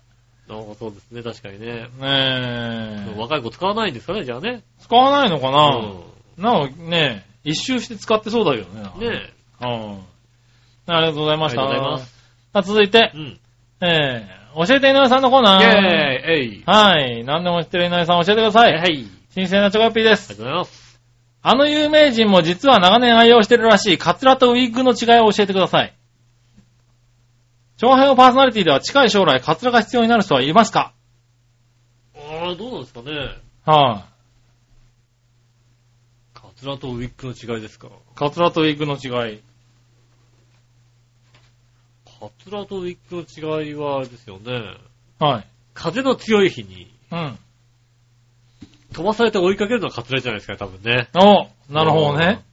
[0.50, 1.68] なんかそうですね、確かにね。
[1.68, 1.70] い。
[1.72, 3.14] ねえ。
[3.16, 4.64] 若い子使わないんですかね、じゃあね。
[4.80, 9.12] 使わないのかうななんかね、一周して使ってそうだけどね。
[9.12, 10.00] ねうん。
[10.88, 11.64] ありがとうございました。
[11.64, 12.14] ありがとうございます
[12.52, 13.18] さあ続いてえ。
[13.18, 13.40] う、ん。
[13.82, 15.64] えー、教えて井上さんのコーナー。
[15.64, 17.24] イェーイえいはい。
[17.24, 18.74] 何でも知ってる井上さん教えてください。
[18.74, 18.82] はい。
[18.82, 20.30] あり新鮮なチョコヨッピーでがす。
[20.30, 21.00] とうございます。
[21.42, 25.94] あの有名人も実は長年愛用してるらしいカツラとウィッグの違いを教えてください。
[27.80, 30.92] 長編パーソナリティでは近い将来カツラが必要になる人はいますか？
[32.14, 33.12] ああ、どうなんですかね。
[33.66, 34.06] は
[36.34, 37.88] カツラとウィッグの違いですか？
[37.88, 37.92] い。
[38.16, 39.40] カツラとウィッグの違い。
[42.20, 44.76] カツラとウィッグの違いは、ですよね。
[45.18, 45.48] はい。
[45.74, 47.40] 風の強い日にうん。
[48.92, 51.08] 飛ばされて追いかけるのはカツラじゃないですか、多分ね。
[51.16, 52.44] おなるほどね。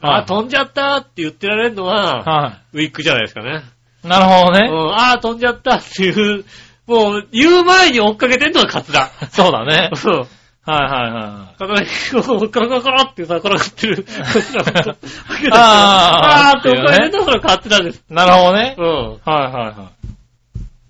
[0.00, 3.64] あー、飛んじゃったって言ってられるのは、はウィッグじゃないですかね。
[4.04, 4.08] い。
[4.08, 4.68] なるほどね。
[4.70, 6.44] うん、あー、飛んじゃったっていう、
[6.86, 9.10] もう、言う前に追っかけてんのはカツラ。
[9.30, 9.90] そうだね。
[9.94, 10.26] そう。
[10.70, 11.86] はいはいはカツラに
[12.24, 14.64] こう、コロコロコロってさ、転がってるカツラ
[15.52, 18.04] あーあーって追っかけてんのはそのカツラです。
[18.10, 18.14] い。
[18.14, 18.82] なるほどねう。
[18.82, 18.86] ん。
[18.86, 19.92] はいはいは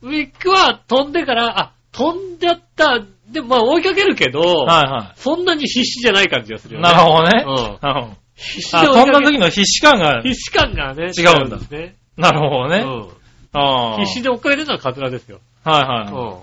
[0.02, 3.01] ウィッグは飛んでから、あ、飛んじゃった。
[3.30, 4.44] でもまあ追いかけるけど、い。
[4.44, 6.80] はいはそんなに必死じゃない感じがするい。
[6.80, 6.93] よね。
[6.93, 7.44] なるほどね。
[7.47, 7.55] うん。
[7.55, 8.16] うん。
[8.36, 11.94] 必死であ、追いかけそんな時の必死感が、必死感がね、違うんだね。
[12.19, 12.78] なるほどね。
[12.81, 13.09] うん。
[13.53, 13.99] ああ。
[14.01, 15.40] 必死で追っかけてるのはカツラですよ。
[15.65, 16.40] はいうは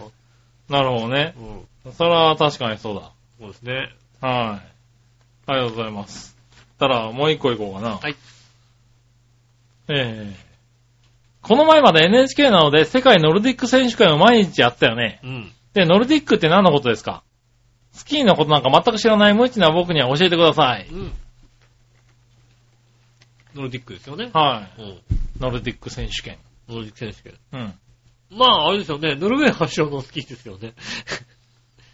[0.70, 0.72] い。
[0.72, 0.74] ん。
[0.74, 1.36] なるほどね。
[1.86, 1.94] うん。
[1.94, 3.12] それは確かにそうだ。
[3.40, 3.90] そうですね。
[4.22, 4.72] はい。
[5.48, 6.36] ありがとうございます。
[6.80, 7.98] たら、もう一個いこうかな。
[7.98, 8.16] はい。
[9.90, 10.46] ええ
[11.42, 15.20] この前まで NHK なので世界ノルディック選手権を毎日やったよね。
[15.24, 15.52] うん。
[15.74, 17.22] で、ノルディックって何のことですか？
[17.92, 20.88] スキーのことなんか全く知らない無知な僕には教えてください。
[20.92, 21.12] うん。
[23.56, 24.30] ノルディックですよね。
[24.34, 24.82] はい。
[24.82, 25.02] うん。
[25.40, 26.38] ノルディック選手権。
[26.68, 27.34] ノルディック選手権。
[27.54, 28.38] うん。
[28.38, 29.16] まあ、あれですよね。
[29.16, 30.74] ノルウェー発祥のスキーですよね。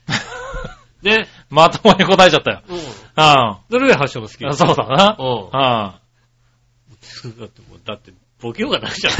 [1.03, 1.27] ね。
[1.49, 2.63] まともに答えちゃったよ。
[2.67, 2.79] うん。
[3.15, 4.53] あノルウェー発祥のスキーあ。
[4.53, 5.15] そうだな。
[5.19, 5.49] うん。
[5.51, 6.01] あ
[7.37, 8.11] だってもう、だって、
[8.41, 9.13] ボケようがないじゃん。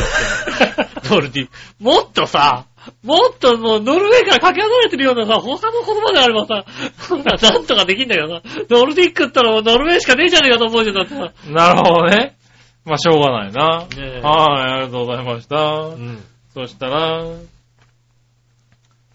[1.10, 1.49] ノルディ
[1.80, 2.65] もっとさ、
[3.03, 6.65] もっともうノルウェーからかけ離れてるようなさ、他の言葉であればさ、
[6.98, 8.41] そんななんとかできんだけどな。
[8.69, 11.34] ノルディックったらもうノルウェーしかねえじゃねえかと思うじゃん、だってさ。
[11.48, 11.49] あ。
[11.49, 12.38] なるほどね。
[12.84, 13.61] まあ、しょうがないな。
[13.64, 15.56] はい、ありがとうございました。
[15.56, 16.23] うん。
[16.53, 17.23] そしたら、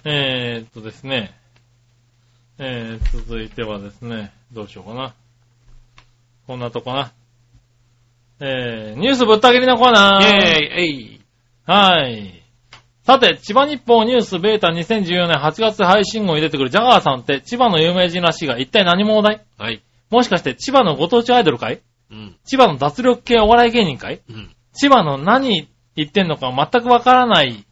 [0.04, 1.34] えーっとですね。
[2.58, 5.14] えー、続いてはですね、どうしようかな。
[6.46, 7.12] こんなとこな。
[8.40, 10.22] えー、ニュースぶった切りのコーナー。
[10.22, 11.20] イェーイ、えい。
[11.64, 12.42] はい。
[13.02, 19.46] さて、千葉日報ニュースベータ2014年8月配信号に出てくるジャガーさんって千葉の有名人らしいが一体何者だい？
[19.56, 19.82] はい。
[20.10, 21.80] もしかして千葉のご当地アイドルかい？
[22.10, 22.36] うん。
[22.44, 24.20] 千葉の脱力系お笑い芸人かい？
[24.28, 24.54] うん。
[24.72, 27.64] 千葉の何言ってんのか全くわからない、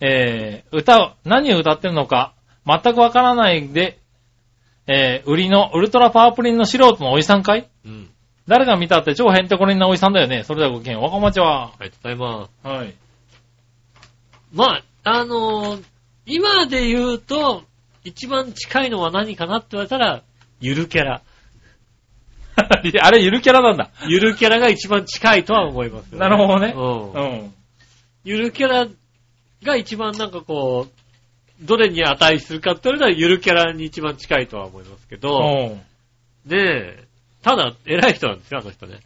[0.00, 3.98] えー、歌を、何を歌ってるのか全くわからないで、
[4.86, 7.68] えー、売りのウルトラパワープリンの素人のおじさんかい？
[7.84, 8.10] うん。
[8.48, 10.42] 誰が見たって超ヘンテコリンなおじさんだよね。
[10.42, 11.74] それではごきげん、若町は。
[11.78, 12.66] ありがとうございます。
[12.66, 12.94] はい。
[14.52, 15.84] まあ、あのー
[16.28, 17.62] 今で言うと、
[18.04, 20.22] 一番近いのは何かなって言われたら、
[20.60, 21.22] ゆるキャラ。
[23.02, 23.90] あれ、ゆるキャラなんだ。
[24.06, 27.54] ゆるキャラが一番近いとは思いますよ、なるほどねうんうん。
[28.24, 28.88] ゆるキャラ
[29.64, 36.50] が一番なんかこう、どれに値するかって言われたらゆるキャラに一番近いとは思いますけど、うん。
[36.50, 37.07] ねえ、
[37.48, 39.00] ただ偉い人なんですよ、あの人ね。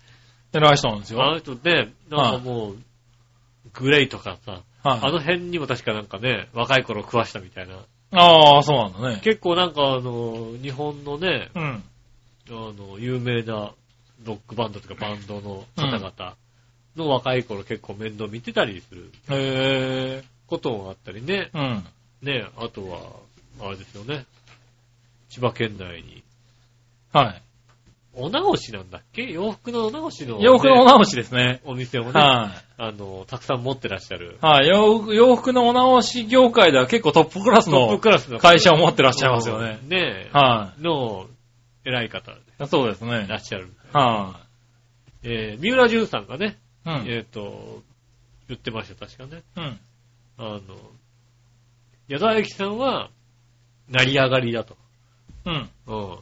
[0.52, 1.38] 偉い人なんですあのよ。
[1.38, 2.76] 人ね、なんかもう、
[3.72, 5.00] グレイとかさ、はい。
[5.02, 7.76] あの辺にも確かなんかね、若い頃食わしたみたいな。
[8.10, 9.20] ああ、そうなんだね。
[9.22, 11.84] 結構なんかあの、日本のね、うん。
[12.50, 13.72] あの、有名な
[14.24, 16.36] ロックバンドとかバンドの方々
[16.96, 20.24] の若い頃結構面倒見てたりするへえ。
[20.46, 21.50] こともあったりね。
[21.54, 21.84] うん。
[22.22, 24.26] ね、あとは、あれですよね。
[25.30, 26.22] 千葉県内に、
[27.12, 27.42] はい。
[28.14, 29.22] お直しなんだっけ？
[29.22, 31.60] 洋服のお直しの、ね、洋服のお直しですね。
[31.64, 32.82] お店をね、はい。
[32.82, 34.38] あの、たくさん持ってらっしゃる。
[34.42, 34.68] はい。
[34.68, 39.78] 洋服洋服のお直し業界では結構トップクラストップのクラスの会社を持ってらっしゃいますよね。
[39.82, 41.26] うんねはの、
[41.84, 42.36] 偉い方い。
[42.66, 43.36] そうですねいら。
[43.36, 43.72] っしゃる。
[43.92, 44.40] は
[45.22, 46.90] えー、三浦淳さんがね、い。
[46.90, 47.06] うん。
[47.08, 47.82] えっ、と、
[48.48, 49.42] 言ってました、確かね。
[49.56, 49.80] うん。
[50.38, 50.60] あの、
[52.08, 53.10] 矢沢永吉さんは、
[53.88, 54.76] 成り上がりだと。
[55.46, 55.70] うん。
[55.86, 56.18] うん。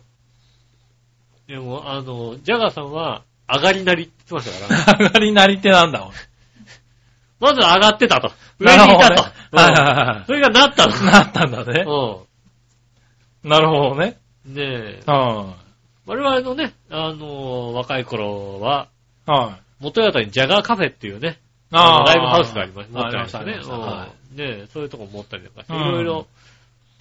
[1.50, 6.12] でも、あの、ジャガーさんは、上がりなりって言ってましたから、 上がりなりってなんだ、おい
[7.40, 8.30] まず上がってたと。
[8.60, 9.22] 上にいたと。
[9.50, 10.96] はいはいはいうんそれがなったの。
[11.10, 11.84] なったんだね。
[11.88, 14.16] うなるほどね。
[14.48, 14.54] ん。
[14.54, 15.02] ねえ。
[15.06, 15.54] は
[16.06, 18.86] 我々のね、あの、若い頃は、
[19.26, 19.30] い。
[19.32, 19.62] はい。
[19.80, 21.40] 元々にジャガーカフェっていうね、
[21.72, 23.00] あーライブハウスがありました。
[23.00, 23.52] 持ってましたましたね。
[23.54, 26.26] ありましたはうんねえ、そういうとこ持ったりとかして、うんいろいろ、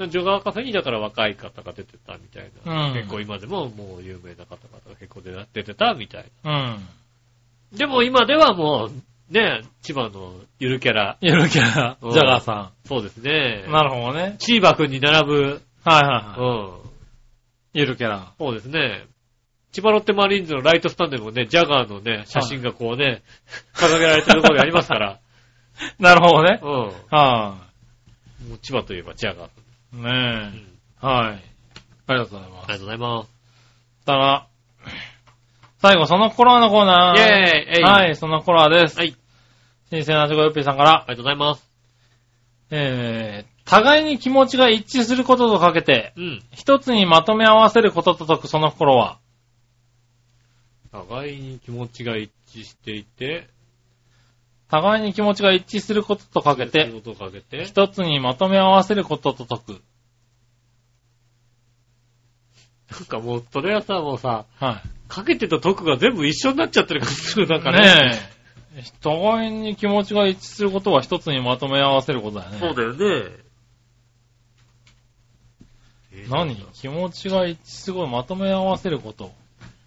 [0.08, 2.88] ジョガーカフェにだから若い方が出てたみたいな。
[2.88, 6.52] うん結構今でももう有名な方々が結構出出てたみたいうん。
[6.52, 6.80] な。
[7.74, 11.18] でも今ではもう、ねえ、千葉のゆるキャラ。
[11.22, 13.66] ゆるキャラ、うんジャガーさそうですね。
[13.68, 13.72] ん。
[13.72, 14.38] なるほどね。
[14.40, 16.42] チーバくんに並ぶ、はいはいはい。
[16.42, 16.90] うん。
[17.74, 18.34] ゆるキャラ。
[18.40, 19.06] そうですね。
[19.72, 23.22] 千葉ロッテマリーンズのライトスタンドにもね、ジャガーのね、写真がこうね、
[23.76, 25.20] 掲げられてるところにありますから。
[26.00, 26.66] なるほどねう。
[26.66, 26.70] ん。
[27.10, 27.58] は
[28.48, 29.50] もう千葉といえばジャガー。
[29.94, 29.96] い。
[29.96, 30.52] うんね
[31.02, 31.06] え。
[31.06, 31.44] はい。
[32.08, 32.64] ありがとうございます。
[32.64, 33.30] ありがとうございます。
[34.06, 34.48] たら、
[35.82, 37.18] 最後、その頃のコーナー。
[37.18, 38.98] イェーイはい、その頃です。
[38.98, 39.16] はい。
[39.90, 41.70] 新鮮なチョコヨッピーさんからあ、りがとうございます。
[42.72, 46.44] えー、互いに気持ちが一致することとかけて、うん。
[46.52, 49.20] 一つにまとめ合わせることと解くその頃は、
[50.92, 53.48] 互いに気持ちが一致していて、
[54.70, 56.92] 互いに気持ちが一致することとかけ仕て、
[57.66, 59.82] 一つにまとめ合わせることと解く。
[62.92, 67.64] なんかもう、それはさ、もうさ、はかけてと解くが全部一緒になっちゃってる感じする、なんい。
[67.64, 67.80] かね。
[67.80, 68.20] ね
[68.76, 68.84] え。
[69.02, 72.60] 互いに気持ちが一致することは一つにまとめ合わせることだよね。
[72.60, 73.32] そうだよね。
[76.12, 76.56] えー何？
[76.74, 79.32] 気持ちが一致すること、まとめ合わせること。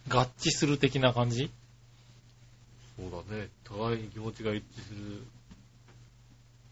[0.09, 1.50] 合致する的な感じ？
[3.11, 3.49] そうだね。
[3.65, 5.23] 互いに気持ちが一致する。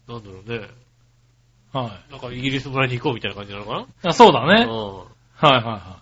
[0.07, 0.67] なんだろうね。
[1.73, 2.11] はい。
[2.11, 4.65] なんかイギリス村に行こうみたいな感じなのかあそうだね。
[4.65, 4.97] なうん。
[4.97, 5.05] はい
[5.45, 6.01] はいは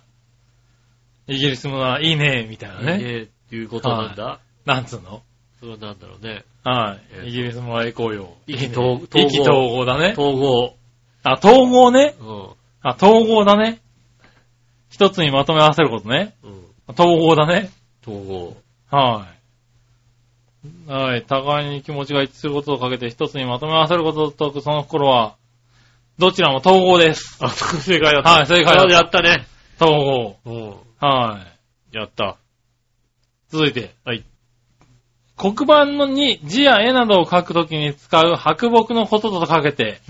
[1.28, 1.36] い。
[1.36, 3.00] イギリスもいいね、みたいないね。
[3.00, 4.40] いねっていうことなんだ。
[4.66, 5.22] なんつうの？
[5.60, 6.44] それはなんだろうね。
[6.64, 7.02] はい。
[7.12, 8.34] えーとイギリス村へ行こうよ。
[8.48, 10.14] 意気統合意気統合だね。
[10.18, 10.76] 統合。
[11.24, 12.16] あ、統合ね。
[12.20, 12.50] うん。
[12.82, 13.82] あ、統合だね。
[14.90, 16.36] 一つにまとめ合わせることね。
[16.44, 16.66] うん。
[16.98, 17.70] 統合だね。
[18.02, 18.58] 統合。
[18.90, 19.39] はい。
[20.88, 21.24] はい。
[21.24, 25.36] 互いに気持ちが一致することをかけて一つにまとめ合わせることを解くその心は、
[26.18, 27.38] どちらも統合です。
[27.42, 28.30] あ、正解だった。
[28.30, 29.48] はい正解だったあやったね。
[29.80, 30.36] 統合。
[30.46, 30.76] うん。
[31.00, 31.40] は
[31.94, 31.98] い。
[31.98, 32.36] やった。
[33.50, 33.96] 続いて。
[34.04, 34.24] はい。
[35.38, 40.02] 黒板のに字や絵などを書くときに使う白木のこととかけて、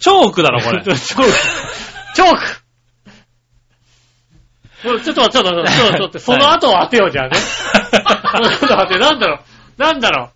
[0.00, 0.82] チョークだろ、これ。
[0.82, 1.32] チョーク。
[2.16, 2.66] チョーク
[4.82, 7.36] ちょっと待って、ちょっと待って、ちょっと その後を当てよう、じゃあね。
[7.36, 9.55] その後を当て、なんだろう。
[9.76, 10.30] なんだろ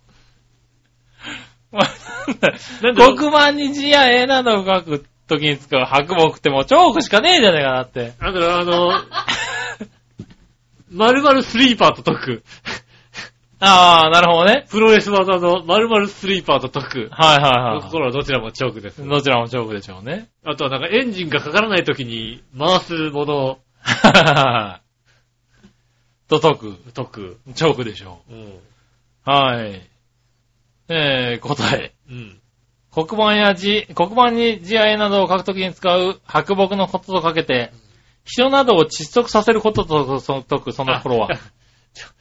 [2.81, 3.15] なんだろう？
[3.15, 8.13] 黒板に字や絵などを書くときに使う白木ってもうチョークしかねえじゃねえかなって。
[8.19, 8.23] う。
[8.23, 8.91] なんだろう、あの、
[10.91, 12.43] 〇〇スリーパーと解く。
[13.63, 14.65] ああ、なるほどね。
[14.69, 17.09] プロレス技の〇〇スリーパーと解く。
[17.11, 17.79] はいはいはい。
[17.79, 19.07] この心はどちらもチョークです。
[19.07, 20.29] どちらもチョークでしょうね。
[20.43, 23.59] あとはなんかエンジンがかからない時に回すものを
[26.27, 26.73] と解く。
[26.93, 27.37] 解く。
[27.53, 28.59] チョークでしょうん。
[29.25, 29.29] う。
[29.29, 29.81] はい。
[30.89, 31.93] えー、答え。
[32.09, 32.41] うん。
[32.93, 37.71] 黒板や字、黒板に字や絵などを書くときに使う白木のこととかけて、
[38.25, 41.29] 人などを窒息させることとその解くその頃は。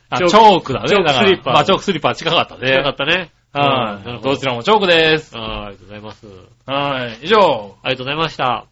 [0.08, 0.88] あ、チチョークだね。
[0.88, 2.72] チョークスリッパーまあ、チョークスリッパー近かったね。
[2.72, 3.32] よかったね。
[3.52, 4.08] はい。
[4.08, 4.30] うんど。
[4.30, 5.32] どちらもチョークです。
[5.36, 6.26] あーありがとうございます。
[6.66, 7.24] はい。
[7.24, 7.76] 以上。
[7.82, 8.66] ありがとうございました。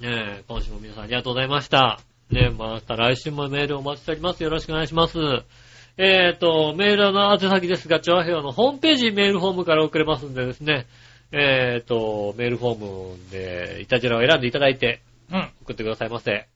[0.00, 0.08] ね
[0.40, 2.00] え、今週も皆さんありがとうございました。
[2.30, 4.42] ねえ、また来週もメールお待ちしております。
[4.42, 5.18] よろしくお願いします。
[6.00, 10.86] えーと、メールの宛先ですが、チョアヘヨのホームページメールフォームから送れますんでですね、
[11.32, 15.50] えーと、メールフォームで、イタジラを選んでいただいて、うん。
[15.62, 16.46] 送ってくださいませ。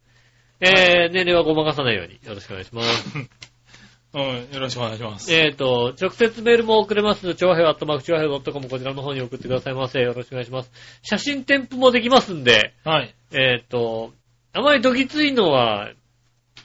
[0.60, 3.18] えー、年齢はごまかさないようによろしくお願いします。
[4.14, 4.48] うん。
[4.52, 5.34] よろしくお願いします。
[5.34, 7.34] えーと、直接メールも送れます。
[7.34, 10.00] 超平アットマーク超平 .com こちらの方に送ってくださいませ。
[10.00, 10.70] よろしくお願いします。
[11.02, 13.14] 写真添付もできますんで、はい。
[13.32, 14.12] えーと、
[14.52, 15.90] あまりドギツいのは、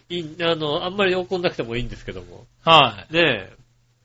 [0.09, 2.45] いい、あの、あんまり怒んなくてもいいんですけども。
[2.63, 3.57] はねえ。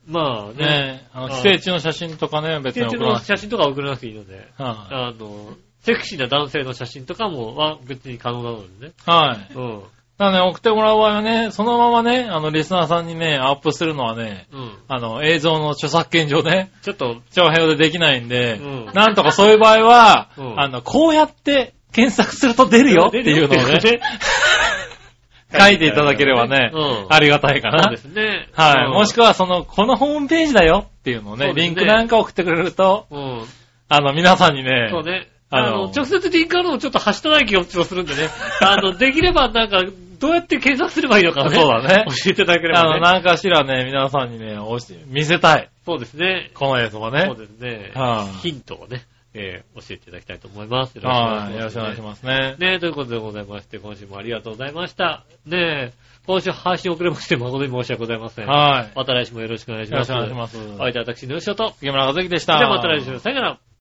[0.07, 0.57] まあい。
[0.57, 3.33] ね、ねえ、あの、はい寄生虫の写真とかね、別に成送らなくて。
[3.33, 8.93] 虫の写真とか送らなくていいので、はあの、セクシーな男性の写真とかも、は別に可能なのでね。
[9.07, 9.11] い。
[9.11, 9.55] はい。
[9.55, 9.83] うん。
[10.19, 14.79] ただね、送ってもらう場合はね、そのままね、あの、リスナーさんにね、アップするのはね、うん。
[14.87, 23.81] あの、映像の著作権上ね、ちょっと、長編でできないんで、うんなんとかそういう場合は、うんあの、こうやって検索すると出るよっていうのをね、
[25.59, 27.97] 書いていただければね、うんありがたいかなそうで。
[27.99, 28.49] すね。
[28.53, 28.87] はい。
[28.87, 33.45] うんもしくは、その、このホームページだよっていうのをね、そうですねリンクなんか送ってくれると、うん。
[33.89, 35.29] あの、皆さんにね、そうね。
[35.51, 38.31] あのあの、直接リンクあるのちょっとはしたない気がするんでね。
[38.63, 39.83] あの、できればなんか、
[40.19, 41.51] どうやって検索すればいいのかね。
[41.57, 43.01] そうだね教えていただければあの、ね。
[43.01, 45.69] なんかしらね、皆さんにね、おし見せたい。
[45.85, 46.51] そうですね。
[46.55, 47.37] この映像はねそう。
[47.37, 47.91] ですね。
[47.95, 49.03] はいヒントをね、
[49.35, 50.97] えー教えていただきたいと思います。
[50.97, 51.55] よはい。
[51.55, 52.03] よろしくお願いしす。
[52.03, 52.57] ますね。
[52.59, 55.25] ねえ、ということでございまして、今週もありがとうございました。
[55.47, 55.93] ねえ、
[56.27, 58.47] 今週配信遅れまして誠に申し訳ございません。
[58.47, 58.93] はい。
[58.95, 60.13] また来週もよろしくお願いしよろします。
[60.13, 60.75] くお願いします。
[60.75, 61.73] お相手は私のよしおと。
[61.73, 62.59] 杉村和之でした。
[62.59, 63.63] ではまた来週、さよなら。